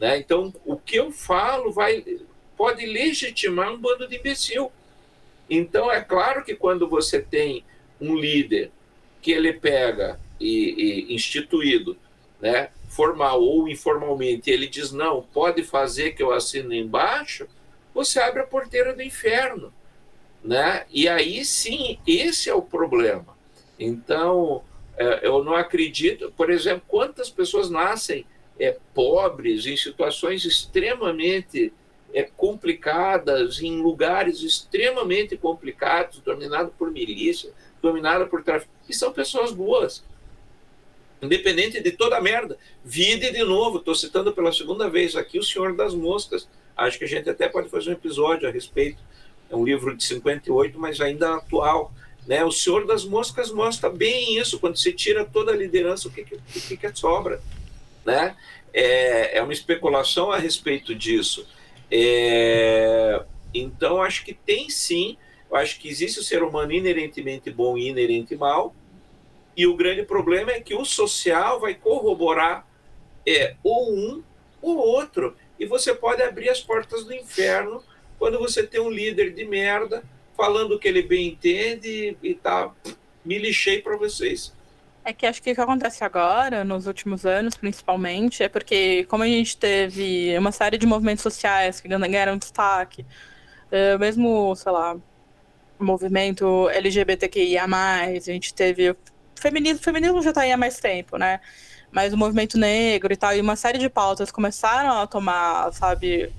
Né? 0.00 0.18
Então, 0.18 0.52
o 0.64 0.76
que 0.76 0.96
eu 0.96 1.12
falo 1.12 1.70
vai 1.70 2.04
pode 2.56 2.84
legitimar 2.84 3.72
um 3.72 3.78
bando 3.78 4.08
de 4.08 4.16
imbecil. 4.16 4.72
Então, 5.48 5.90
é 5.90 6.00
claro 6.00 6.44
que 6.44 6.56
quando 6.56 6.88
você 6.88 7.22
tem 7.22 7.64
um 8.00 8.16
líder 8.16 8.72
que 9.22 9.30
ele 9.30 9.52
pega 9.52 10.18
e, 10.40 11.06
e 11.08 11.14
instituído, 11.14 11.96
né, 12.40 12.70
formal 12.88 13.40
ou 13.40 13.68
informalmente, 13.68 14.50
ele 14.50 14.66
diz 14.66 14.90
não, 14.90 15.22
pode 15.22 15.62
fazer 15.62 16.16
que 16.16 16.22
eu 16.22 16.32
assino 16.32 16.74
embaixo, 16.74 17.46
você 17.94 18.20
abre 18.20 18.42
a 18.42 18.46
porteira 18.46 18.94
do 18.94 19.02
inferno, 19.02 19.72
né? 20.42 20.84
E 20.90 21.08
aí 21.08 21.44
sim, 21.44 21.98
esse 22.06 22.48
é 22.48 22.54
o 22.54 22.62
problema. 22.62 23.36
Então, 23.78 24.62
é, 24.96 25.26
eu 25.26 25.42
não 25.42 25.54
acredito, 25.54 26.32
por 26.36 26.50
exemplo, 26.50 26.82
quantas 26.86 27.30
pessoas 27.30 27.70
nascem 27.70 28.26
é, 28.58 28.76
pobres 28.94 29.66
em 29.66 29.76
situações 29.76 30.44
extremamente 30.44 31.72
é, 32.12 32.24
complicadas, 32.36 33.60
em 33.60 33.80
lugares 33.80 34.42
extremamente 34.42 35.36
complicados, 35.36 36.20
dominado 36.20 36.72
por 36.78 36.90
milícia, 36.90 37.52
dominado 37.80 38.26
por 38.26 38.42
tráfico, 38.42 38.72
e 38.88 38.94
são 38.94 39.12
pessoas 39.12 39.52
boas 39.52 40.04
independente 41.22 41.80
de 41.80 41.92
toda 41.92 42.16
a 42.16 42.20
merda. 42.20 42.56
Vide 42.84 43.30
de 43.30 43.44
novo, 43.44 43.78
estou 43.78 43.94
citando 43.94 44.32
pela 44.32 44.52
segunda 44.52 44.88
vez 44.88 45.16
aqui 45.16 45.38
o 45.38 45.42
Senhor 45.42 45.74
das 45.74 45.94
Moscas. 45.94 46.48
Acho 46.80 46.98
que 46.98 47.04
a 47.04 47.08
gente 47.08 47.28
até 47.28 47.46
pode 47.46 47.68
fazer 47.68 47.90
um 47.90 47.92
episódio 47.92 48.48
a 48.48 48.50
respeito. 48.50 49.02
É 49.50 49.54
um 49.54 49.64
livro 49.64 49.94
de 49.94 50.02
58, 50.02 50.78
mas 50.78 50.98
ainda 50.98 51.34
atual. 51.34 51.92
Né? 52.26 52.42
O 52.42 52.50
Senhor 52.50 52.86
das 52.86 53.04
Moscas 53.04 53.50
mostra 53.50 53.90
bem 53.90 54.38
isso, 54.38 54.58
quando 54.58 54.78
se 54.78 54.90
tira 54.92 55.24
toda 55.24 55.52
a 55.52 55.56
liderança, 55.56 56.08
o 56.08 56.10
que, 56.10 56.24
que, 56.24 56.38
que, 56.60 56.76
que 56.78 56.96
sobra. 56.96 57.42
Né? 58.04 58.34
É, 58.72 59.36
é 59.36 59.42
uma 59.42 59.52
especulação 59.52 60.32
a 60.32 60.38
respeito 60.38 60.94
disso. 60.94 61.46
É, 61.90 63.22
então, 63.52 64.00
acho 64.00 64.24
que 64.24 64.32
tem 64.32 64.70
sim, 64.70 65.18
eu 65.50 65.56
acho 65.56 65.78
que 65.78 65.88
existe 65.88 66.20
o 66.20 66.24
ser 66.24 66.42
humano 66.42 66.72
inerentemente 66.72 67.50
bom 67.50 67.76
e 67.76 67.88
inerente 67.88 68.34
mal, 68.36 68.74
e 69.54 69.66
o 69.66 69.76
grande 69.76 70.04
problema 70.04 70.52
é 70.52 70.60
que 70.60 70.74
o 70.74 70.84
social 70.84 71.60
vai 71.60 71.74
corroborar 71.74 72.66
é, 73.26 73.56
ou 73.62 73.92
um 73.92 74.22
ou 74.62 74.78
outro. 74.78 75.36
E 75.60 75.66
você 75.66 75.94
pode 75.94 76.22
abrir 76.22 76.48
as 76.48 76.60
portas 76.60 77.04
do 77.04 77.12
inferno 77.12 77.84
quando 78.18 78.38
você 78.38 78.66
tem 78.66 78.80
um 78.80 78.90
líder 78.90 79.34
de 79.34 79.44
merda 79.44 80.02
falando 80.34 80.72
o 80.72 80.78
que 80.78 80.88
ele 80.88 81.02
bem 81.02 81.28
entende 81.28 82.16
e, 82.22 82.34
tá. 82.34 82.72
Me 83.22 83.38
lixei 83.38 83.82
para 83.82 83.94
vocês. 83.98 84.54
É 85.04 85.12
que 85.12 85.26
acho 85.26 85.42
que 85.42 85.52
o 85.52 85.54
que 85.54 85.60
acontece 85.60 86.02
agora, 86.02 86.64
nos 86.64 86.86
últimos 86.86 87.26
anos, 87.26 87.54
principalmente, 87.54 88.42
é 88.42 88.48
porque, 88.48 89.04
como 89.04 89.22
a 89.22 89.26
gente 89.26 89.54
teve 89.58 90.36
uma 90.38 90.50
série 90.50 90.78
de 90.78 90.86
movimentos 90.86 91.22
sociais 91.22 91.80
que 91.80 91.88
ganharam 91.88 92.38
destaque, 92.38 93.04
é, 93.70 93.98
mesmo, 93.98 94.56
sei 94.56 94.72
lá, 94.72 94.96
movimento 95.78 96.70
LGBTQIA, 96.70 97.64
a 97.64 98.18
gente 98.20 98.54
teve 98.54 98.96
feminismo, 99.34 99.82
feminismo 99.82 100.22
já 100.22 100.30
está 100.30 100.42
aí 100.42 100.52
há 100.52 100.56
mais 100.56 100.78
tempo, 100.80 101.18
né? 101.18 101.40
Mas 101.90 102.12
o 102.12 102.16
movimento 102.16 102.56
negro 102.56 103.12
e 103.12 103.16
tal, 103.16 103.34
e 103.34 103.40
uma 103.40 103.56
série 103.56 103.78
de 103.78 103.88
pautas 103.88 104.30
começaram 104.30 105.00
a 105.00 105.06
tomar, 105.06 105.72
sabe, 105.72 106.32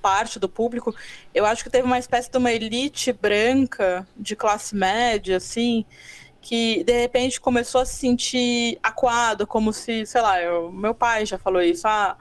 parte 0.00 0.38
do 0.38 0.48
público. 0.48 0.94
Eu 1.34 1.46
acho 1.46 1.62
que 1.62 1.70
teve 1.70 1.86
uma 1.86 1.98
espécie 1.98 2.30
de 2.30 2.36
uma 2.36 2.52
elite 2.52 3.12
branca 3.12 4.06
de 4.16 4.36
classe 4.36 4.74
média, 4.74 5.36
assim, 5.36 5.84
que 6.40 6.82
de 6.84 6.92
repente 7.00 7.40
começou 7.40 7.80
a 7.80 7.86
se 7.86 7.94
sentir 7.94 8.78
acuado, 8.82 9.46
como 9.46 9.72
se, 9.72 10.04
sei 10.04 10.20
lá, 10.20 10.42
eu, 10.42 10.70
meu 10.72 10.94
pai 10.94 11.24
já 11.24 11.38
falou 11.38 11.62
isso, 11.62 11.86
ah, 11.86 12.16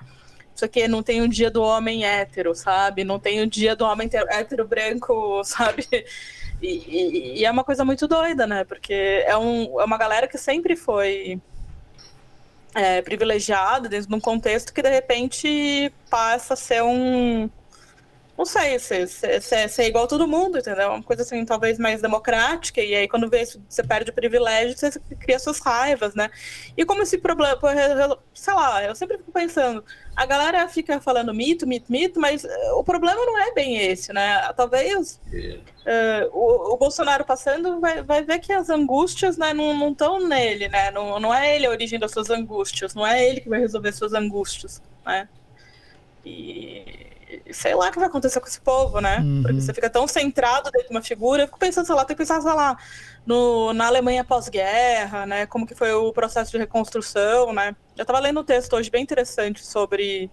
isso 0.55 0.63
aqui 0.63 0.87
não 0.87 1.01
tem 1.01 1.21
o 1.21 1.25
um 1.25 1.27
dia 1.27 1.49
do 1.49 1.63
homem 1.63 2.05
hétero, 2.05 2.53
sabe? 2.53 3.03
Não 3.03 3.19
tem 3.19 3.41
o 3.41 3.45
um 3.45 3.47
dia 3.47 3.75
do 3.75 3.83
homem 3.83 4.09
hétero 4.29 4.67
branco, 4.67 5.41
sabe? 5.45 5.87
E, 6.61 7.39
e, 7.39 7.45
é 7.45 7.49
uma 7.49 7.63
coisa 7.63 7.83
muito 7.83 8.07
doida, 8.07 8.45
né? 8.45 8.63
Porque 8.63 8.93
é, 9.25 9.35
um, 9.35 9.81
é 9.81 9.83
uma 9.83 9.97
galera 9.97 10.27
que 10.27 10.37
sempre 10.37 10.75
foi 10.75 11.41
é, 12.73 13.01
privilegiada 13.01 13.89
dentro 13.89 14.07
de 14.07 14.15
um 14.15 14.19
contexto 14.19 14.73
que 14.73 14.81
de 14.81 14.89
repente 14.89 15.91
passa 16.09 16.53
a 16.53 16.57
ser 16.57 16.83
um. 16.83 17.49
Não 18.41 18.45
sei, 18.47 18.79
ser, 18.79 19.07
ser, 19.07 19.39
ser, 19.39 19.69
ser 19.69 19.83
igual 19.85 20.05
a 20.05 20.07
todo 20.07 20.27
mundo, 20.27 20.57
entendeu? 20.57 20.89
Uma 20.89 21.03
coisa 21.03 21.21
assim, 21.21 21.45
talvez 21.45 21.77
mais 21.77 22.01
democrática, 22.01 22.81
e 22.81 22.95
aí 22.95 23.07
quando 23.07 23.29
vê 23.29 23.45
você 23.45 23.83
perde 23.83 24.09
o 24.09 24.13
privilégio, 24.13 24.75
você 24.75 24.99
cria 25.19 25.37
suas 25.37 25.59
raivas, 25.59 26.15
né? 26.15 26.27
E 26.75 26.83
como 26.83 27.03
esse 27.03 27.19
problema, 27.19 27.55
sei 28.33 28.53
lá, 28.55 28.83
eu 28.83 28.95
sempre 28.95 29.19
fico 29.19 29.31
pensando, 29.31 29.85
a 30.15 30.25
galera 30.25 30.67
fica 30.67 30.99
falando 30.99 31.31
mito, 31.35 31.67
mito, 31.67 31.91
mito, 31.91 32.19
mas 32.19 32.43
eh, 32.43 32.71
o 32.73 32.83
problema 32.83 33.23
não 33.23 33.37
é 33.37 33.53
bem 33.53 33.77
esse, 33.77 34.11
né? 34.11 34.51
Talvez 34.53 35.21
uh, 35.31 36.29
o, 36.33 36.73
o, 36.73 36.77
Bolsonaro 36.77 37.23
passando 37.23 37.79
vai, 37.79 38.01
vai 38.01 38.23
ver 38.23 38.39
que 38.39 38.51
as 38.51 38.71
angústias 38.71 39.37
né, 39.37 39.53
não 39.53 39.91
estão 39.91 40.19
nele, 40.19 40.67
né? 40.67 40.89
Não, 40.89 41.19
não 41.19 41.31
é 41.31 41.55
ele 41.55 41.67
a 41.67 41.69
origem 41.69 41.99
das 41.99 42.09
suas 42.09 42.31
angústias, 42.31 42.95
não 42.95 43.05
é 43.05 43.23
ele 43.23 43.39
que 43.39 43.49
vai 43.49 43.59
resolver 43.59 43.91
suas 43.91 44.15
angústias, 44.15 44.81
né? 45.05 45.29
E 46.25 47.10
sei 47.51 47.75
lá 47.75 47.89
o 47.89 47.91
que 47.91 47.99
vai 47.99 48.07
acontecer 48.07 48.39
com 48.39 48.47
esse 48.47 48.59
povo, 48.59 48.99
né? 48.99 49.19
Uhum. 49.19 49.41
Porque 49.41 49.61
você 49.61 49.73
fica 49.73 49.89
tão 49.89 50.07
centrado 50.07 50.71
dentro 50.71 50.87
de 50.87 50.93
uma 50.93 51.01
figura, 51.01 51.43
eu 51.43 51.47
fico 51.47 51.59
pensando, 51.59 51.85
sei 51.85 51.95
lá, 51.95 52.05
tem 52.05 52.15
que 52.15 52.21
pensar, 52.21 52.41
sei 52.41 52.53
lá, 52.53 52.77
no, 53.25 53.73
na 53.73 53.87
Alemanha 53.87 54.23
pós-guerra, 54.23 55.25
né? 55.25 55.45
Como 55.45 55.65
que 55.65 55.75
foi 55.75 55.93
o 55.93 56.11
processo 56.11 56.51
de 56.51 56.57
reconstrução, 56.57 57.53
né? 57.53 57.75
Eu 57.97 58.05
tava 58.05 58.19
lendo 58.19 58.39
um 58.39 58.43
texto 58.43 58.73
hoje 58.75 58.89
bem 58.89 59.03
interessante 59.03 59.65
sobre 59.65 60.29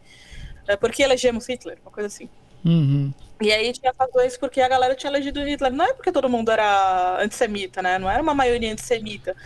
é, 0.67 0.77
por 0.77 0.91
que 0.91 1.03
elegemos 1.03 1.47
Hitler, 1.47 1.79
uma 1.83 1.91
coisa 1.91 2.07
assim. 2.07 2.29
Uhum. 2.65 3.13
E 3.41 3.53
aí 3.53 3.73
tinha 3.73 3.93
razões 3.99 4.37
porque 4.37 4.61
a 4.61 4.69
galera 4.69 4.95
tinha 4.95 5.11
elegido 5.11 5.45
Hitler. 5.45 5.73
Não 5.73 5.85
é 5.85 5.93
porque 5.93 6.11
todo 6.11 6.29
mundo 6.29 6.51
era 6.51 7.23
antissemita, 7.23 7.81
né? 7.81 7.99
Não 7.99 8.11
era 8.11 8.23
uma 8.23 8.35
maioria 8.35 8.73
antissemita. 8.73 9.37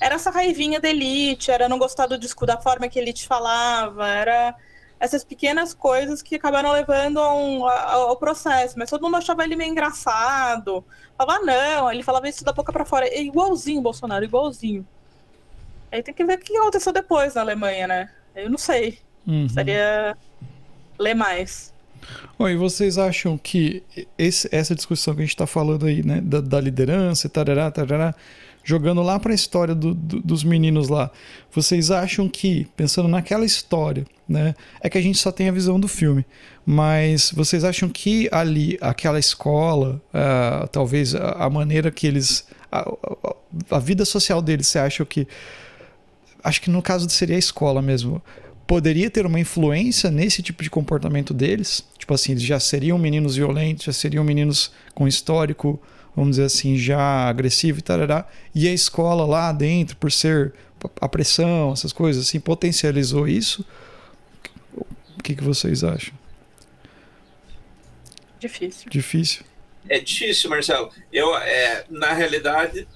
Era 0.00 0.16
essa 0.16 0.30
raivinha 0.30 0.80
da 0.80 0.88
elite, 0.88 1.50
era 1.50 1.68
não 1.68 1.78
gostar 1.78 2.06
do 2.06 2.18
discurso, 2.18 2.54
da 2.54 2.60
forma 2.60 2.88
que 2.88 2.98
a 2.98 3.02
elite 3.02 3.26
falava, 3.26 4.08
era 4.08 4.56
essas 5.02 5.24
pequenas 5.24 5.74
coisas 5.74 6.22
que 6.22 6.36
acabaram 6.36 6.70
levando 6.70 7.20
um, 7.20 7.66
ao 7.66 8.16
processo. 8.16 8.78
Mas 8.78 8.88
todo 8.88 9.02
mundo 9.02 9.16
achava 9.16 9.42
ele 9.42 9.56
meio 9.56 9.72
engraçado. 9.72 10.84
Falava, 11.18 11.40
ah, 11.40 11.44
não, 11.44 11.92
ele 11.92 12.04
falava 12.04 12.28
isso 12.28 12.44
da 12.44 12.52
boca 12.52 12.72
para 12.72 12.84
fora. 12.84 13.08
É 13.08 13.20
igualzinho 13.20 13.80
o 13.80 13.82
Bolsonaro, 13.82 14.24
igualzinho. 14.24 14.86
Aí 15.90 16.04
tem 16.04 16.14
que 16.14 16.24
ver 16.24 16.38
o 16.38 16.38
que 16.38 16.56
aconteceu 16.56 16.92
depois 16.92 17.34
na 17.34 17.40
Alemanha, 17.40 17.88
né? 17.88 18.10
Eu 18.36 18.48
não 18.48 18.56
sei. 18.56 19.00
Uhum. 19.26 19.48
Seria 19.48 20.16
ler 20.96 21.14
mais. 21.14 21.74
Oi, 22.38 22.56
vocês 22.56 22.96
acham 22.96 23.36
que 23.36 23.82
esse, 24.16 24.48
essa 24.52 24.72
discussão 24.72 25.16
que 25.16 25.22
a 25.22 25.24
gente 25.24 25.34
está 25.34 25.48
falando 25.48 25.84
aí, 25.84 26.06
né, 26.06 26.20
da, 26.20 26.40
da 26.40 26.60
liderança, 26.60 27.28
tarará, 27.28 27.72
tarará, 27.72 28.14
jogando 28.64 29.02
lá 29.02 29.18
para 29.18 29.32
a 29.32 29.34
história 29.34 29.74
do, 29.74 29.94
do, 29.94 30.20
dos 30.20 30.44
meninos 30.44 30.88
lá, 30.88 31.10
vocês 31.50 31.90
acham 31.90 32.28
que, 32.28 32.66
pensando 32.76 33.08
naquela 33.08 33.44
história, 33.44 34.06
né, 34.28 34.54
é 34.80 34.88
que 34.88 34.96
a 34.96 35.02
gente 35.02 35.18
só 35.18 35.32
tem 35.32 35.48
a 35.48 35.52
visão 35.52 35.78
do 35.78 35.88
filme, 35.88 36.24
mas 36.64 37.32
vocês 37.32 37.64
acham 37.64 37.88
que 37.88 38.28
ali, 38.30 38.78
aquela 38.80 39.18
escola, 39.18 40.00
uh, 40.14 40.66
talvez 40.68 41.14
a, 41.14 41.32
a, 41.32 41.50
maneira 41.50 41.90
que 41.90 42.06
eles. 42.06 42.46
A, 42.70 42.80
a, 42.80 43.76
a, 43.76 43.78
vida 43.78 44.04
social 44.04 44.40
deles, 44.40 44.68
você 44.68 44.78
acha 44.78 45.04
que. 45.04 45.26
Acho 46.42 46.60
que 46.60 46.70
no 46.70 46.82
caso 46.82 47.08
seria 47.10 47.36
a 47.36 47.38
escola 47.38 47.82
mesmo. 47.82 48.22
Poderia 48.66 49.10
ter 49.10 49.26
uma 49.26 49.38
influência 49.38 50.10
nesse 50.10 50.40
tipo 50.40 50.62
de 50.62 50.70
comportamento 50.70 51.34
deles? 51.34 51.84
Tipo 51.98 52.14
assim, 52.14 52.32
eles 52.32 52.42
já 52.42 52.58
seriam 52.58 52.96
meninos 52.96 53.36
violentos, 53.36 53.84
já 53.84 53.92
seriam 53.92 54.24
meninos 54.24 54.72
com 54.94 55.06
histórico 55.06 55.80
vamos 56.14 56.32
dizer 56.32 56.44
assim, 56.44 56.76
já 56.76 57.28
agressivo 57.28 57.78
e 57.78 57.82
tarará, 57.82 58.26
e 58.54 58.68
a 58.68 58.72
escola 58.72 59.24
lá 59.24 59.52
dentro, 59.52 59.96
por 59.96 60.12
ser 60.12 60.52
a 61.00 61.08
pressão, 61.08 61.72
essas 61.72 61.92
coisas 61.92 62.26
assim, 62.26 62.40
potencializou 62.40 63.26
isso. 63.26 63.64
O 64.74 65.22
que, 65.22 65.34
que 65.34 65.44
vocês 65.44 65.84
acham? 65.84 66.14
Difícil. 68.38 68.90
Difícil. 68.90 69.44
É 69.88 69.98
difícil, 70.00 70.50
Marcelo. 70.50 70.90
Eu, 71.12 71.36
é, 71.36 71.84
na 71.88 72.12
realidade, 72.12 72.88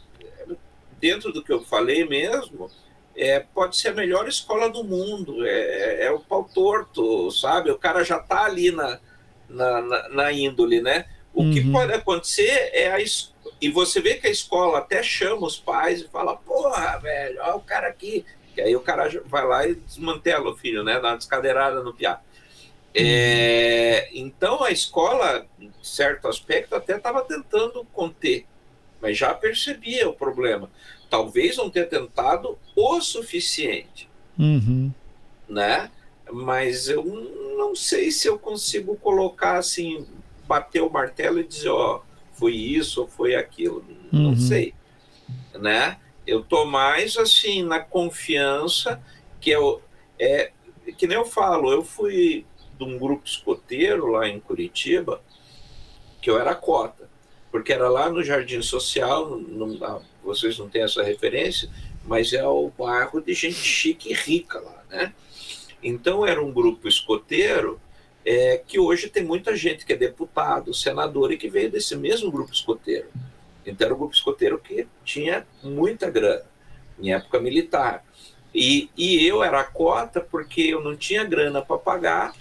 dentro 1.01 1.33
do 1.33 1.43
que 1.43 1.53
eu 1.53 1.63
falei 1.63 2.05
mesmo, 2.05 2.71
é, 3.17 3.41
pode 3.41 3.77
ser 3.77 3.89
a 3.89 3.95
melhor 3.95 4.29
escola 4.29 4.69
do 4.69 4.83
mundo. 4.83 5.47
É, 5.47 6.07
é 6.07 6.11
o 6.11 6.21
pau 6.21 6.45
torto, 6.53 7.31
sabe? 7.31 7.71
O 7.71 7.79
cara 7.79 8.05
já 8.05 8.19
está 8.19 8.45
ali 8.45 8.71
na, 8.71 8.99
na, 9.49 9.81
na, 9.83 10.09
na 10.09 10.33
índole, 10.33 10.81
né? 10.81 11.07
O 11.37 11.43
uhum. 11.43 11.53
que 11.53 11.71
pode 11.71 11.93
acontecer 11.93 12.71
é 12.73 12.91
a 12.91 12.99
e 13.61 13.71
você 13.71 14.01
vê 14.01 14.15
que 14.15 14.27
a 14.27 14.31
escola 14.31 14.79
até 14.79 15.03
chama 15.03 15.47
os 15.47 15.59
pais 15.59 16.01
e 16.01 16.09
fala, 16.09 16.35
porra, 16.35 16.99
velho, 16.99 17.39
olha 17.43 17.57
o 17.57 17.61
cara 17.61 17.89
aqui. 17.89 18.25
E 18.57 18.61
aí 18.61 18.75
o 18.75 18.81
cara 18.81 19.09
vai 19.27 19.47
lá 19.47 19.67
e 19.67 19.75
desmantela 19.75 20.51
o 20.51 20.57
filho, 20.57 20.83
né? 20.83 20.99
Dá 20.99 21.09
uma 21.11 21.17
descadeirada 21.17 21.83
no 21.83 21.93
piá. 21.93 22.21
É, 22.95 24.09
então 24.15 24.65
a 24.65 24.71
escola, 24.71 25.47
em 25.61 25.71
certo 25.83 26.27
aspecto, 26.27 26.75
até 26.75 26.97
estava 26.97 27.23
tentando 27.23 27.85
conter, 27.93 28.47
mas 29.01 29.19
já 29.19 29.35
percebia 29.35 30.09
o 30.09 30.15
problema. 30.15 30.71
Talvez 31.11 31.57
não 31.59 31.69
tenha 31.69 31.87
tentado 31.87 32.59
o 32.75 33.01
suficiente, 33.03 34.09
uhum. 34.39 34.91
né? 35.47 35.91
Mas 36.33 36.89
eu 36.89 37.05
não 37.59 37.77
sei 37.77 38.11
se 38.11 38.27
eu 38.27 38.39
consigo 38.39 38.97
colocar 38.97 39.59
assim 39.59 40.07
bater 40.47 40.83
o 40.83 40.91
martelo 40.91 41.41
e 41.41 41.47
dizer, 41.47 41.71
ó, 41.71 42.01
foi 42.33 42.55
isso 42.55 43.03
ou 43.03 43.09
foi 43.09 43.35
aquilo. 43.35 43.85
Não 44.13 44.31
uhum. 44.31 44.37
sei, 44.37 44.75
né? 45.55 45.99
Eu 46.27 46.43
tô 46.43 46.65
mais 46.65 47.17
assim 47.17 47.63
na 47.63 47.81
confiança 47.81 49.01
que 49.41 49.51
eu 49.51 49.83
é 50.19 50.53
que 50.97 51.07
nem 51.07 51.17
eu 51.17 51.25
falo, 51.25 51.73
eu 51.73 51.83
fui 51.83 52.47
de 52.79 52.85
um 52.85 52.99
grupo 52.99 53.27
escoteiro 53.27 54.07
lá 54.07 54.29
em 54.29 54.39
Curitiba 54.39 55.21
que 56.21 56.31
eu 56.31 56.39
era 56.39 56.55
cota, 56.55 57.09
porque 57.51 57.73
era 57.73 57.89
lá 57.89 58.09
no 58.09 58.23
Jardim 58.23 58.63
Social, 58.63 59.37
não, 59.37 60.03
vocês 60.23 60.59
não 60.59 60.69
têm 60.69 60.83
essa 60.83 61.03
referência, 61.03 61.71
mas 62.05 62.33
é 62.33 62.47
o 62.47 62.71
bairro 62.77 63.21
de 63.21 63.35
gente 63.35 63.55
chique 63.55 64.11
e 64.11 64.15
rica 64.15 64.61
lá, 64.61 64.85
né? 64.89 65.13
Então 65.83 66.27
era 66.27 66.43
um 66.43 66.53
grupo 66.53 66.89
escoteiro 66.89 67.81
é, 68.27 68.61
que 68.67 68.81
hoje 68.81 69.09
tem 69.09 69.23
muita 69.23 69.55
gente 69.55 69.87
que 69.87 69.93
é 69.93 69.97
deputado, 69.97 70.75
senador 70.75 71.33
e 71.33 71.39
que 71.39 71.49
veio 71.49 71.71
desse 71.71 71.95
mesmo 71.95 72.29
grupo 72.29 72.53
escoteiro. 72.53 73.07
Então 73.65 73.87
era 73.87 73.95
um 73.95 73.99
grupo 73.99 74.15
escoteiro 74.15 74.59
que 74.59 74.89
tinha 75.05 75.47
muita 75.63 76.11
grana 76.11 76.45
em 76.99 77.15
época 77.15 77.39
militar. 77.39 78.05
E, 78.53 78.91
e 78.97 79.25
eu 79.25 79.45
era 79.45 79.61
a 79.61 79.65
cota 79.65 80.21
porque 80.21 80.63
eu 80.63 80.83
não 80.83 80.97
tinha 80.97 81.23
grana 81.23 81.63
para 81.63 81.79
pagar, 81.79 82.35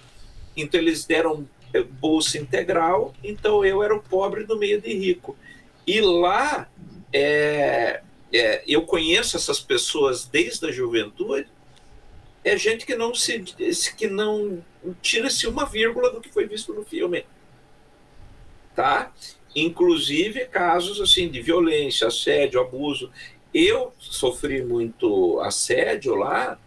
então 0.57 0.79
eles 0.79 1.05
deram 1.05 1.47
é, 1.71 1.83
bolsa 1.83 2.39
integral, 2.39 3.13
então 3.23 3.63
eu 3.63 3.83
era 3.83 3.95
o 3.95 4.01
pobre 4.01 4.43
no 4.45 4.57
meio 4.57 4.81
de 4.81 4.91
rico. 4.91 5.37
E 5.85 6.01
lá 6.01 6.67
é, 7.13 8.01
é, 8.33 8.63
eu 8.67 8.81
conheço 8.83 9.37
essas 9.37 9.59
pessoas 9.59 10.25
desde 10.25 10.65
a 10.65 10.71
juventude 10.71 11.47
é 12.43 12.57
gente 12.57 12.85
que 12.85 12.95
não 12.95 13.13
se 13.13 13.43
que 13.97 14.07
não 14.07 14.63
tira-se 15.01 15.47
uma 15.47 15.65
vírgula 15.65 16.11
do 16.11 16.21
que 16.21 16.31
foi 16.31 16.45
visto 16.47 16.73
no 16.73 16.83
filme. 16.83 17.25
Tá? 18.75 19.11
Inclusive 19.55 20.45
casos 20.45 20.99
assim 20.99 21.29
de 21.29 21.41
violência, 21.41 22.07
assédio, 22.07 22.59
abuso. 22.59 23.09
Eu 23.53 23.93
sofri 23.97 24.63
muito 24.63 25.39
assédio 25.39 26.15
lá 26.15 26.59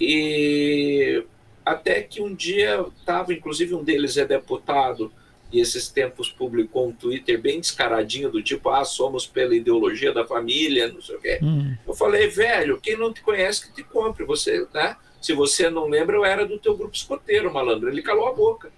e 0.00 1.24
até 1.64 2.00
que 2.02 2.22
um 2.22 2.34
dia 2.34 2.86
estava, 2.98 3.34
inclusive 3.34 3.74
um 3.74 3.84
deles 3.84 4.16
é 4.16 4.24
deputado 4.24 5.12
e 5.52 5.60
esses 5.60 5.88
tempos 5.88 6.30
publicou 6.30 6.88
um 6.88 6.92
Twitter 6.92 7.40
bem 7.40 7.60
descaradinho 7.60 8.30
do 8.30 8.42
tipo, 8.42 8.68
ah, 8.68 8.84
somos 8.84 9.26
pela 9.26 9.54
ideologia 9.54 10.12
da 10.12 10.26
família, 10.26 10.88
não 10.88 11.00
sei 11.00 11.16
o 11.16 11.20
quê. 11.20 11.38
Hum. 11.42 11.76
Eu 11.86 11.94
falei, 11.94 12.28
velho, 12.28 12.80
quem 12.80 12.96
não 12.96 13.12
te 13.12 13.20
conhece 13.20 13.66
que 13.66 13.74
te 13.74 13.84
compre, 13.84 14.24
você, 14.24 14.66
né? 14.74 14.96
Se 15.26 15.32
você 15.32 15.68
não 15.68 15.88
lembra, 15.88 16.14
eu 16.14 16.24
era 16.24 16.46
do 16.46 16.56
teu 16.56 16.76
grupo 16.76 16.94
escoteiro, 16.94 17.52
malandro. 17.52 17.88
Ele 17.88 18.00
calou 18.00 18.28
a 18.28 18.32
boca. 18.32 18.70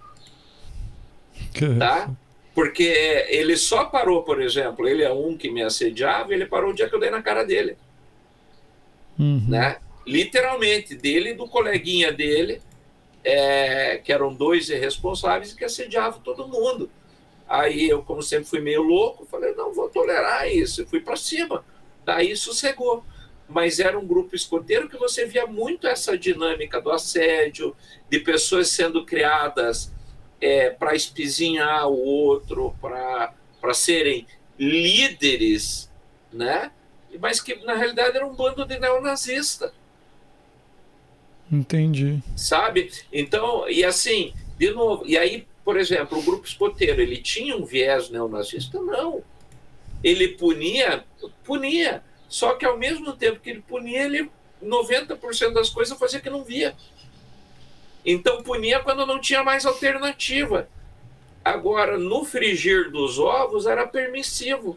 Tá? 1.78 2.10
Porque 2.54 2.84
ele 3.28 3.54
só 3.54 3.84
parou, 3.84 4.22
por 4.22 4.40
exemplo, 4.40 4.88
ele 4.88 5.02
é 5.02 5.12
um 5.12 5.36
que 5.36 5.50
me 5.50 5.62
assediava, 5.62 6.32
ele 6.32 6.46
parou 6.46 6.70
o 6.70 6.74
dia 6.74 6.88
que 6.88 6.94
eu 6.94 6.98
dei 6.98 7.10
na 7.10 7.20
cara 7.20 7.44
dele. 7.44 7.76
Uhum. 9.18 9.44
Né? 9.46 9.76
Literalmente, 10.06 10.94
dele 10.94 11.32
e 11.32 11.34
do 11.34 11.46
coleguinha 11.46 12.10
dele, 12.10 12.62
é, 13.22 13.98
que 13.98 14.10
eram 14.10 14.32
dois 14.32 14.70
irresponsáveis 14.70 15.52
que 15.52 15.66
assediavam 15.66 16.22
todo 16.22 16.48
mundo. 16.48 16.90
Aí 17.46 17.90
eu, 17.90 18.02
como 18.02 18.22
sempre 18.22 18.48
fui 18.48 18.60
meio 18.60 18.80
louco, 18.80 19.26
falei, 19.26 19.54
não 19.54 19.74
vou 19.74 19.90
tolerar 19.90 20.50
isso. 20.50 20.86
fui 20.86 21.00
para 21.00 21.14
cima. 21.14 21.62
Daí 22.06 22.34
sossegou. 22.34 23.04
Mas 23.48 23.78
era 23.80 23.98
um 23.98 24.06
grupo 24.06 24.36
escoteiro 24.36 24.88
que 24.88 24.96
você 24.96 25.24
via 25.24 25.46
muito 25.46 25.86
essa 25.86 26.18
dinâmica 26.18 26.80
do 26.80 26.90
assédio, 26.90 27.74
de 28.10 28.20
pessoas 28.20 28.68
sendo 28.68 29.04
criadas 29.04 29.90
é, 30.40 30.70
para 30.70 30.94
espizinhar 30.94 31.88
o 31.88 31.98
outro, 31.98 32.74
para 32.80 33.74
serem 33.74 34.26
líderes, 34.58 35.90
né? 36.32 36.70
mas 37.20 37.40
que 37.40 37.54
na 37.64 37.74
realidade 37.74 38.16
era 38.16 38.26
um 38.26 38.34
bando 38.34 38.64
de 38.64 38.78
neonazista. 38.78 39.72
Entendi. 41.50 42.22
Sabe? 42.36 42.90
Então, 43.12 43.68
e 43.68 43.84
assim, 43.84 44.34
de 44.58 44.70
novo, 44.70 45.04
e 45.06 45.16
aí, 45.16 45.46
por 45.64 45.78
exemplo, 45.78 46.18
o 46.18 46.22
grupo 46.22 46.46
escoteiro, 46.46 47.00
ele 47.00 47.16
tinha 47.18 47.56
um 47.56 47.64
viés 47.64 48.10
neonazista? 48.10 48.80
Não. 48.80 49.22
Ele 50.04 50.28
punia, 50.28 51.04
punia, 51.44 52.02
só 52.28 52.54
que 52.54 52.66
ao 52.66 52.76
mesmo 52.76 53.14
tempo 53.14 53.40
que 53.40 53.50
ele 53.50 53.62
punia, 53.62 54.04
ele 54.04 54.30
90% 54.62 55.52
das 55.52 55.70
coisas 55.70 55.98
fazia 55.98 56.20
que 56.20 56.30
não 56.30 56.44
via. 56.44 56.76
Então 58.04 58.42
punia 58.42 58.80
quando 58.80 59.06
não 59.06 59.20
tinha 59.20 59.42
mais 59.42 59.64
alternativa. 59.64 60.68
Agora, 61.44 61.96
no 61.96 62.24
frigir 62.24 62.90
dos 62.90 63.18
ovos 63.18 63.66
era 63.66 63.86
permissivo. 63.86 64.76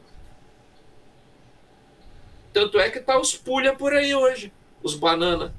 Tanto 2.53 2.79
é 2.79 2.89
que 2.89 2.99
tá 2.99 3.19
os 3.19 3.35
pulha 3.35 3.75
por 3.75 3.93
aí 3.93 4.13
hoje, 4.13 4.51
os 4.83 4.93
banana 4.93 5.53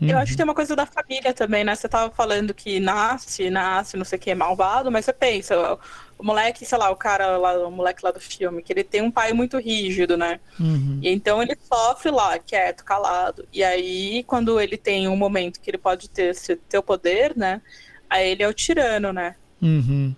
Eu 0.00 0.16
acho 0.16 0.32
que 0.32 0.36
tem 0.36 0.44
uma 0.44 0.54
coisa 0.54 0.76
da 0.76 0.86
família 0.86 1.34
também, 1.34 1.64
né? 1.64 1.74
Você 1.74 1.88
tava 1.88 2.12
falando 2.12 2.54
que 2.54 2.78
nasce, 2.80 3.50
nasce, 3.50 3.96
não 3.96 4.04
sei 4.04 4.18
o 4.18 4.20
que, 4.20 4.30
é 4.30 4.34
malvado, 4.34 4.90
mas 4.90 5.04
você 5.04 5.12
pensa, 5.12 5.78
o 6.20 6.24
moleque, 6.26 6.66
sei 6.66 6.76
lá, 6.76 6.90
o 6.90 6.96
cara 6.96 7.36
lá, 7.38 7.66
o 7.66 7.70
moleque 7.70 8.04
lá 8.04 8.10
do 8.10 8.20
filme, 8.20 8.62
que 8.62 8.72
ele 8.72 8.84
tem 8.84 9.00
um 9.00 9.10
pai 9.10 9.32
muito 9.32 9.58
rígido, 9.58 10.16
né? 10.16 10.38
Uhum. 10.60 10.98
E 11.02 11.08
então 11.08 11.42
ele 11.42 11.56
sofre 11.66 12.10
lá, 12.10 12.38
quieto, 12.38 12.84
calado. 12.84 13.48
E 13.52 13.64
aí, 13.64 14.22
quando 14.24 14.60
ele 14.60 14.76
tem 14.76 15.08
um 15.08 15.16
momento 15.16 15.60
que 15.60 15.70
ele 15.70 15.78
pode 15.78 16.10
ter 16.10 16.30
esse 16.30 16.56
teu 16.56 16.82
poder, 16.82 17.34
né? 17.36 17.62
Aí 18.08 18.28
ele 18.30 18.42
é 18.42 18.48
o 18.48 18.52
tirano, 18.52 19.12
né? 19.12 19.34
Uhum. 19.62 20.14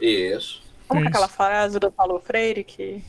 Isso. 0.00 0.62
Como 0.88 1.04
é 1.04 1.08
aquela 1.08 1.28
frase 1.28 1.78
do 1.78 1.90
Paulo 1.90 2.18
Freire 2.20 2.64
que. 2.64 3.02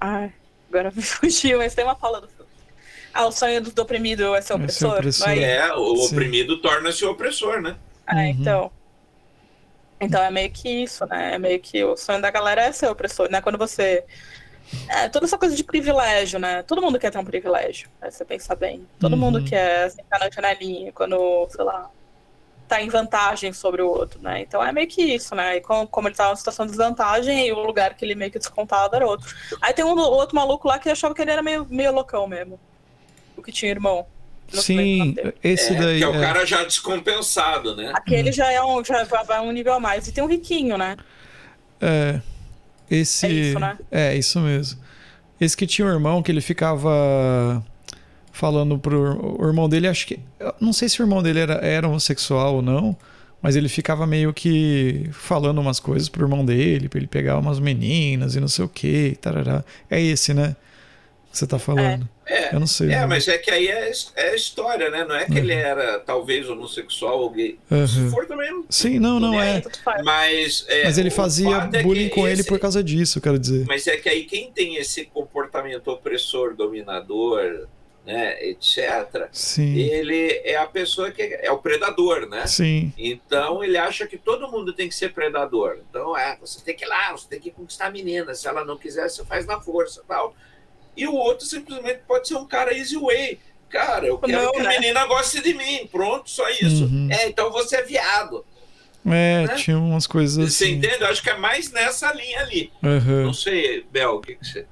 Ai, 0.00 0.32
agora 0.68 0.92
me 0.94 1.02
fugiu, 1.02 1.58
mas 1.58 1.74
tem 1.74 1.84
uma 1.84 1.96
fala 1.96 2.20
do 2.20 2.28
filme. 2.28 2.50
Ah, 3.14 3.26
o 3.26 3.32
sonho 3.32 3.62
do 3.62 3.82
oprimido 3.82 4.34
é 4.34 4.40
ser 4.40 4.52
É 4.54 4.56
ser 4.68 4.86
opressor. 4.86 4.92
opressor. 4.98 5.26
Não 5.28 5.34
é? 5.34 5.56
É, 5.56 5.72
o 5.74 5.96
Sim. 5.96 6.14
oprimido 6.14 6.60
torna-se 6.60 7.04
opressor, 7.04 7.60
né? 7.62 7.76
É, 8.06 8.14
Uhum. 8.14 8.26
então. 8.26 8.70
Então 10.00 10.22
é 10.22 10.30
meio 10.30 10.50
que 10.50 10.68
isso, 10.68 11.06
né? 11.06 11.34
É 11.34 11.38
meio 11.38 11.58
que 11.60 11.82
o 11.84 11.96
sonho 11.96 12.20
da 12.20 12.30
galera 12.30 12.62
é 12.62 12.72
ser 12.72 12.88
opressor, 12.88 13.30
né? 13.30 13.40
Quando 13.40 13.58
você. 13.58 14.04
É, 14.88 15.08
toda 15.08 15.26
essa 15.26 15.38
coisa 15.38 15.54
de 15.54 15.62
privilégio, 15.64 16.38
né? 16.38 16.62
Todo 16.64 16.82
mundo 16.82 16.98
quer 16.98 17.10
ter 17.10 17.18
um 17.18 17.24
privilégio, 17.24 17.88
né? 18.00 18.10
você 18.10 18.24
pensar 18.24 18.56
bem. 18.56 18.86
Todo 18.98 19.12
Uhum. 19.12 19.18
mundo 19.18 19.44
quer 19.44 19.90
sentar 19.90 20.18
na 20.20 20.28
janelinha 20.30 20.92
quando, 20.92 21.46
sei 21.50 21.64
lá, 21.64 21.88
tá 22.66 22.82
em 22.82 22.88
vantagem 22.88 23.52
sobre 23.52 23.80
o 23.80 23.88
outro, 23.88 24.20
né? 24.20 24.40
Então 24.40 24.62
é 24.62 24.72
meio 24.72 24.88
que 24.88 25.00
isso, 25.02 25.34
né? 25.36 25.56
E 25.56 25.60
com- 25.60 25.86
como 25.86 26.08
ele 26.08 26.16
tava 26.16 26.30
numa 26.30 26.36
situação 26.36 26.66
de 26.66 26.72
desvantagem, 26.72 27.46
e 27.46 27.52
o 27.52 27.60
lugar 27.60 27.94
que 27.94 28.04
ele 28.04 28.16
meio 28.16 28.30
que 28.30 28.38
descontava 28.40 28.96
era 28.96 29.06
outro. 29.06 29.32
Aí 29.62 29.72
tem 29.72 29.84
um 29.84 29.96
outro 29.96 30.34
maluco 30.34 30.66
lá 30.66 30.78
que 30.78 30.90
achava 30.90 31.14
que 31.14 31.22
ele 31.22 31.30
era 31.30 31.42
meio, 31.42 31.64
meio 31.70 31.92
loucão 31.92 32.26
mesmo. 32.26 32.58
O 33.36 33.42
que 33.42 33.52
tinha 33.52 33.70
irmão. 33.70 34.04
Sim, 34.48 35.14
esse 35.42 35.72
É, 35.74 35.78
daí. 35.78 35.98
que 35.98 36.04
é 36.04 36.08
o 36.08 36.14
é. 36.14 36.20
cara 36.20 36.46
já 36.46 36.62
descompensado, 36.64 37.74
né? 37.74 37.90
Aquele 37.94 38.30
já 38.32 38.50
é 38.50 38.62
um, 38.62 38.84
já 38.84 39.04
vai 39.04 39.40
um 39.40 39.50
nível 39.52 39.74
a 39.74 39.80
mais. 39.80 40.06
E 40.06 40.12
tem 40.12 40.22
um 40.22 40.28
riquinho, 40.28 40.76
né? 40.78 40.96
É. 41.80 42.20
Esse. 42.90 43.26
É 43.26 43.30
isso, 43.30 43.58
né? 43.58 43.78
É, 43.90 44.16
isso 44.16 44.40
mesmo. 44.40 44.80
Esse 45.40 45.56
que 45.56 45.66
tinha 45.66 45.86
um 45.86 45.90
irmão 45.90 46.22
que 46.22 46.30
ele 46.30 46.40
ficava 46.40 47.62
falando 48.32 48.78
pro. 48.78 49.36
O 49.40 49.46
irmão 49.46 49.68
dele, 49.68 49.88
acho 49.88 50.06
que. 50.06 50.20
Não 50.60 50.72
sei 50.72 50.88
se 50.88 51.00
o 51.00 51.04
irmão 51.04 51.22
dele 51.22 51.40
era, 51.40 51.54
era 51.54 51.88
homossexual 51.88 52.56
ou 52.56 52.62
não, 52.62 52.96
mas 53.42 53.56
ele 53.56 53.68
ficava 53.68 54.06
meio 54.06 54.32
que 54.32 55.08
falando 55.12 55.60
umas 55.60 55.80
coisas 55.80 56.08
pro 56.08 56.24
irmão 56.24 56.44
dele, 56.44 56.88
pra 56.88 56.98
ele 56.98 57.06
pegar 57.06 57.38
umas 57.38 57.58
meninas 57.58 58.34
e 58.36 58.40
não 58.40 58.48
sei 58.48 58.64
o 58.64 58.68
que, 58.68 59.16
tarará. 59.20 59.64
É 59.90 60.00
esse, 60.00 60.32
né? 60.32 60.56
Que 61.36 61.40
você 61.40 61.46
tá 61.46 61.58
falando. 61.58 62.08
É, 62.24 62.54
Eu 62.54 62.60
não 62.60 62.66
sei. 62.66 62.86
é 62.86 63.00
né? 63.00 63.06
mas 63.06 63.28
é 63.28 63.36
que 63.36 63.50
aí 63.50 63.68
é, 63.68 63.92
é 64.16 64.34
história, 64.34 64.88
né? 64.88 65.04
Não 65.04 65.14
é 65.14 65.26
que 65.26 65.36
ele 65.36 65.52
era 65.52 65.98
talvez 66.00 66.48
homossexual 66.48 67.20
ou 67.20 67.28
gay. 67.28 67.58
Se 67.86 68.00
Uhum. 68.00 68.10
for 68.10 68.24
também. 68.26 68.64
Sim, 68.70 68.98
não, 68.98 69.20
não 69.20 69.38
É, 69.42 69.58
é. 69.58 70.02
Mas, 70.02 70.64
é, 70.66 70.84
Mas 70.84 70.96
ele 70.96 71.10
fazia 71.10 71.68
é 71.74 71.82
bullying 71.82 72.08
com 72.08 72.26
ele 72.26 72.40
esse- 72.40 72.48
por 72.48 72.58
causa 72.58 72.82
disso, 72.82 73.18
eu 73.18 73.22
quero 73.22 73.38
dizer. 73.38 73.66
Mas 73.68 73.86
é 73.86 73.98
que 73.98 74.08
aí 74.08 74.24
quem 74.24 74.50
tem 74.50 74.76
esse 74.76 75.04
comportamento 75.04 75.88
opressor, 75.88 76.54
dominador, 76.56 77.66
né, 78.06 78.42
etc., 78.48 79.28
Sim. 79.30 79.76
ele 79.76 80.40
é 80.42 80.56
a 80.56 80.66
pessoa 80.66 81.10
que 81.10 81.20
é 81.22 81.50
o 81.50 81.58
predador, 81.58 82.26
né? 82.30 82.46
Sim. 82.46 82.94
Então 82.96 83.62
ele 83.62 83.76
acha 83.76 84.06
que 84.06 84.16
todo 84.16 84.50
mundo 84.50 84.72
tem 84.72 84.88
que 84.88 84.94
ser 84.94 85.12
predador. 85.12 85.80
Então 85.90 86.16
é, 86.16 86.38
você 86.40 86.60
tem 86.64 86.74
que 86.74 86.84
ir 86.84 86.88
lá, 86.88 87.12
você 87.12 87.28
tem 87.28 87.38
que 87.40 87.50
conquistar 87.50 87.88
a 87.88 87.90
menina. 87.90 88.34
Se 88.34 88.48
ela 88.48 88.64
não 88.64 88.78
quiser, 88.78 89.10
você 89.10 89.22
faz 89.24 89.44
na 89.44 89.60
força, 89.60 90.02
tal. 90.08 90.34
E 90.96 91.06
o 91.06 91.14
outro 91.14 91.44
simplesmente 91.46 92.00
pode 92.06 92.26
ser 92.28 92.34
um 92.36 92.46
cara 92.46 92.76
easy 92.76 92.96
way. 92.96 93.38
Cara, 93.68 94.06
eu 94.06 94.16
quero 94.18 94.32
Não, 94.44 94.52
que 94.52 94.60
a 94.60 94.62
né? 94.62 94.78
menina 94.78 95.04
goste 95.06 95.42
de 95.42 95.52
mim. 95.52 95.86
Pronto, 95.90 96.30
só 96.30 96.48
isso. 96.48 96.84
Uhum. 96.84 97.08
É, 97.10 97.28
então 97.28 97.50
você 97.50 97.76
é 97.76 97.82
viado. 97.82 98.44
É, 99.04 99.46
Né? 99.46 99.54
tinha 99.56 99.78
umas 99.78 100.06
coisas 100.06 100.52
Você 100.54 100.64
assim. 100.64 100.74
entende? 100.74 100.96
Eu 101.00 101.06
acho 101.08 101.22
que 101.22 101.30
é 101.30 101.36
mais 101.36 101.70
nessa 101.70 102.12
linha 102.12 102.40
ali. 102.40 102.72
Aham. 102.82 103.24
Não 103.26 103.32
sei, 103.32 103.84
Bel, 103.92 104.16
o 104.16 104.20
que, 104.20 104.34
que 104.36 104.46
você. 104.46 104.66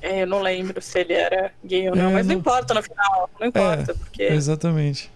É, 0.00 0.22
eu 0.22 0.26
não 0.26 0.40
lembro 0.40 0.80
se 0.82 0.98
ele 0.98 1.12
era 1.12 1.52
gay 1.64 1.88
ou 1.88 1.94
não, 1.94 2.10
É, 2.10 2.12
mas 2.14 2.26
não 2.26 2.34
não- 2.34 2.40
importa 2.40 2.74
no 2.74 2.82
final. 2.82 3.30
Não 3.38 3.46
importa, 3.46 3.94
porque. 3.94 4.22
Exatamente. 4.24 5.08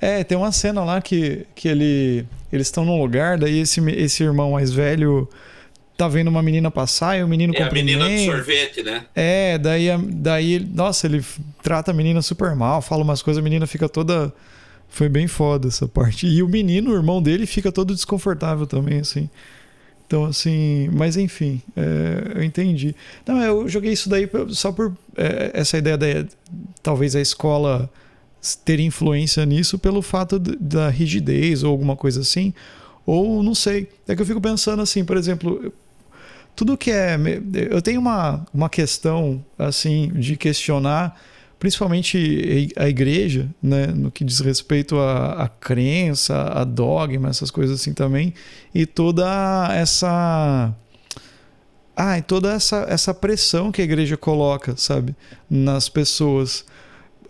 É, 0.00 0.24
tem 0.24 0.36
uma 0.36 0.50
cena 0.50 0.82
lá 0.82 1.00
que, 1.00 1.46
que 1.54 1.68
ele, 1.68 2.26
eles 2.52 2.66
estão 2.66 2.84
num 2.84 2.98
lugar, 3.00 3.38
daí 3.38 3.60
esse, 3.60 3.80
esse 3.90 4.22
irmão 4.24 4.52
mais 4.52 4.72
velho 4.72 5.28
tá 6.00 6.08
vendo 6.08 6.28
uma 6.28 6.42
menina 6.42 6.70
passar 6.70 7.18
e 7.18 7.22
o 7.22 7.28
menino 7.28 7.52
É 7.54 7.62
a 7.62 7.70
menina 7.70 8.04
do 8.04 8.10
cumprimenta. 8.10 8.32
sorvete, 8.32 8.82
né? 8.82 9.04
É, 9.14 9.58
daí, 9.58 9.88
daí, 10.08 10.58
nossa, 10.58 11.06
ele 11.06 11.22
trata 11.62 11.90
a 11.90 11.94
menina 11.94 12.22
super 12.22 12.56
mal, 12.56 12.80
fala 12.80 13.02
umas 13.02 13.20
coisas, 13.20 13.38
a 13.38 13.44
menina 13.44 13.66
fica 13.66 13.86
toda. 13.86 14.32
Foi 14.88 15.08
bem 15.08 15.26
foda 15.26 15.68
essa 15.68 15.86
parte. 15.86 16.26
E 16.26 16.42
o 16.42 16.48
menino, 16.48 16.90
o 16.90 16.94
irmão 16.94 17.22
dele, 17.22 17.44
fica 17.44 17.70
todo 17.70 17.94
desconfortável 17.94 18.66
também, 18.66 19.00
assim. 19.00 19.28
Então, 20.06 20.24
assim, 20.24 20.88
mas 20.92 21.16
enfim, 21.18 21.62
é, 21.76 22.38
eu 22.38 22.42
entendi. 22.42 22.96
Não, 23.26 23.40
eu 23.42 23.68
joguei 23.68 23.92
isso 23.92 24.08
daí 24.08 24.28
só 24.48 24.72
por 24.72 24.96
é, 25.16 25.50
essa 25.52 25.76
ideia 25.78 25.98
da 25.98 26.06
talvez 26.82 27.14
a 27.14 27.20
escola 27.20 27.88
ter 28.64 28.80
influência 28.80 29.44
nisso 29.44 29.78
pelo 29.78 30.00
fato 30.00 30.38
da 30.38 30.88
rigidez 30.88 31.62
ou 31.62 31.70
alguma 31.70 31.94
coisa 31.94 32.22
assim. 32.22 32.54
Ou 33.04 33.42
não 33.42 33.54
sei. 33.54 33.86
É 34.08 34.16
que 34.16 34.22
eu 34.22 34.26
fico 34.26 34.40
pensando 34.40 34.82
assim, 34.82 35.04
por 35.04 35.16
exemplo, 35.16 35.72
tudo 36.60 36.76
que 36.76 36.90
é. 36.90 37.16
Eu 37.70 37.80
tenho 37.80 37.98
uma, 37.98 38.44
uma 38.52 38.68
questão, 38.68 39.42
assim, 39.58 40.12
de 40.14 40.36
questionar, 40.36 41.18
principalmente 41.58 42.68
a 42.76 42.86
igreja, 42.86 43.48
né, 43.62 43.86
no 43.86 44.10
que 44.10 44.22
diz 44.22 44.40
respeito 44.40 44.98
à, 44.98 45.44
à 45.44 45.48
crença, 45.48 46.52
a 46.52 46.62
dogma, 46.62 47.30
essas 47.30 47.50
coisas 47.50 47.80
assim 47.80 47.94
também, 47.94 48.34
e 48.74 48.84
toda 48.84 49.70
essa. 49.72 50.70
Ah, 51.96 52.18
e 52.18 52.22
toda 52.22 52.52
essa, 52.52 52.84
essa 52.90 53.14
pressão 53.14 53.72
que 53.72 53.80
a 53.80 53.84
igreja 53.84 54.18
coloca, 54.18 54.74
sabe, 54.76 55.16
nas 55.48 55.88
pessoas. 55.88 56.66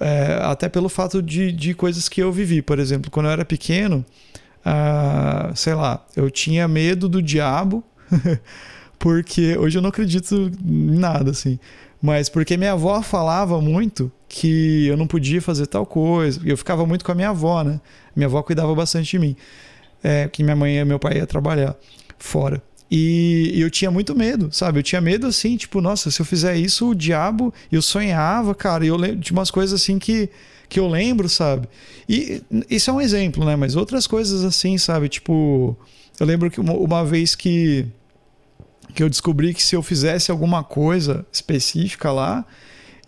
É, 0.01 0.41
até 0.43 0.69
pelo 0.69 0.89
fato 0.89 1.23
de, 1.23 1.53
de 1.53 1.73
coisas 1.73 2.09
que 2.09 2.21
eu 2.21 2.33
vivi. 2.33 2.63
Por 2.63 2.81
exemplo, 2.81 3.13
quando 3.13 3.27
eu 3.27 3.33
era 3.33 3.45
pequeno, 3.45 4.05
ah, 4.65 5.53
sei 5.55 5.75
lá, 5.75 6.05
eu 6.17 6.29
tinha 6.33 6.67
medo 6.67 7.09
do 7.09 7.23
diabo, 7.23 7.85
porque 9.01 9.57
hoje 9.57 9.79
eu 9.79 9.83
não 9.83 9.89
acredito 9.89 10.53
em 10.63 10.99
nada, 10.99 11.31
assim. 11.31 11.59
Mas 12.03 12.29
porque 12.29 12.57
minha 12.57 12.73
avó 12.73 13.01
falava 13.01 13.61
muito 13.61 14.13
que 14.29 14.87
eu 14.87 14.97
não 14.97 15.07
podia 15.07 15.41
fazer 15.41 15.67
tal 15.67 15.87
coisa. 15.87 16.39
E 16.45 16.51
eu 16.51 16.57
ficava 16.57 16.85
muito 16.85 17.03
com 17.03 17.11
a 17.11 17.15
minha 17.15 17.31
avó, 17.31 17.65
né? 17.65 17.81
Minha 18.15 18.27
avó 18.27 18.43
cuidava 18.43 18.75
bastante 18.75 19.11
de 19.11 19.19
mim. 19.19 19.35
É, 20.05 20.29
que 20.29 20.45
minha 20.45 20.55
mãe 20.55 20.77
e 20.77 20.85
meu 20.85 20.99
pai 20.99 21.17
ia 21.17 21.27
trabalhar 21.27 21.75
fora. 22.19 22.63
E, 22.91 23.53
eu 23.57 23.71
tinha 23.71 23.91
muito 23.91 24.15
medo, 24.15 24.51
sabe? 24.53 24.81
Eu 24.81 24.83
tinha 24.83 25.01
medo 25.01 25.27
assim, 25.27 25.57
tipo, 25.57 25.81
nossa, 25.81 26.11
se 26.11 26.21
eu 26.21 26.27
fizer 26.27 26.57
isso, 26.57 26.91
o 26.91 26.95
diabo. 26.95 27.55
Eu 27.73 27.81
sonhava, 27.81 28.55
cara, 28.55 28.85
eu 28.85 28.97
lembro 28.97 29.17
de 29.17 29.33
umas 29.33 29.51
coisas 29.51 29.81
assim 29.81 29.99
que, 29.99 30.29
que 30.69 30.79
eu 30.79 30.87
lembro, 30.87 31.27
sabe? 31.27 31.69
E 32.07 32.43
isso 32.69 32.91
é 32.91 32.93
um 32.93 33.01
exemplo, 33.01 33.47
né? 33.47 33.57
Mas 33.57 33.77
outras 33.77 34.07
coisas 34.07 34.45
assim, 34.45 34.77
sabe? 34.77 35.09
Tipo, 35.09 35.75
eu 36.19 36.27
lembro 36.27 36.51
que 36.51 36.61
uma, 36.61 36.75
uma 36.75 37.03
vez 37.03 37.35
que, 37.35 37.87
que 38.91 39.03
eu 39.03 39.09
descobri 39.09 39.55
que 39.55 39.63
se 39.63 39.75
eu 39.75 39.83
fizesse 39.83 40.31
alguma 40.31 40.63
coisa 40.65 41.25
específica 41.33 42.11
lá, 42.11 42.45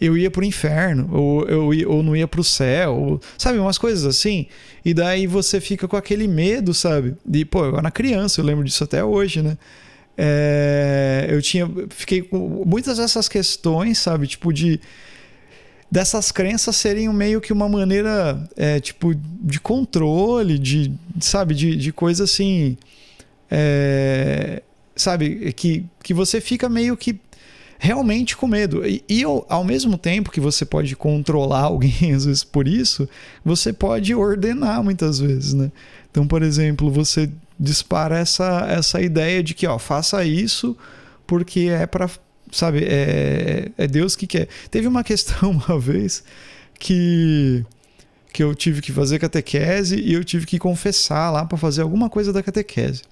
eu 0.01 0.17
ia 0.17 0.31
pro 0.31 0.45
inferno, 0.45 1.09
ou 1.13 1.45
eu 1.45 1.73
ia, 1.73 1.89
ou 1.89 2.03
não 2.03 2.17
ia 2.17 2.27
pro 2.27 2.43
céu, 2.43 2.95
ou, 2.95 3.21
sabe, 3.39 3.59
umas 3.59 3.79
coisas 3.79 4.05
assim. 4.05 4.47
E 4.85 4.93
daí 4.93 5.29
você 5.29 5.61
fica 5.61 5.87
com 5.87 5.97
aquele 5.97 6.27
medo, 6.27 6.75
sabe? 6.75 7.15
E, 7.33 7.45
pô, 7.45 7.65
eu 7.65 7.77
era 7.77 7.91
criança, 7.91 8.41
eu 8.41 8.45
lembro 8.45 8.65
disso 8.65 8.83
até 8.83 9.05
hoje, 9.05 9.43
né? 9.43 9.57
É, 10.17 11.27
eu 11.31 11.41
tinha. 11.41 11.71
Fiquei 11.91 12.23
com 12.23 12.65
muitas 12.67 12.99
dessas 12.99 13.29
questões, 13.29 13.99
sabe? 13.99 14.27
Tipo, 14.27 14.53
de. 14.53 14.81
Dessas 15.91 16.33
crenças 16.33 16.75
serem 16.77 17.09
meio 17.13 17.41
que 17.41 17.53
uma 17.53 17.69
maneira, 17.69 18.43
é, 18.57 18.81
tipo, 18.81 19.15
de 19.15 19.61
controle, 19.61 20.59
de, 20.59 20.91
sabe, 21.21 21.55
de, 21.55 21.77
de 21.77 21.93
coisa 21.93 22.25
assim. 22.25 22.79
É, 23.51 24.63
sabe, 25.03 25.53
que, 25.53 25.85
que 26.03 26.15
você 26.15 26.41
fica 26.41 26.69
meio 26.69 26.97
que 26.97 27.21
realmente 27.79 28.37
com 28.37 28.47
medo. 28.47 28.87
E, 28.87 29.05
e 29.09 29.25
ao, 29.25 29.45
ao 29.49 29.65
mesmo 29.65 29.99
tempo 29.99 30.31
que 30.31 30.41
você 30.41 30.65
pode 30.65 30.95
controlar 30.95 31.65
alguém, 31.67 32.13
às 32.15 32.25
vezes 32.25 32.45
por 32.45 32.69
isso, 32.69 33.09
você 33.45 33.73
pode 33.73 34.15
ordenar 34.15 34.83
muitas 34.83 35.19
vezes, 35.19 35.53
né? 35.53 35.71
Então, 36.11 36.27
por 36.27 36.43
exemplo, 36.43 36.91
você 36.91 37.29
dispara 37.59 38.19
essa, 38.19 38.67
essa 38.69 39.01
ideia 39.01 39.43
de 39.43 39.55
que, 39.55 39.67
ó, 39.67 39.79
faça 39.79 40.25
isso 40.25 40.77
porque 41.27 41.69
é 41.71 41.87
para 41.87 42.09
sabe, 42.53 42.85
é, 42.85 43.71
é 43.79 43.87
Deus 43.87 44.15
que 44.15 44.27
quer. 44.27 44.47
Teve 44.71 44.87
uma 44.87 45.03
questão 45.03 45.51
uma 45.67 45.79
vez 45.79 46.23
que 46.79 47.65
que 48.33 48.43
eu 48.43 48.55
tive 48.55 48.81
que 48.81 48.91
fazer 48.93 49.19
catequese 49.19 50.01
e 50.01 50.15
eu 50.15 50.25
tive 50.25 50.47
que 50.47 50.59
confessar 50.59 51.31
lá 51.31 51.45
para 51.45 51.59
fazer 51.59 51.83
alguma 51.83 52.09
coisa 52.09 52.33
da 52.33 52.43
catequese. 52.43 53.03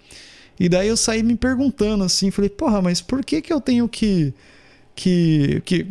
E 0.60 0.68
daí 0.68 0.88
eu 0.88 0.96
saí 0.96 1.22
me 1.22 1.34
perguntando 1.34 2.04
assim, 2.04 2.30
falei, 2.30 2.50
porra, 2.50 2.82
mas 2.82 3.00
por 3.00 3.24
que 3.24 3.40
que 3.40 3.50
eu 3.50 3.62
tenho 3.62 3.88
que 3.88 4.34
que, 4.94 5.62
que 5.64 5.86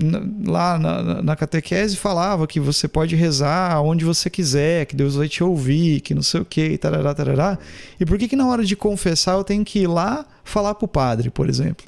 lá 0.45 0.77
na, 0.77 1.23
na, 1.23 1.35
catequese 1.35 1.97
falava 1.97 2.45
que 2.45 2.59
você 2.59 2.87
pode 2.87 3.15
rezar 3.15 3.81
onde 3.81 4.05
você 4.05 4.29
quiser, 4.29 4.85
que 4.85 4.95
Deus 4.95 5.15
vai 5.15 5.27
te 5.27 5.43
ouvir, 5.43 6.01
que 6.01 6.13
não 6.13 6.21
sei 6.21 6.41
o 6.41 6.45
que, 6.45 6.77
tarará, 6.77 7.15
tarará. 7.15 7.57
E 7.99 8.05
por 8.05 8.19
que 8.19 8.27
que 8.27 8.35
na 8.35 8.47
hora 8.47 8.63
de 8.63 8.75
confessar 8.75 9.33
eu 9.33 9.43
tenho 9.43 9.65
que 9.65 9.79
ir 9.79 9.87
lá 9.87 10.27
falar 10.43 10.75
pro 10.75 10.87
padre, 10.87 11.31
por 11.31 11.49
exemplo? 11.49 11.87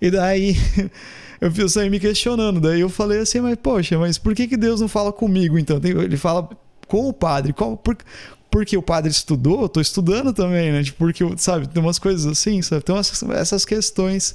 E 0.00 0.12
daí 0.12 0.54
eu 1.40 1.68
saí 1.68 1.90
me 1.90 1.98
questionando, 1.98 2.60
daí 2.60 2.80
eu 2.80 2.88
falei 2.88 3.18
assim, 3.18 3.40
mas 3.40 3.56
poxa, 3.56 3.98
mas 3.98 4.16
por 4.16 4.32
que 4.32 4.46
que 4.46 4.56
Deus 4.56 4.80
não 4.80 4.86
fala 4.86 5.12
comigo 5.12 5.58
então? 5.58 5.80
Ele 5.82 6.16
fala 6.16 6.48
com 6.86 7.08
o 7.08 7.12
padre, 7.12 7.52
qual, 7.52 7.76
por, 7.76 7.96
porque 8.50 8.76
o 8.76 8.82
padre 8.82 9.10
estudou, 9.10 9.62
eu 9.62 9.68
tô 9.68 9.80
estudando 9.80 10.32
também, 10.32 10.72
né? 10.72 10.82
Tipo, 10.82 10.98
porque, 10.98 11.24
sabe, 11.36 11.68
tem 11.68 11.82
umas 11.82 11.98
coisas 11.98 12.26
assim, 12.26 12.60
sabe? 12.62 12.82
Tem 12.82 12.96
essas, 12.96 13.22
essas 13.30 13.64
questões 13.64 14.34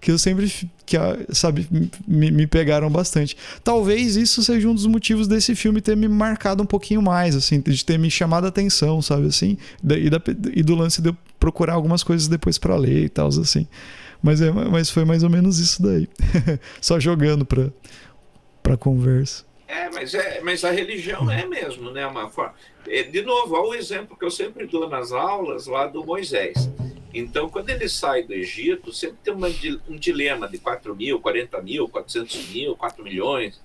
que 0.00 0.10
eu 0.10 0.18
sempre, 0.18 0.52
que, 0.84 0.98
sabe, 1.30 1.66
me, 2.06 2.30
me, 2.30 2.46
pegaram 2.46 2.90
bastante. 2.90 3.34
Talvez 3.62 4.16
isso 4.16 4.42
seja 4.42 4.68
um 4.68 4.74
dos 4.74 4.84
motivos 4.84 5.26
desse 5.26 5.54
filme 5.54 5.80
ter 5.80 5.96
me 5.96 6.06
marcado 6.08 6.62
um 6.62 6.66
pouquinho 6.66 7.00
mais, 7.00 7.34
assim, 7.34 7.58
de 7.58 7.82
ter 7.82 7.98
me 7.98 8.10
chamado 8.10 8.44
a 8.44 8.48
atenção, 8.48 9.00
sabe, 9.00 9.28
assim, 9.28 9.56
e, 9.82 10.10
da, 10.10 10.20
e 10.52 10.62
do 10.62 10.74
lance 10.74 11.00
de 11.00 11.08
eu 11.08 11.16
procurar 11.40 11.72
algumas 11.72 12.02
coisas 12.02 12.28
depois 12.28 12.58
para 12.58 12.76
ler 12.76 13.04
e 13.04 13.08
tal, 13.08 13.28
assim. 13.28 13.66
Mas, 14.22 14.42
é, 14.42 14.50
mas 14.50 14.90
foi 14.90 15.06
mais 15.06 15.22
ou 15.22 15.30
menos 15.30 15.58
isso 15.58 15.82
daí. 15.82 16.06
Só 16.82 17.00
jogando 17.00 17.46
pra, 17.46 17.70
pra 18.62 18.76
conversa. 18.76 19.44
É, 19.74 19.90
mas, 19.90 20.14
é, 20.14 20.40
mas 20.40 20.64
a 20.64 20.70
religião 20.70 21.28
é 21.28 21.44
mesmo, 21.44 21.90
né? 21.90 22.06
Uma 22.06 22.30
forma. 22.30 22.54
É, 22.86 23.02
de 23.02 23.22
novo, 23.22 23.56
olha 23.56 23.70
o 23.70 23.74
exemplo 23.74 24.16
que 24.16 24.24
eu 24.24 24.30
sempre 24.30 24.66
dou 24.68 24.88
nas 24.88 25.10
aulas 25.10 25.66
lá 25.66 25.88
do 25.88 26.04
Moisés. 26.04 26.70
Então, 27.12 27.48
quando 27.48 27.70
ele 27.70 27.88
sai 27.88 28.22
do 28.22 28.32
Egito, 28.32 28.92
sempre 28.92 29.18
tem 29.24 29.34
uma, 29.34 29.48
um 29.88 29.96
dilema 29.96 30.48
de 30.48 30.58
4 30.58 30.94
mil, 30.94 31.20
40 31.20 31.60
mil, 31.60 31.88
400 31.88 32.48
mil, 32.50 32.76
4 32.76 33.02
milhões. 33.02 33.60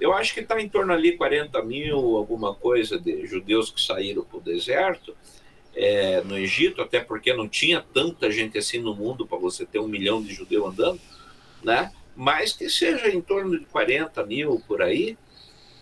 Eu 0.00 0.14
acho 0.14 0.32
que 0.32 0.40
está 0.40 0.58
em 0.58 0.68
torno 0.68 0.94
ali 0.94 1.16
40 1.16 1.62
mil, 1.62 2.16
alguma 2.16 2.54
coisa, 2.54 2.98
de 2.98 3.26
judeus 3.26 3.70
que 3.70 3.82
saíram 3.82 4.24
para 4.24 4.38
o 4.38 4.40
deserto 4.40 5.14
é, 5.74 6.22
no 6.22 6.38
Egito, 6.38 6.80
até 6.80 7.00
porque 7.00 7.34
não 7.34 7.46
tinha 7.46 7.84
tanta 7.92 8.30
gente 8.30 8.56
assim 8.56 8.78
no 8.78 8.94
mundo 8.94 9.26
para 9.26 9.36
você 9.36 9.66
ter 9.66 9.78
um 9.78 9.88
milhão 9.88 10.22
de 10.22 10.32
judeus 10.32 10.68
andando, 10.68 11.00
né? 11.62 11.92
Mas 12.16 12.54
que 12.54 12.70
seja 12.70 13.08
em 13.08 13.20
torno 13.20 13.58
de 13.58 13.66
40 13.66 14.24
mil 14.24 14.62
por 14.66 14.80
aí, 14.80 15.18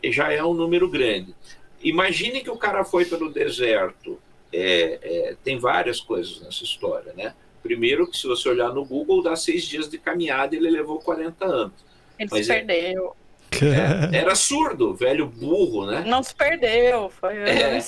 já 0.05 0.33
é 0.33 0.43
um 0.43 0.55
número 0.55 0.89
grande. 0.89 1.35
Imagine 1.83 2.41
que 2.41 2.51
o 2.51 2.57
cara 2.57 2.85
foi 2.85 3.05
pelo 3.05 3.31
deserto 3.31 4.19
é, 4.53 4.99
é, 5.03 5.37
tem 5.45 5.59
várias 5.59 6.01
coisas 6.01 6.41
nessa 6.41 6.65
história, 6.65 7.13
né? 7.15 7.35
Primeiro, 7.63 8.11
que 8.11 8.17
se 8.17 8.27
você 8.27 8.49
olhar 8.49 8.73
no 8.73 8.85
Google, 8.85 9.23
dá 9.23 9.37
seis 9.37 9.65
dias 9.65 9.89
de 9.89 9.99
caminhada 9.99 10.55
e 10.55 10.59
ele 10.59 10.71
levou 10.71 10.99
40 11.01 11.45
anos. 11.45 11.73
Ele 12.19 12.29
Mas 12.31 12.47
se 12.47 12.53
é, 12.53 12.63
perdeu. 12.63 13.17
É, 13.53 14.17
era 14.19 14.35
surdo, 14.35 14.95
velho 14.95 15.27
burro, 15.27 15.87
né? 15.87 16.05
Não 16.07 16.23
se 16.23 16.35
perdeu, 16.35 17.11
foi 17.11 17.37
é, 17.37 17.79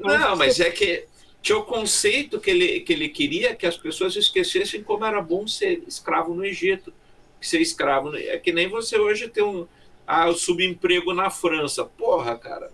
Não, 0.00 0.36
mas 0.36 0.58
é 0.60 0.70
que 0.70 1.04
tinha 1.40 1.58
o 1.58 1.62
conceito 1.62 2.40
que 2.40 2.50
ele, 2.50 2.80
que 2.80 2.92
ele 2.92 3.08
queria 3.08 3.54
que 3.54 3.66
as 3.66 3.76
pessoas 3.76 4.16
esquecessem 4.16 4.82
como 4.82 5.04
era 5.04 5.20
bom 5.20 5.46
ser 5.46 5.82
escravo 5.86 6.34
no 6.34 6.44
Egito. 6.44 6.92
Ser 7.40 7.60
escravo. 7.60 8.16
É 8.16 8.36
que 8.38 8.52
nem 8.52 8.68
você 8.68 8.98
hoje 8.98 9.28
tem 9.28 9.44
um 9.44 9.66
ah, 10.08 10.32
subemprego 10.32 11.12
na 11.12 11.30
França. 11.30 11.84
Porra, 11.84 12.36
cara 12.36 12.70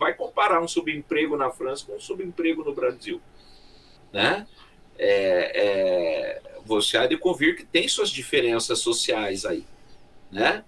vai 0.00 0.14
comparar 0.14 0.62
um 0.62 0.66
subemprego 0.66 1.36
na 1.36 1.50
França 1.50 1.84
com 1.84 1.94
um 1.94 2.00
subemprego 2.00 2.64
no 2.64 2.74
Brasil, 2.74 3.20
né? 4.10 4.46
É, 4.98 5.52
é, 5.54 6.42
você 6.64 6.96
há 6.96 7.06
de 7.06 7.18
convir 7.18 7.54
que 7.54 7.64
tem 7.64 7.86
suas 7.86 8.08
diferenças 8.08 8.78
sociais 8.78 9.44
aí, 9.44 9.64
né? 10.32 10.64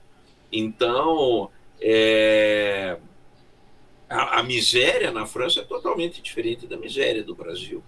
Então, 0.53 1.51
é, 1.81 2.99
a, 4.09 4.41
a, 4.41 4.43
miséria 4.43 5.11
na 5.11 5.25
França 5.25 5.61
é 5.61 5.65
totalmente 5.65 6.21
diferente 6.21 6.67
da 6.67 6.77
miséria 6.77 7.23
do 7.23 7.35
Brasil. 7.35 7.83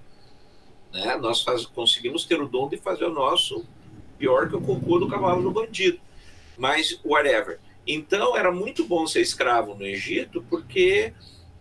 Né? 0.92 1.16
Nós 1.16 1.42
faz, 1.42 1.66
conseguimos 1.66 2.24
ter 2.24 2.40
o 2.40 2.48
dom 2.48 2.70
de 2.70 2.78
fazer 2.78 3.04
o 3.04 3.12
nosso 3.12 3.66
pior 4.18 4.48
que 4.48 4.56
o 4.56 4.62
concurso 4.62 5.04
do 5.04 5.10
cavalo 5.10 5.42
do 5.42 5.50
bandido. 5.50 6.00
Mas, 6.56 6.98
whatever. 7.04 7.58
Então, 7.86 8.36
era 8.36 8.50
muito 8.50 8.84
bom 8.84 9.06
ser 9.06 9.20
escravo 9.20 9.74
no 9.74 9.84
Egito, 9.84 10.44
porque 10.48 11.12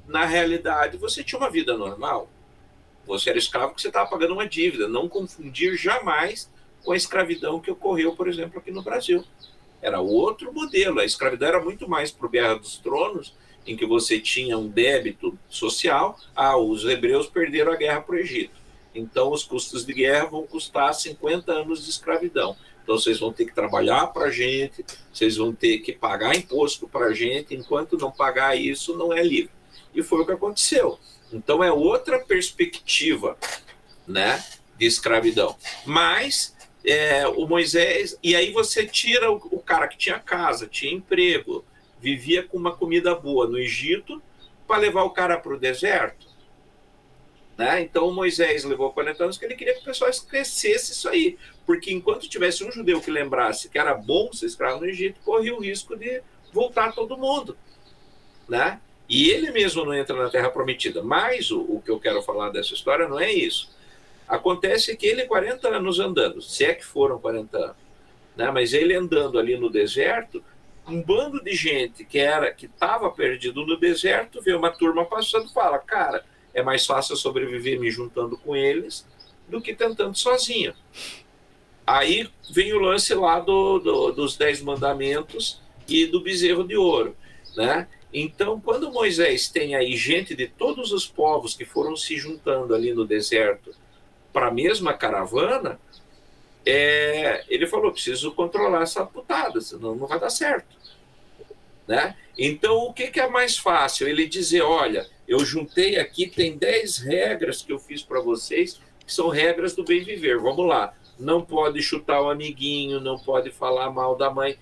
na 0.08 0.26
realidade 0.26 0.98
você 0.98 1.24
tinha 1.24 1.40
uma 1.40 1.50
vida 1.50 1.78
normal. 1.78 2.30
Você 3.06 3.30
era 3.30 3.40
escravo 3.40 3.70
porque 3.70 3.82
você 3.82 3.90
estava 3.90 4.10
pagando 4.10 4.34
uma 4.34 4.48
dívida. 4.48 4.88
Não 4.88 5.10
confundir 5.10 5.76
jamais 5.76 6.50
com 6.84 6.92
a 6.92 6.98
escravidão 6.98 7.60
que 7.60 7.72
ocorreu, 7.72 8.16
por 8.16 8.28
exemplo, 8.28 8.60
aqui 8.60 8.72
no 8.72 8.82
Brasil. 8.82 9.24
Era 9.82 10.00
outro 10.00 10.54
modelo. 10.54 11.00
A 11.00 11.06
escravidão 11.06 11.48
era 11.50 11.62
muito 11.62 11.90
mais 11.90 12.12
para 12.12 12.26
o 12.26 12.30
Guerra 12.30 12.56
dos 12.56 12.78
Tronos, 12.78 13.34
em 13.68 13.76
que 13.76 13.86
você 13.86 14.20
tinha 14.20 14.58
um 14.58 14.68
débito 14.68 15.38
social. 15.50 16.18
Ah, 16.34 16.58
os 16.58 16.86
hebreus 16.86 17.28
perderam 17.28 17.74
a 17.74 17.76
guerra 17.76 18.02
para 18.02 18.16
o 18.16 18.20
Egito. 18.20 18.64
Então, 18.96 19.32
os 19.32 19.44
custos 19.44 19.86
de 19.86 19.94
guerra 19.94 20.26
vão 20.26 20.46
custar 20.46 20.94
50 20.94 21.52
anos 21.52 21.84
de 21.84 21.90
escravidão. 21.90 22.56
Então, 22.84 22.98
vocês 22.98 23.20
vão 23.20 23.32
ter 23.32 23.46
que 23.46 23.56
trabalhar 23.56 24.08
para 24.08 24.26
a 24.26 24.32
gente, 24.32 24.86
vocês 25.12 25.38
vão 25.38 25.54
ter 25.54 25.80
que 25.80 25.94
pagar 25.94 26.36
imposto 26.36 26.88
para 26.88 27.08
a 27.08 27.14
gente. 27.14 27.56
Enquanto 27.56 27.98
não 27.98 28.12
pagar 28.12 28.56
isso, 28.58 28.96
não 28.96 29.14
é 29.14 29.24
livre 29.24 29.52
e 29.94 30.02
foi 30.02 30.22
o 30.22 30.26
que 30.26 30.32
aconteceu. 30.32 31.00
Então 31.32 31.64
é 31.64 31.72
outra 31.72 32.20
perspectiva, 32.20 33.38
né, 34.08 34.44
de 34.78 34.86
escravidão. 34.86 35.56
Mas 35.86 36.56
é, 36.86 37.28
o 37.28 37.48
Moisés 37.48 38.18
e 38.22 38.36
aí 38.36 38.52
você 38.52 38.86
tira 38.86 39.32
o, 39.32 39.36
o 39.52 39.60
cara 39.60 39.88
que 39.88 39.98
tinha 39.98 40.20
casa, 40.20 40.68
tinha 40.68 40.94
emprego, 40.94 41.64
vivia 42.00 42.44
com 42.44 42.58
uma 42.58 42.76
comida 42.76 43.16
boa 43.16 43.48
no 43.48 43.58
Egito 43.58 44.22
para 44.68 44.78
levar 44.78 45.04
o 45.04 45.12
cara 45.12 45.38
para 45.38 45.54
o 45.54 45.60
deserto. 45.60 46.33
Né? 47.58 47.82
Então 47.82 48.12
Moisés 48.12 48.64
levou 48.64 48.92
40 48.92 49.24
anos 49.24 49.38
que 49.38 49.46
ele 49.46 49.56
queria 49.56 49.76
que 49.76 49.82
o 49.82 49.86
pessoal 49.86 50.10
esquecesse 50.10 50.92
isso 50.92 51.08
aí. 51.08 51.38
Porque 51.66 51.94
enquanto 51.94 52.28
tivesse 52.28 52.64
um 52.64 52.72
judeu 52.72 53.00
que 53.00 53.12
lembrasse 53.12 53.70
que 53.70 53.78
era 53.78 53.94
bom 53.94 54.32
ser 54.34 54.48
escravo 54.48 54.80
no 54.80 54.88
Egito, 54.88 55.20
corria 55.24 55.56
o 55.56 55.62
risco 55.62 55.96
de 55.96 56.22
voltar 56.52 56.94
todo 56.94 57.18
mundo. 57.18 57.56
Né? 58.50 58.80
E 59.08 59.30
ele 59.30 59.52
mesmo 59.52 59.86
não 59.86 59.94
entra 59.94 60.16
na 60.16 60.30
Terra 60.30 60.50
Prometida. 60.50 61.04
Mas 61.04 61.52
o, 61.52 61.62
o 61.62 61.82
que 61.82 61.92
eu 61.92 62.00
quero 62.00 62.22
falar 62.24 62.50
dessa 62.50 62.74
história 62.74 63.08
não 63.08 63.20
é 63.20 63.32
isso. 63.32 63.72
Acontece 64.28 64.96
que 64.96 65.06
ele, 65.06 65.26
40 65.26 65.68
anos 65.68 66.00
andando, 66.00 66.42
se 66.42 66.66
é 66.66 66.74
que 66.74 66.86
foram 66.86 67.20
40 67.20 67.58
anos, 67.58 67.76
né? 68.36 68.50
mas 68.52 68.74
ele 68.74 68.96
andando 68.96 69.38
ali 69.38 69.58
no 69.58 69.70
deserto, 69.70 70.44
um 70.88 71.02
bando 71.02 71.44
de 71.44 71.54
gente 71.54 72.04
que 72.04 72.20
era 72.20 72.52
que 72.52 72.66
estava 72.66 73.10
perdido 73.12 73.66
no 73.66 73.78
deserto, 73.78 74.42
vê 74.42 74.54
uma 74.54 74.72
turma 74.72 75.06
passando 75.06 75.52
fala: 75.54 75.78
Cara, 75.80 76.26
é 76.54 76.62
mais 76.62 76.86
fácil 76.86 77.16
sobreviver 77.16 77.80
me 77.80 77.90
juntando 77.90 78.38
com 78.38 78.56
eles 78.56 79.06
do 79.48 79.62
que 79.62 79.76
tentando 79.76 80.18
sozinho. 80.18 80.74
Aí 81.86 82.30
vem 82.50 82.74
o 82.74 82.80
lance 82.80 83.14
lá 83.14 83.40
do, 83.40 83.80
do, 83.80 84.12
dos 84.12 84.38
Dez 84.38 84.62
Mandamentos 84.62 85.62
e 85.88 86.06
do 86.06 86.22
bezerro 86.22 86.66
de 86.66 86.78
ouro. 86.78 87.16
Né? 87.56 87.88
Então, 88.14 88.60
quando 88.60 88.92
Moisés 88.92 89.50
tem 89.50 89.76
aí 89.76 89.96
gente 89.96 90.36
de 90.36 90.48
todos 90.48 90.92
os 90.92 91.06
povos 91.06 91.56
que 91.56 91.66
foram 91.66 91.96
se 91.96 92.16
juntando 92.18 92.74
ali 92.74 92.94
no 92.94 93.06
deserto 93.06 93.76
para 94.32 94.48
a 94.48 94.52
mesma 94.52 94.94
caravana, 94.94 95.80
é, 96.66 97.44
ele 97.50 97.68
falou: 97.68 97.92
preciso 97.92 98.32
controlar 98.32 98.84
essa 98.84 99.06
putada, 99.06 99.60
senão 99.60 99.96
não 99.96 100.08
vai 100.08 100.20
dar 100.20 100.30
certo. 100.30 100.76
Né? 101.88 102.16
Então, 102.38 102.78
o 102.86 102.94
que, 102.94 103.08
que 103.08 103.20
é 103.20 103.28
mais 103.28 103.58
fácil? 103.58 104.08
Ele 104.08 104.26
dizer: 104.26 104.62
olha, 104.62 105.08
eu 105.34 105.46
juntei 105.46 105.98
aqui, 105.98 106.28
tem 106.28 106.58
10 106.58 106.98
regras 107.00 107.62
que 107.62 107.72
eu 107.72 107.80
fiz 107.80 108.02
para 108.02 108.22
vocês, 108.22 108.80
que 109.06 109.14
são 109.14 109.30
regras 109.30 109.76
do 109.76 109.84
bem 109.84 110.04
viver. 110.04 110.38
Vamos 110.38 110.68
lá. 110.68 110.94
Não 111.20 111.42
pode 111.42 111.82
chutar 111.82 112.22
o 112.22 112.30
amiguinho, 112.30 113.00
não 113.00 113.18
pode 113.18 113.52
falar 113.52 113.90
mal 113.92 114.16
da 114.16 114.30
mãe 114.30 114.58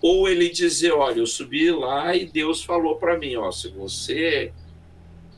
ou 0.00 0.28
ele 0.28 0.48
dizer, 0.48 0.92
olha, 0.92 1.18
eu 1.18 1.26
subi 1.26 1.70
lá 1.70 2.14
e 2.14 2.24
Deus 2.24 2.62
falou 2.62 2.96
para 2.96 3.18
mim, 3.18 3.36
ó, 3.36 3.50
se 3.50 3.68
você 3.68 4.52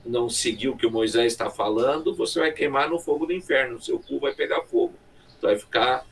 não 0.04 0.28
seguir 0.28 0.68
o 0.68 0.76
que 0.76 0.86
o 0.86 0.90
Moisés 0.90 1.32
está 1.32 1.48
falando, 1.48 2.14
você 2.14 2.40
vai 2.40 2.52
queimar 2.52 2.88
no 2.88 2.98
fogo 2.98 3.26
do 3.26 3.32
inferno, 3.32 3.80
seu 3.80 3.98
cu 3.98 4.18
vai 4.18 4.34
pegar 4.34 4.62
fogo, 4.62 4.94
você 5.28 5.46
vai 5.46 5.58
ficar 5.58 6.06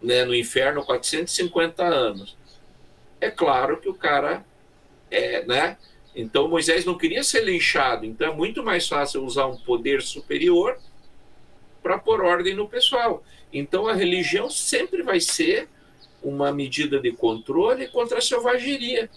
né, 0.00 0.24
no 0.24 0.34
inferno 0.34 0.84
450 0.84 1.84
anos. 1.84 2.36
É 3.20 3.30
claro 3.30 3.80
que 3.80 3.88
o 3.88 3.94
cara 3.94 4.44
é, 5.10 5.44
né? 5.44 5.76
Então 6.14 6.48
Moisés 6.48 6.84
não 6.84 6.96
queria 6.96 7.22
ser 7.22 7.44
linchado, 7.44 8.04
então 8.04 8.32
é 8.32 8.34
muito 8.34 8.62
mais 8.62 8.88
fácil 8.88 9.24
usar 9.24 9.46
um 9.46 9.56
poder 9.56 10.02
superior 10.02 10.78
para 11.82 11.98
pôr 11.98 12.22
ordem 12.22 12.54
no 12.54 12.68
pessoal. 12.68 13.22
Então 13.52 13.86
a 13.86 13.94
religião 13.94 14.50
sempre 14.50 15.02
vai 15.02 15.20
ser 15.20 15.68
uma 16.22 16.52
medida 16.52 16.98
de 16.98 17.12
controle 17.12 17.86
contra 17.88 18.18
a 18.18 18.22
selvageria. 18.22 19.08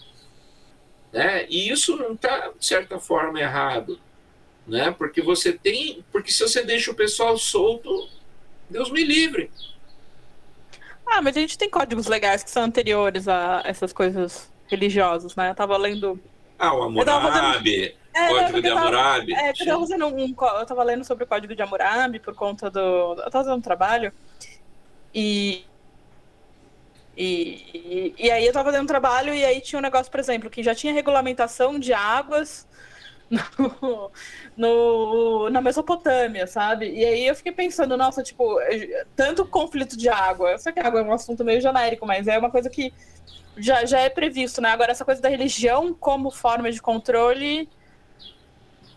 Né? 1.12 1.46
E 1.48 1.70
isso 1.70 1.96
não 1.96 2.14
está, 2.14 2.48
de 2.48 2.64
certa 2.64 2.98
forma, 2.98 3.40
errado. 3.40 4.00
Né? 4.66 4.90
Porque 4.96 5.20
você 5.20 5.52
tem. 5.52 6.04
Porque 6.10 6.32
se 6.32 6.42
você 6.42 6.62
deixa 6.62 6.90
o 6.90 6.94
pessoal 6.94 7.36
solto, 7.36 8.08
Deus 8.70 8.90
me 8.90 9.04
livre. 9.04 9.50
Ah, 11.06 11.20
mas 11.20 11.36
a 11.36 11.40
gente 11.40 11.58
tem 11.58 11.68
códigos 11.68 12.06
legais 12.06 12.42
que 12.42 12.50
são 12.50 12.62
anteriores 12.62 13.28
a 13.28 13.62
essas 13.66 13.92
coisas 13.92 14.50
religiosas, 14.66 15.36
né? 15.36 15.50
Eu 15.50 15.54
tava 15.54 15.76
lendo. 15.76 16.18
Ah, 16.58 16.74
o 16.74 16.82
Hammurabi, 16.84 17.96
É, 18.14 18.28
Código 18.28 18.58
eu 18.58 18.62
de 18.62 18.68
tava- 18.68 18.80
Hammurabi. 18.80 19.34
É, 19.34 19.50
eu 19.50 19.54
tava, 19.66 19.80
fazendo 19.80 20.06
um, 20.06 20.34
eu 20.60 20.66
tava 20.66 20.82
lendo 20.84 21.04
sobre 21.04 21.24
o 21.24 21.26
código 21.26 21.54
de 21.54 21.62
Hammurabi 21.62 22.20
por 22.20 22.34
conta 22.34 22.70
do. 22.70 22.78
Eu 22.80 23.16
tava 23.30 23.44
fazendo 23.44 23.56
um 23.56 23.60
trabalho. 23.60 24.12
E. 25.14 25.64
E, 27.16 28.14
e 28.18 28.30
aí 28.30 28.46
eu 28.46 28.52
tava 28.52 28.66
fazendo 28.70 28.84
um 28.84 28.86
trabalho 28.86 29.34
e 29.34 29.44
aí 29.44 29.60
tinha 29.60 29.78
um 29.78 29.82
negócio, 29.82 30.10
por 30.10 30.18
exemplo, 30.18 30.48
que 30.48 30.62
já 30.62 30.74
tinha 30.74 30.94
regulamentação 30.94 31.78
de 31.78 31.92
águas 31.92 32.66
no, 33.30 34.10
no- 34.56 35.50
na 35.50 35.60
Mesopotâmia, 35.60 36.46
sabe? 36.46 36.90
E 36.90 37.04
aí 37.04 37.26
eu 37.26 37.34
fiquei 37.34 37.52
pensando, 37.52 37.96
nossa, 37.98 38.22
tipo, 38.22 38.58
tanto 39.14 39.44
conflito 39.44 39.96
de 39.96 40.08
água. 40.08 40.52
Eu 40.52 40.58
sei 40.58 40.72
que 40.72 40.80
água 40.80 41.00
é 41.00 41.02
um 41.02 41.12
assunto 41.12 41.44
meio 41.44 41.60
genérico, 41.60 42.06
mas 42.06 42.26
é 42.26 42.38
uma 42.38 42.50
coisa 42.50 42.70
que 42.70 42.92
já, 43.56 43.84
já 43.84 44.00
é 44.00 44.08
previsto, 44.08 44.60
né? 44.60 44.70
Agora, 44.70 44.92
essa 44.92 45.04
coisa 45.04 45.20
da 45.20 45.28
religião 45.28 45.92
como 45.94 46.30
forma 46.30 46.70
de 46.70 46.80
controle. 46.80 47.68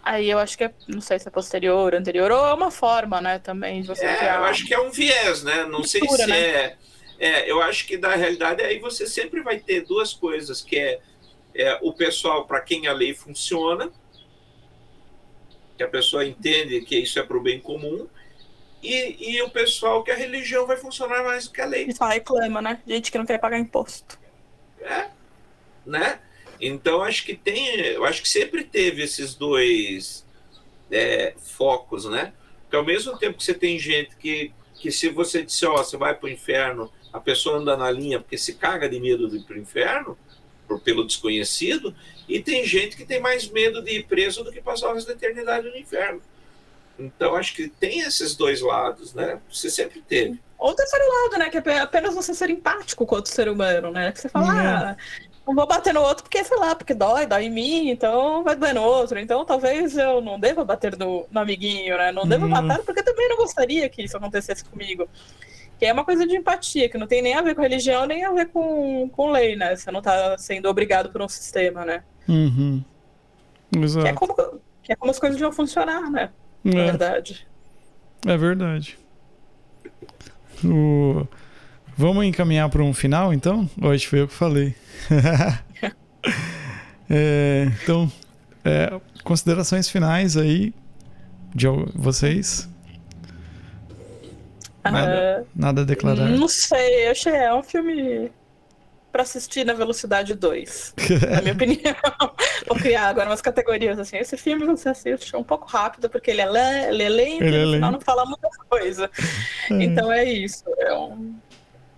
Aí 0.04 0.30
eu 0.30 0.38
acho 0.38 0.56
que 0.58 0.64
é, 0.64 0.74
não 0.88 1.02
sei 1.02 1.18
se 1.18 1.28
é 1.28 1.32
posterior, 1.32 1.96
anterior, 1.96 2.32
ou 2.32 2.46
é 2.46 2.54
uma 2.54 2.70
forma, 2.70 3.20
né, 3.20 3.40
também 3.40 3.82
de 3.82 3.88
você 3.88 4.06
É, 4.06 4.16
criar. 4.18 4.36
eu 4.36 4.44
acho 4.46 4.66
que 4.66 4.74
é 4.74 4.80
um 4.80 4.92
viés, 4.92 5.44
né? 5.44 5.66
Não 5.66 5.84
sei 5.84 6.08
se 6.08 6.28
né? 6.28 6.40
é, 6.40 6.78
é. 7.18 7.52
Eu 7.52 7.60
acho 7.62 7.88
que 7.88 7.98
na 7.98 8.16
realidade 8.16 8.62
aí 8.62 8.78
você 8.78 9.08
sempre 9.08 9.42
vai 9.42 9.58
ter 9.58 9.82
duas 9.82 10.14
coisas, 10.14 10.62
que 10.62 10.78
é, 10.78 11.00
é 11.56 11.80
o 11.82 11.92
pessoal 11.92 12.46
para 12.46 12.62
quem 12.62 12.86
a 12.86 12.94
lei 12.94 13.16
funciona, 13.16 13.92
que 15.76 15.84
a 15.84 15.88
pessoa 15.88 16.24
entende 16.24 16.82
que 16.82 16.98
isso 17.00 17.18
é 17.18 17.24
para 17.24 17.38
o 17.38 17.42
bem 17.42 17.60
comum, 17.60 18.08
e, 18.84 19.32
e 19.38 19.42
o 19.42 19.50
pessoal 19.50 20.04
que 20.04 20.12
a 20.12 20.16
religião 20.16 20.68
vai 20.68 20.78
funcionar 20.78 21.24
mais 21.24 21.48
do 21.48 21.52
que 21.52 21.62
a 21.62 21.66
lei. 21.66 21.88
E 21.88 21.96
só 21.96 22.06
reclama, 22.06 22.62
né? 22.62 22.80
Gente 22.86 23.12
que 23.12 23.18
não 23.18 23.26
quer 23.26 23.40
pagar 23.40 23.58
imposto. 23.58 24.20
É, 24.86 25.10
né? 25.86 26.20
Então 26.62 27.02
acho 27.02 27.26
que 27.26 27.36
tem, 27.36 27.76
eu 27.80 28.06
acho 28.06 28.22
que 28.22 28.30
sempre 28.30 28.64
teve 28.64 29.02
esses 29.02 29.34
dois 29.34 30.26
é, 30.92 31.34
focos, 31.38 32.06
né? 32.06 32.34
Porque 32.62 32.76
ao 32.76 32.86
mesmo 32.86 33.18
tempo 33.18 33.38
que 33.38 33.44
você 33.44 33.54
tem 33.54 33.78
gente 33.80 34.16
que, 34.16 34.52
que 34.76 34.92
se 34.92 35.10
você 35.10 35.44
disser, 35.44 35.70
ó, 35.70 35.78
você 35.78 35.98
vai 35.98 36.14
para 36.16 36.28
o 36.28 36.30
inferno, 36.30 36.92
a 37.12 37.20
pessoa 37.20 37.58
anda 37.58 37.76
na 37.76 37.90
linha 37.90 38.20
porque 38.20 38.38
se 38.38 38.54
caga 38.54 38.88
de 38.88 39.00
medo 39.00 39.30
de 39.30 39.38
ir 39.38 39.44
para 39.44 39.56
o 39.56 39.60
inferno, 39.60 40.18
por, 40.68 40.80
pelo 40.82 41.06
desconhecido, 41.06 41.96
e 42.28 42.40
tem 42.40 42.66
gente 42.66 42.96
que 42.96 43.06
tem 43.06 43.20
mais 43.20 43.50
medo 43.50 43.82
de 43.82 43.92
ir 43.92 44.06
preso 44.06 44.44
do 44.44 44.52
que 44.52 44.62
passar 44.62 44.94
resto 44.94 45.08
da 45.08 45.14
eternidade 45.14 45.70
no 45.70 45.78
inferno. 45.78 46.22
Então 46.98 47.36
acho 47.36 47.54
que 47.54 47.68
tem 47.68 48.00
esses 48.00 48.36
dois 48.36 48.62
lados, 48.62 49.14
né? 49.14 49.42
Você 49.52 49.70
sempre 49.70 50.02
teve. 50.02 50.40
Ou 50.66 50.72
o 50.72 50.76
terceiro 50.76 51.06
lado, 51.08 51.38
né? 51.38 51.50
Que 51.52 51.70
é 51.70 51.78
apenas 51.80 52.16
você 52.16 52.34
ser 52.34 52.50
empático 52.50 53.06
com 53.06 53.16
outro 53.16 53.32
ser 53.32 53.48
humano, 53.48 53.92
né? 53.92 54.12
Que 54.12 54.20
você 54.20 54.28
fala, 54.30 54.48
É. 54.48 54.66
ah, 54.68 54.98
não 55.46 55.54
vou 55.54 55.68
bater 55.68 55.94
no 55.94 56.02
outro 56.02 56.24
porque, 56.24 56.44
sei 56.44 56.58
lá, 56.58 56.74
porque 56.74 56.96
dói, 56.96 57.28
dói 57.28 57.44
em 57.46 57.52
mim, 57.52 57.90
então 57.92 58.44
vai 58.44 58.56
doer 58.56 58.74
no 58.74 58.82
outro. 58.82 59.20
Então 59.20 59.46
talvez 59.46 59.96
eu 59.96 60.22
não 60.22 60.40
deva 60.40 60.66
bater 60.66 60.98
no, 60.98 61.28
no 61.30 61.40
amiguinho, 61.40 61.96
né? 62.00 62.12
Não 62.12 62.24
Uhum. 62.24 62.48
matar 62.48 62.80
porque 62.80 63.04
também 63.04 63.30
não 63.30 63.38
gostaria 63.38 63.88
que 63.90 64.02
isso 64.02 64.18
acontecesse 64.18 64.66
comigo. 64.66 65.08
Que 65.78 65.86
é 65.86 65.94
uma 65.94 66.04
coisa 66.04 66.26
de 66.26 66.36
empatia, 66.36 66.90
que 66.90 66.98
não 66.98 67.06
tem 67.06 67.22
nem 67.22 67.36
a 67.36 67.44
ver 67.44 67.54
com 67.54 67.62
religião, 67.62 68.08
nem 68.08 68.26
a 68.26 68.32
ver 68.32 68.48
com, 68.48 69.08
com 69.10 69.30
lei, 69.30 69.56
né? 69.56 69.76
Você 69.76 69.92
não 69.92 70.02
tá 70.02 70.36
sendo 70.40 70.68
obrigado 70.68 71.12
por 71.12 71.22
um 71.22 71.28
sistema, 71.30 71.86
né? 71.86 72.04
Uhum. 72.28 72.84
Que 73.72 73.78
é 73.78 73.84
Exato. 73.84 74.16
como, 74.16 74.34
que 74.82 74.94
é 74.94 74.96
como 74.96 75.12
as 75.12 75.20
coisas 75.20 75.36
deviam 75.38 75.52
funcionar, 75.52 76.10
né? 76.10 76.32
Na 76.64 76.82
É, 76.82 76.86
verdade. 76.86 77.48
é 78.26 78.36
verdade. 78.36 78.98
O- 80.64 81.28
Vamos 81.98 82.26
encaminhar 82.26 82.70
para 82.70 82.84
um 82.84 82.94
final, 82.94 83.34
então? 83.34 83.70
Hoje 83.82 84.06
foi 84.08 84.20
eu 84.22 84.28
que 84.28 84.34
falei. 84.34 84.76
É, 87.08 87.68
então, 87.84 88.12
é, 88.64 89.00
considerações 89.24 89.88
finais 89.88 90.36
aí 90.36 90.74
de 91.54 91.68
vocês? 91.94 92.68
Nada, 94.84 95.42
Ah, 95.42 95.44
nada 95.56 95.82
a 95.82 95.86
declarar. 95.86 96.28
Não 96.30 96.48
sei, 96.48 97.06
eu 97.08 97.12
achei 97.12 97.32
é 97.32 97.54
um 97.54 97.62
filme 97.62 98.32
pra 99.16 99.24
assistir 99.24 99.66
na 99.66 99.72
velocidade 99.72 100.34
2, 100.36 100.94
na 101.32 101.42
minha 101.42 101.54
opinião. 101.54 101.96
Vou 102.68 102.76
criar 102.76 103.08
agora 103.08 103.30
umas 103.30 103.42
categorias 103.42 103.98
assim. 103.98 104.18
Esse 104.18 104.36
filme 104.36 104.66
você 104.66 104.90
assiste 104.90 105.34
um 105.38 105.44
pouco 105.44 105.66
rápido, 105.68 106.10
porque 106.10 106.32
ele 106.32 106.42
é, 106.42 106.52
le 106.52 106.90
ele 106.90 107.04
é 107.04 107.08
lento 107.08 107.44
Ele 107.44 107.56
é 107.56 107.60
e 107.62 107.66
no 107.66 107.72
final 107.76 107.92
lento. 107.92 107.94
não 107.94 108.02
fala 108.02 108.26
muita 108.26 108.50
coisa. 108.70 109.10
Então 109.72 110.12
é 110.12 110.26
isso, 110.26 110.66
é 110.80 110.94
um 110.94 111.34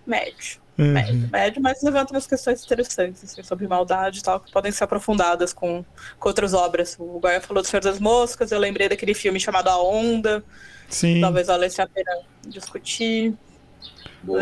médio. 0.06 0.60
Uhum. 0.78 0.92
Médio, 0.92 1.28
médio, 1.32 1.60
mas 1.60 1.82
levanta 1.82 2.14
umas 2.14 2.24
questões 2.24 2.64
interessantes 2.64 3.24
assim, 3.24 3.42
sobre 3.42 3.66
maldade 3.66 4.20
e 4.20 4.22
tal, 4.22 4.38
que 4.38 4.52
podem 4.52 4.70
ser 4.70 4.84
aprofundadas 4.84 5.52
com, 5.52 5.84
com 6.20 6.28
outras 6.28 6.54
obras. 6.54 6.94
O 7.00 7.18
Gaia 7.18 7.40
falou 7.40 7.64
do 7.64 7.68
Senhor 7.68 7.82
das 7.82 7.98
Moscas, 7.98 8.52
eu 8.52 8.60
lembrei 8.60 8.88
daquele 8.88 9.12
filme 9.12 9.40
chamado 9.40 9.66
A 9.70 9.82
Onda, 9.82 10.44
Sim. 10.88 11.20
talvez 11.20 11.48
valesse 11.48 11.82
a 11.82 11.86
pena 11.88 12.12
discutir. 12.46 13.34
Boa. 14.22 14.38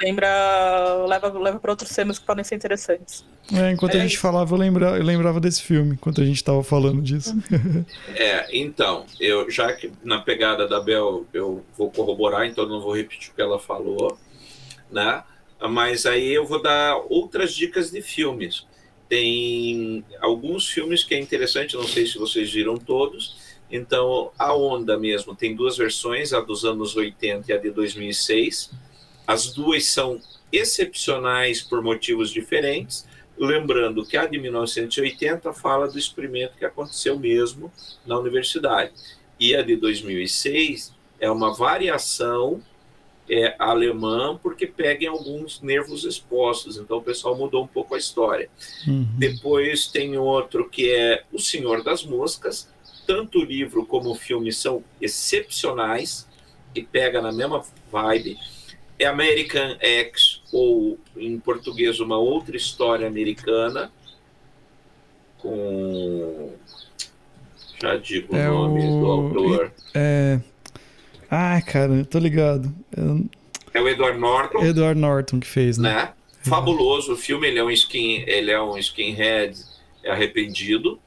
Lembra, 0.00 1.06
leva, 1.06 1.28
leva 1.38 1.60
para 1.60 1.72
outros 1.72 1.94
temas 1.94 2.18
que 2.18 2.24
podem 2.26 2.44
ser 2.44 2.54
interessantes. 2.56 3.26
É, 3.52 3.70
enquanto 3.72 3.96
a 3.96 3.98
É 3.98 4.00
gente 4.00 4.14
isso. 4.14 4.18
falava, 4.18 4.54
eu, 4.54 4.58
lembra, 4.58 4.98
eu 4.98 5.04
lembrava 5.04 5.40
desse 5.40 5.62
filme, 5.62 5.94
enquanto 5.94 6.20
a 6.20 6.24
gente 6.24 6.42
tava 6.44 6.62
falando 6.62 7.00
disso. 7.02 7.34
É, 8.14 8.46
então, 8.56 9.06
eu 9.20 9.50
já 9.50 9.72
que 9.74 9.92
na 10.02 10.20
pegada 10.20 10.66
da 10.66 10.80
Bel 10.80 11.26
eu 11.32 11.64
vou 11.76 11.90
corroborar, 11.90 12.46
então 12.46 12.66
não 12.66 12.80
vou 12.80 12.94
repetir 12.94 13.30
o 13.30 13.34
que 13.34 13.42
ela 13.42 13.58
falou, 13.58 14.18
né? 14.90 15.24
Mas 15.70 16.06
aí 16.06 16.28
eu 16.32 16.46
vou 16.46 16.62
dar 16.62 16.96
outras 17.08 17.54
dicas 17.54 17.90
de 17.90 18.02
filmes. 18.02 18.66
Tem 19.08 20.04
alguns 20.20 20.68
filmes 20.68 21.04
que 21.04 21.14
é 21.14 21.18
interessante, 21.20 21.76
não 21.76 21.86
sei 21.88 22.06
se 22.06 22.18
vocês 22.18 22.52
viram 22.52 22.76
todos. 22.76 23.36
Então, 23.70 24.30
a 24.38 24.54
Onda 24.54 24.98
mesmo 24.98 25.34
tem 25.34 25.54
duas 25.54 25.76
versões, 25.76 26.32
a 26.32 26.40
dos 26.40 26.64
anos 26.64 26.96
80 26.96 27.50
e 27.50 27.54
a 27.54 27.58
de 27.58 27.70
2006. 27.70 28.70
As 29.28 29.52
duas 29.52 29.84
são 29.84 30.18
excepcionais 30.50 31.60
por 31.60 31.82
motivos 31.82 32.30
diferentes. 32.30 33.06
Lembrando 33.36 34.06
que 34.06 34.16
a 34.16 34.24
de 34.24 34.38
1980 34.38 35.52
fala 35.52 35.86
do 35.86 35.98
experimento 35.98 36.56
que 36.56 36.64
aconteceu 36.64 37.18
mesmo 37.18 37.70
na 38.06 38.18
universidade. 38.18 38.90
E 39.38 39.54
a 39.54 39.60
de 39.60 39.76
2006 39.76 40.94
é 41.20 41.30
uma 41.30 41.54
variação 41.54 42.62
é, 43.28 43.54
alemã, 43.58 44.40
porque 44.42 44.66
pega 44.66 45.04
em 45.04 45.08
alguns 45.08 45.60
nervos 45.60 46.04
expostos. 46.04 46.78
Então 46.78 46.96
o 46.96 47.02
pessoal 47.02 47.36
mudou 47.36 47.62
um 47.62 47.66
pouco 47.66 47.94
a 47.94 47.98
história. 47.98 48.48
Uhum. 48.86 49.06
Depois 49.18 49.88
tem 49.88 50.16
outro 50.16 50.70
que 50.70 50.90
é 50.90 51.22
O 51.30 51.38
Senhor 51.38 51.84
das 51.84 52.02
Moscas. 52.02 52.66
Tanto 53.06 53.40
o 53.40 53.44
livro 53.44 53.84
como 53.84 54.10
o 54.10 54.14
filme 54.14 54.50
são 54.52 54.82
excepcionais 55.00 56.26
e 56.74 56.82
pega 56.82 57.20
na 57.20 57.30
mesma 57.30 57.62
vibe. 57.92 58.38
É 58.98 59.06
American 59.06 59.76
X, 59.80 60.42
ou 60.52 60.98
em 61.16 61.38
português, 61.38 62.00
uma 62.00 62.18
outra 62.18 62.56
história 62.56 63.06
americana, 63.06 63.92
com. 65.38 66.52
Já 67.80 67.96
digo 67.96 68.34
É 68.36 68.50
o 68.50 68.54
nome 68.54 68.80
o- 68.88 69.00
do 69.00 69.06
autor. 69.06 69.72
É. 69.94 70.40
Ai, 71.30 71.62
cara, 71.62 71.92
eu 71.92 72.04
tô 72.06 72.18
ligado. 72.18 72.72
É 73.72 73.78
É 73.78 73.80
o 73.82 73.88
Edward 73.88 74.18
Norton. 74.18 74.64
Edward 74.64 74.98
Norton 75.00 75.38
que 75.38 75.46
fez, 75.46 75.78
né? 75.78 75.94
né? 75.94 76.12
Fabuloso 76.42 77.12
o 77.12 77.16
filme, 77.16 77.46
ele 77.46 77.58
é 77.58 77.64
um 77.64 77.70
skin, 77.70 78.24
ele 78.26 78.50
é 78.50 78.60
um 78.60 78.76
skinhead 78.78 79.56
arrependido, 80.06 80.98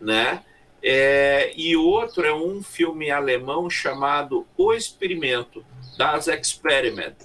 né? 0.00 0.40
É, 0.82 1.52
e 1.56 1.74
outro 1.76 2.24
é 2.24 2.32
um 2.32 2.62
filme 2.62 3.10
alemão 3.10 3.68
chamado 3.68 4.46
O 4.56 4.72
Experimento, 4.72 5.64
Das 5.96 6.28
Experiment, 6.28 7.16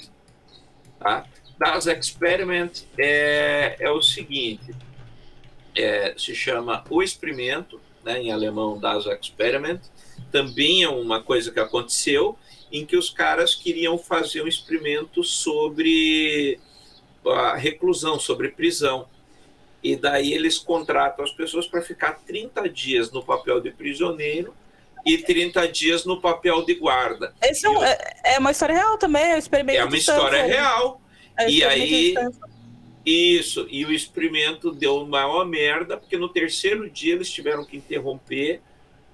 tá? 1.00 1.26
Das 1.60 1.86
Experiment 1.86 2.84
é, 2.98 3.76
é 3.80 3.92
o 3.92 4.02
seguinte, 4.02 4.74
é, 5.76 6.14
se 6.18 6.34
chama 6.34 6.84
O 6.90 7.04
Experimento, 7.04 7.80
né, 8.04 8.20
em 8.20 8.32
alemão 8.32 8.80
Das 8.80 9.06
Experiment, 9.06 9.80
também 10.32 10.84
é 10.84 10.90
uma 10.90 11.22
coisa 11.22 11.52
que 11.52 11.60
aconteceu, 11.60 12.38
em 12.72 12.86
que 12.86 12.96
os 12.96 13.10
caras 13.10 13.54
queriam 13.54 13.98
fazer 13.98 14.42
um 14.42 14.48
experimento 14.48 15.24
sobre 15.24 16.60
a 17.26 17.56
reclusão, 17.56 18.18
sobre 18.18 18.50
prisão. 18.50 19.08
E 19.84 19.96
daí 19.96 20.34
eles 20.34 20.58
contratam 20.58 21.26
as 21.26 21.32
pessoas 21.32 21.68
para 21.68 21.82
ficar 21.82 22.14
30 22.26 22.70
dias 22.70 23.12
no 23.12 23.24
papel 23.24 23.60
de 23.60 23.72
prisioneiro 23.72 24.54
e 25.06 25.18
30 25.18 25.68
dias 25.68 26.06
no 26.06 26.20
papel 26.22 26.64
de 26.66 26.76
guarda. 26.76 27.34
Esse 27.42 27.66
é, 27.66 27.70
um- 27.70 27.84
é- 27.84 27.98
é 28.26 28.40
uma 28.40 28.52
história 28.52 28.76
real 28.76 28.98
também, 28.98 29.32
é 29.32 29.36
um 29.36 29.40
experimento 29.40 29.80
É 29.80 29.84
uma 29.86 29.98
história 29.98 30.38
Stanford. 30.38 30.52
real. 30.54 31.02
É 31.38 31.46
um 31.46 31.50
E 31.50 31.64
aí-. 31.64 32.16
Isso, 33.04 33.66
e 33.72 33.84
o 33.84 33.92
experimento 33.92 34.72
deu 34.72 35.04
maior 35.08 35.44
merda, 35.46 35.98
porque 35.98 36.18
no 36.18 36.30
terceiro 36.30 36.88
dia 36.90 37.16
eles 37.16 37.32
tiveram 37.32 37.66
que 37.66 37.76
interromper, 37.76 38.62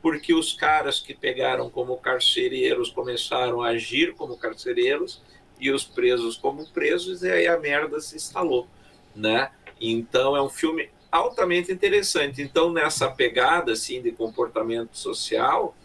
porque 0.02 0.34
os 0.34 0.52
caras 0.52 1.00
que 1.00 1.14
pegaram 1.14 1.70
como 1.70 1.96
carcereiros 1.98 2.90
começaram 2.90 3.62
a 3.62 3.70
agir 3.70 4.14
como 4.14 4.38
carcereiros, 4.38 5.22
e 5.60 5.72
os 5.72 5.86
presos 5.86 6.36
como 6.36 6.68
presos, 6.68 7.24
e 7.24 7.32
aí 7.32 7.48
a 7.48 7.58
merda 7.58 8.00
se 8.02 8.16
instalou, 8.18 8.68
né? 9.16 9.50
Então 9.80 10.36
é 10.36 10.42
um 10.42 10.50
filme 10.50 10.90
altamente 11.12 11.72
interessante. 11.72 12.42
Então 12.42 12.72
nessa 12.72 13.10
pegada 13.10 13.72
assim 13.72 14.02
de 14.02 14.12
comportamento 14.12 14.98
social, 14.98 15.76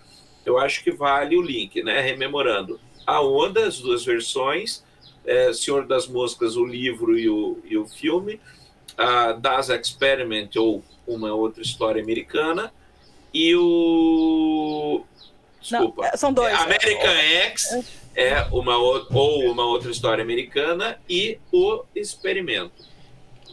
eu 0.45 0.59
acho 0.59 0.83
que 0.83 0.91
vale 0.91 1.37
o 1.37 1.43
link, 1.43 1.83
né? 1.83 2.01
Rememorando 2.01 2.81
a 3.07 3.21
onda, 3.21 3.67
as 3.67 3.79
duas 3.79 4.05
versões, 4.05 4.85
é, 5.25 5.53
Senhor 5.53 5.87
das 5.87 6.07
Moscas, 6.07 6.57
o 6.57 6.65
livro 6.65 7.19
e 7.19 7.29
o, 7.29 7.59
e 7.65 7.77
o 7.77 7.87
filme, 7.87 8.41
a 8.97 9.33
Das 9.33 9.69
Experiment 9.69 10.51
ou 10.57 10.83
uma 11.07 11.33
outra 11.33 11.63
história 11.63 12.03
americana 12.03 12.73
e 13.33 13.55
o 13.57 15.05
desculpa, 15.61 16.03
Não, 16.03 16.09
é, 16.09 16.17
são 16.17 16.33
dois. 16.33 16.55
American 16.61 17.11
X 17.11 18.03
é 18.15 18.43
uma 18.53 18.77
ou 18.77 19.51
uma 19.51 19.65
outra 19.65 19.91
história 19.91 20.23
americana 20.23 21.01
e 21.09 21.39
o 21.51 21.85
experimento, 21.95 22.85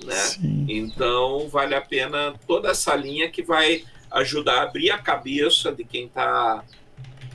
né? 0.05 0.15
Sim. 0.15 0.65
Então 0.69 1.47
vale 1.49 1.75
a 1.75 1.81
pena 1.81 2.33
toda 2.47 2.69
essa 2.69 2.95
linha 2.95 3.29
que 3.29 3.43
vai 3.43 3.83
ajudar 4.11 4.59
a 4.59 4.63
abrir 4.63 4.91
a 4.91 4.97
cabeça 4.97 5.71
de 5.71 5.83
quem 5.83 6.05
está 6.05 6.63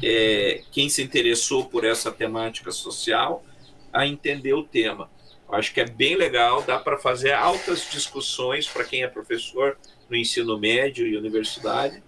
é, 0.02 0.62
quem 0.72 0.88
se 0.88 1.02
interessou 1.02 1.64
por 1.64 1.84
essa 1.84 2.10
temática 2.10 2.70
social 2.70 3.44
a 3.92 4.06
entender 4.06 4.52
o 4.52 4.62
tema. 4.62 5.08
Acho 5.48 5.72
que 5.72 5.80
é 5.80 5.86
bem 5.86 6.16
legal, 6.16 6.62
dá 6.62 6.78
para 6.78 6.98
fazer 6.98 7.32
altas 7.32 7.88
discussões 7.90 8.66
para 8.66 8.84
quem 8.84 9.02
é 9.02 9.08
professor 9.08 9.78
no 10.08 10.16
ensino 10.16 10.58
médio 10.58 11.06
e 11.06 11.16
universidade. 11.16 12.02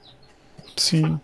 Sim. 0.76 1.20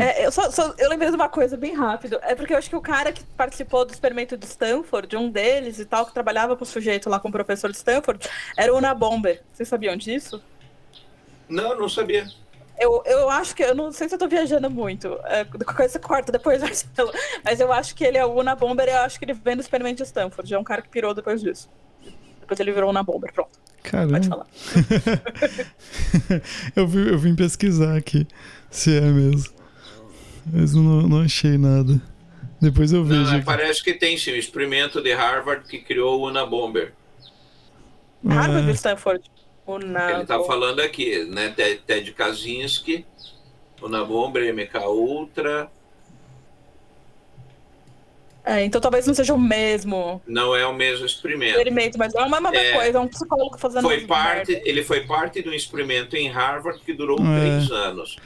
É, 0.00 0.26
eu, 0.26 0.32
só, 0.32 0.50
só, 0.50 0.74
eu 0.78 0.88
lembrei 0.88 1.10
de 1.10 1.16
uma 1.16 1.28
coisa 1.28 1.56
bem 1.56 1.74
rápido. 1.74 2.18
É 2.22 2.34
porque 2.34 2.52
eu 2.52 2.58
acho 2.58 2.70
que 2.70 2.76
o 2.76 2.80
cara 2.80 3.12
que 3.12 3.22
participou 3.36 3.84
do 3.84 3.92
experimento 3.92 4.36
de 4.36 4.46
Stanford, 4.46 5.16
um 5.16 5.30
deles 5.30 5.78
e 5.78 5.84
tal, 5.84 6.06
que 6.06 6.14
trabalhava 6.14 6.56
com 6.56 6.64
o 6.64 6.66
sujeito 6.66 7.10
lá 7.10 7.20
com 7.20 7.28
o 7.28 7.32
professor 7.32 7.70
de 7.70 7.76
Stanford, 7.76 8.26
era 8.56 8.72
o 8.72 8.76
Una 8.78 8.94
Bomber. 8.94 9.42
Vocês 9.52 9.68
sabiam 9.68 9.96
disso? 9.96 10.42
Não, 11.48 11.76
não 11.76 11.88
sabia. 11.88 12.26
Eu, 12.78 13.02
eu 13.04 13.28
acho 13.28 13.54
que, 13.54 13.62
eu 13.62 13.74
não 13.74 13.92
sei 13.92 14.08
se 14.08 14.14
eu 14.14 14.18
tô 14.18 14.26
viajando 14.26 14.70
muito, 14.70 15.18
é, 15.24 15.44
coisa 15.44 15.98
corta 15.98 16.32
depois, 16.32 16.62
Marcelo, 16.64 17.12
mas 17.44 17.60
eu 17.60 17.70
acho 17.70 17.94
que 17.94 18.02
ele 18.02 18.16
é 18.16 18.24
o 18.24 18.38
Una 18.38 18.56
Bomber 18.56 18.88
e 18.88 18.90
eu 18.90 19.00
acho 19.00 19.18
que 19.18 19.26
ele 19.26 19.34
vem 19.34 19.54
do 19.54 19.60
experimento 19.60 19.96
de 19.96 20.04
Stanford, 20.04 20.54
é 20.54 20.58
um 20.58 20.64
cara 20.64 20.80
que 20.80 20.88
pirou 20.88 21.12
depois 21.12 21.42
disso. 21.42 21.68
Depois 22.40 22.58
ele 22.58 22.72
virou 22.72 22.88
Una 22.88 23.02
Bomber, 23.02 23.34
pronto. 23.34 23.50
Caramba. 23.82 24.14
Pode 24.14 24.28
falar. 24.28 24.46
eu, 26.74 26.86
vim, 26.86 27.08
eu 27.08 27.18
vim 27.18 27.34
pesquisar 27.34 27.96
aqui 27.96 28.26
se 28.70 28.96
é 28.96 29.02
mesmo. 29.02 29.59
Mas 30.46 30.74
não, 30.74 31.02
não 31.02 31.22
achei 31.22 31.56
nada. 31.58 32.00
Depois 32.60 32.92
eu 32.92 33.04
vejo. 33.04 33.32
Não, 33.32 33.42
parece 33.42 33.82
que 33.82 33.94
tem 33.94 34.18
sim, 34.18 34.32
o 34.32 34.36
experimento 34.36 35.00
de 35.00 35.12
Harvard 35.12 35.66
que 35.66 35.78
criou 35.78 36.20
o 36.20 36.28
Una 36.28 36.44
Bomber. 36.44 36.92
Harvard 38.26 38.68
e 38.68 38.74
Stanford. 38.74 39.30
Ele 39.68 40.22
está 40.22 40.42
falando 40.42 40.80
aqui, 40.80 41.24
né? 41.26 41.50
Ted, 41.50 41.82
Ted 41.86 42.12
Kaczynski, 42.12 43.06
o 43.80 43.88
Nabombre, 43.88 44.52
MK 44.52 44.78
Ultra. 44.88 45.70
É, 48.44 48.64
então 48.64 48.80
talvez 48.80 49.06
não 49.06 49.14
seja 49.14 49.32
o 49.32 49.38
mesmo. 49.38 50.20
Não 50.26 50.56
é 50.56 50.66
o 50.66 50.74
mesmo 50.74 51.06
experimento. 51.06 51.52
Experimento, 51.52 51.98
mas 51.98 52.14
é 52.14 52.22
uma 52.24 52.40
mesma 52.40 52.56
é, 52.56 52.72
coisa, 52.72 52.98
é 52.98 53.00
um 53.00 53.06
psicólogo 53.06 53.58
fazendo 53.58 53.82
foi 53.82 54.06
parte, 54.06 54.60
Ele 54.64 54.82
foi 54.82 55.02
parte 55.02 55.42
de 55.42 55.48
um 55.48 55.52
experimento 55.52 56.16
em 56.16 56.28
Harvard 56.28 56.80
que 56.80 56.92
durou 56.92 57.18
é. 57.20 57.40
três 57.40 57.70
anos. 57.70 58.16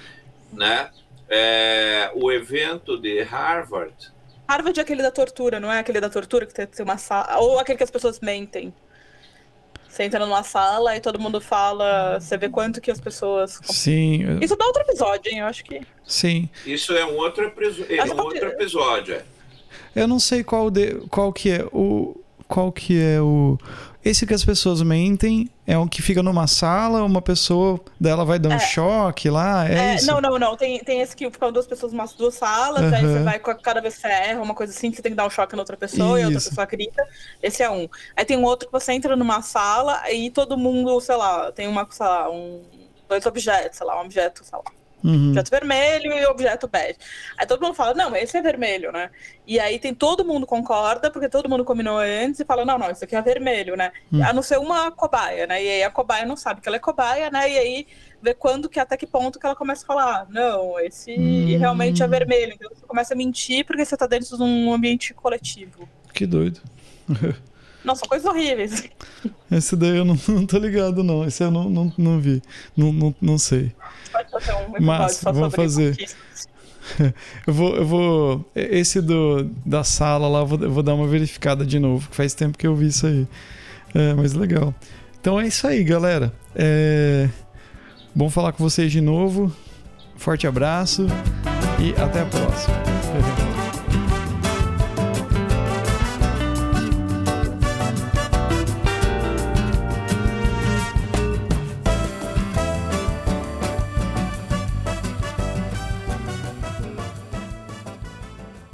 Né? 0.52 0.88
É, 1.28 2.10
o 2.14 2.30
evento 2.30 3.00
de 3.00 3.22
Harvard. 3.22 4.12
Harvard 4.48 4.78
é 4.78 4.82
aquele 4.82 5.02
da 5.02 5.10
tortura, 5.10 5.58
não 5.58 5.72
é 5.72 5.78
aquele 5.78 6.00
da 6.00 6.10
tortura 6.10 6.46
que 6.46 6.52
tem 6.52 6.68
uma 6.84 6.98
sala. 6.98 7.38
Ou 7.38 7.58
aquele 7.58 7.78
que 7.78 7.84
as 7.84 7.90
pessoas 7.90 8.20
mentem. 8.20 8.72
Você 9.88 10.02
entra 10.02 10.18
numa 10.26 10.42
sala 10.42 10.96
e 10.96 11.00
todo 11.00 11.20
mundo 11.20 11.40
fala, 11.40 12.18
você 12.18 12.36
vê 12.36 12.48
quanto 12.48 12.80
que 12.80 12.90
as 12.90 13.00
pessoas. 13.00 13.60
Sim. 13.62 14.40
Isso 14.40 14.56
dá 14.56 14.66
outro 14.66 14.82
episódio, 14.82 15.30
hein? 15.30 15.38
Eu 15.38 15.46
acho 15.46 15.62
que. 15.64 15.82
Sim. 16.04 16.48
Isso 16.66 16.92
é 16.94 17.06
um 17.06 17.16
outro, 17.16 17.44
é 17.44 18.04
um 18.04 18.20
outro 18.20 18.48
episódio. 18.48 19.14
É. 19.14 19.24
Eu 19.94 20.08
não 20.08 20.18
sei 20.18 20.42
qual, 20.42 20.68
de, 20.68 20.94
qual 21.08 21.32
que 21.32 21.48
é 21.48 21.64
o. 21.72 22.20
Qual 22.48 22.72
que 22.72 23.00
é 23.00 23.20
o. 23.20 23.56
Esse 24.04 24.26
que 24.26 24.34
as 24.34 24.44
pessoas 24.44 24.82
mentem 24.82 25.48
é 25.66 25.78
um 25.78 25.88
que 25.88 26.02
fica 26.02 26.22
numa 26.22 26.46
sala, 26.46 27.02
uma 27.02 27.22
pessoa 27.22 27.80
dela 27.98 28.22
vai 28.22 28.38
dar 28.38 28.50
um 28.50 28.52
é. 28.52 28.58
choque 28.58 29.30
lá, 29.30 29.66
é, 29.66 29.74
é, 29.74 29.94
isso? 29.94 30.06
Não, 30.06 30.20
não, 30.20 30.38
não. 30.38 30.56
Tem, 30.56 30.78
tem 30.80 31.00
esse 31.00 31.16
que 31.16 31.30
ficam 31.30 31.50
duas 31.50 31.66
pessoas 31.66 31.90
numa 31.92 32.04
duas 32.18 32.34
salas, 32.34 32.82
uhum. 32.82 32.94
aí 32.94 33.02
você 33.02 33.22
vai, 33.22 33.38
cada 33.38 33.80
vez 33.80 33.94
que 33.94 34.02
você 34.02 34.08
erra, 34.08 34.42
uma 34.42 34.54
coisa 34.54 34.74
assim, 34.74 34.90
que 34.90 34.96
você 34.96 35.02
tem 35.02 35.12
que 35.12 35.16
dar 35.16 35.26
um 35.26 35.30
choque 35.30 35.56
na 35.56 35.62
outra 35.62 35.76
pessoa 35.76 36.18
isso. 36.18 36.18
e 36.18 36.22
a 36.22 36.26
outra 36.26 36.50
pessoa 36.50 36.66
grita. 36.66 37.08
Esse 37.42 37.62
é 37.62 37.70
um. 37.70 37.88
Aí 38.14 38.26
tem 38.26 38.36
um 38.36 38.44
outro 38.44 38.68
que 38.68 38.72
você 38.72 38.92
entra 38.92 39.16
numa 39.16 39.40
sala 39.40 40.02
e 40.12 40.30
todo 40.30 40.58
mundo, 40.58 41.00
sei 41.00 41.16
lá, 41.16 41.50
tem 41.50 41.66
uma, 41.66 41.88
sei 41.90 42.06
lá, 42.06 42.30
um, 42.30 42.62
dois 43.08 43.24
objetos, 43.24 43.78
sei 43.78 43.86
lá, 43.86 43.96
um 44.02 44.04
objeto, 44.04 44.44
sei 44.44 44.58
lá 44.58 44.83
Uhum. 45.04 45.28
Objeto 45.28 45.50
vermelho 45.50 46.12
e 46.14 46.24
objeto 46.24 46.66
bege. 46.66 46.96
Aí 47.36 47.46
todo 47.46 47.60
mundo 47.60 47.74
fala, 47.74 47.92
não, 47.92 48.16
esse 48.16 48.38
é 48.38 48.42
vermelho, 48.42 48.90
né? 48.90 49.10
E 49.46 49.60
aí 49.60 49.78
tem 49.78 49.94
todo 49.94 50.24
mundo 50.24 50.46
concorda, 50.46 51.10
porque 51.10 51.28
todo 51.28 51.48
mundo 51.48 51.64
combinou 51.64 51.98
antes 51.98 52.40
e 52.40 52.44
fala, 52.44 52.64
não, 52.64 52.78
não, 52.78 52.90
isso 52.90 53.04
aqui 53.04 53.14
é 53.14 53.20
vermelho, 53.20 53.76
né? 53.76 53.92
Uhum. 54.10 54.24
A 54.24 54.32
não 54.32 54.42
ser 54.42 54.58
uma 54.58 54.90
cobaia, 54.90 55.46
né? 55.46 55.62
E 55.62 55.68
aí 55.68 55.82
a 55.82 55.90
cobaia 55.90 56.24
não 56.24 56.36
sabe 56.36 56.62
que 56.62 56.68
ela 56.68 56.76
é 56.76 56.80
cobaia, 56.80 57.30
né? 57.30 57.50
E 57.50 57.58
aí 57.58 57.86
vê 58.22 58.32
quando 58.32 58.68
que 58.70 58.80
até 58.80 58.96
que 58.96 59.06
ponto 59.06 59.38
que 59.38 59.44
ela 59.44 59.54
começa 59.54 59.84
a 59.84 59.86
falar, 59.86 60.26
não, 60.30 60.80
esse 60.80 61.12
uhum. 61.12 61.58
realmente 61.58 62.02
é 62.02 62.08
vermelho. 62.08 62.54
Então 62.54 62.70
você 62.74 62.86
começa 62.86 63.12
a 63.12 63.16
mentir 63.16 63.66
porque 63.66 63.84
você 63.84 63.96
tá 63.98 64.06
dentro 64.06 64.36
de 64.36 64.42
um 64.42 64.72
ambiente 64.72 65.12
coletivo. 65.12 65.86
Que 66.14 66.26
doido. 66.26 66.60
Nossa, 67.84 68.06
coisas 68.06 68.26
horríveis. 68.26 68.84
Esse 69.50 69.76
daí 69.76 69.96
eu 69.96 70.04
não, 70.04 70.18
não 70.28 70.46
tô 70.46 70.58
ligado, 70.58 71.04
não. 71.04 71.24
Esse 71.24 71.44
eu 71.44 71.50
não, 71.50 71.68
não, 71.68 71.92
não 71.98 72.18
vi. 72.18 72.42
Não, 72.76 72.92
não, 72.92 73.14
não 73.20 73.38
sei 73.38 73.72
pode 74.14 74.30
fazer 74.30 74.52
um 74.54 74.80
Mas, 74.80 75.20
vamos 75.22 75.54
fazer. 75.54 75.96
Eu 77.46 77.54
vou, 77.54 77.76
eu 77.76 77.86
vou. 77.86 78.50
Esse 78.54 79.00
do, 79.00 79.44
da 79.64 79.82
sala 79.82 80.28
lá, 80.28 80.40
eu 80.40 80.46
vou, 80.46 80.58
eu 80.60 80.70
vou 80.70 80.82
dar 80.82 80.92
uma 80.92 81.06
verificada 81.06 81.64
de 81.64 81.78
novo, 81.78 82.06
faz 82.10 82.34
tempo 82.34 82.58
que 82.58 82.66
eu 82.66 82.76
vi 82.76 82.88
isso 82.88 83.06
aí. 83.06 83.26
É, 83.94 84.12
mas 84.12 84.34
legal. 84.34 84.74
Então 85.18 85.40
é 85.40 85.46
isso 85.46 85.66
aí, 85.66 85.82
galera. 85.82 86.30
É... 86.54 87.30
Bom 88.14 88.28
falar 88.28 88.52
com 88.52 88.62
vocês 88.62 88.92
de 88.92 89.00
novo. 89.00 89.50
Forte 90.18 90.46
abraço 90.46 91.06
e 91.80 91.98
até 91.98 92.20
a 92.20 92.26
próxima. 92.26 92.76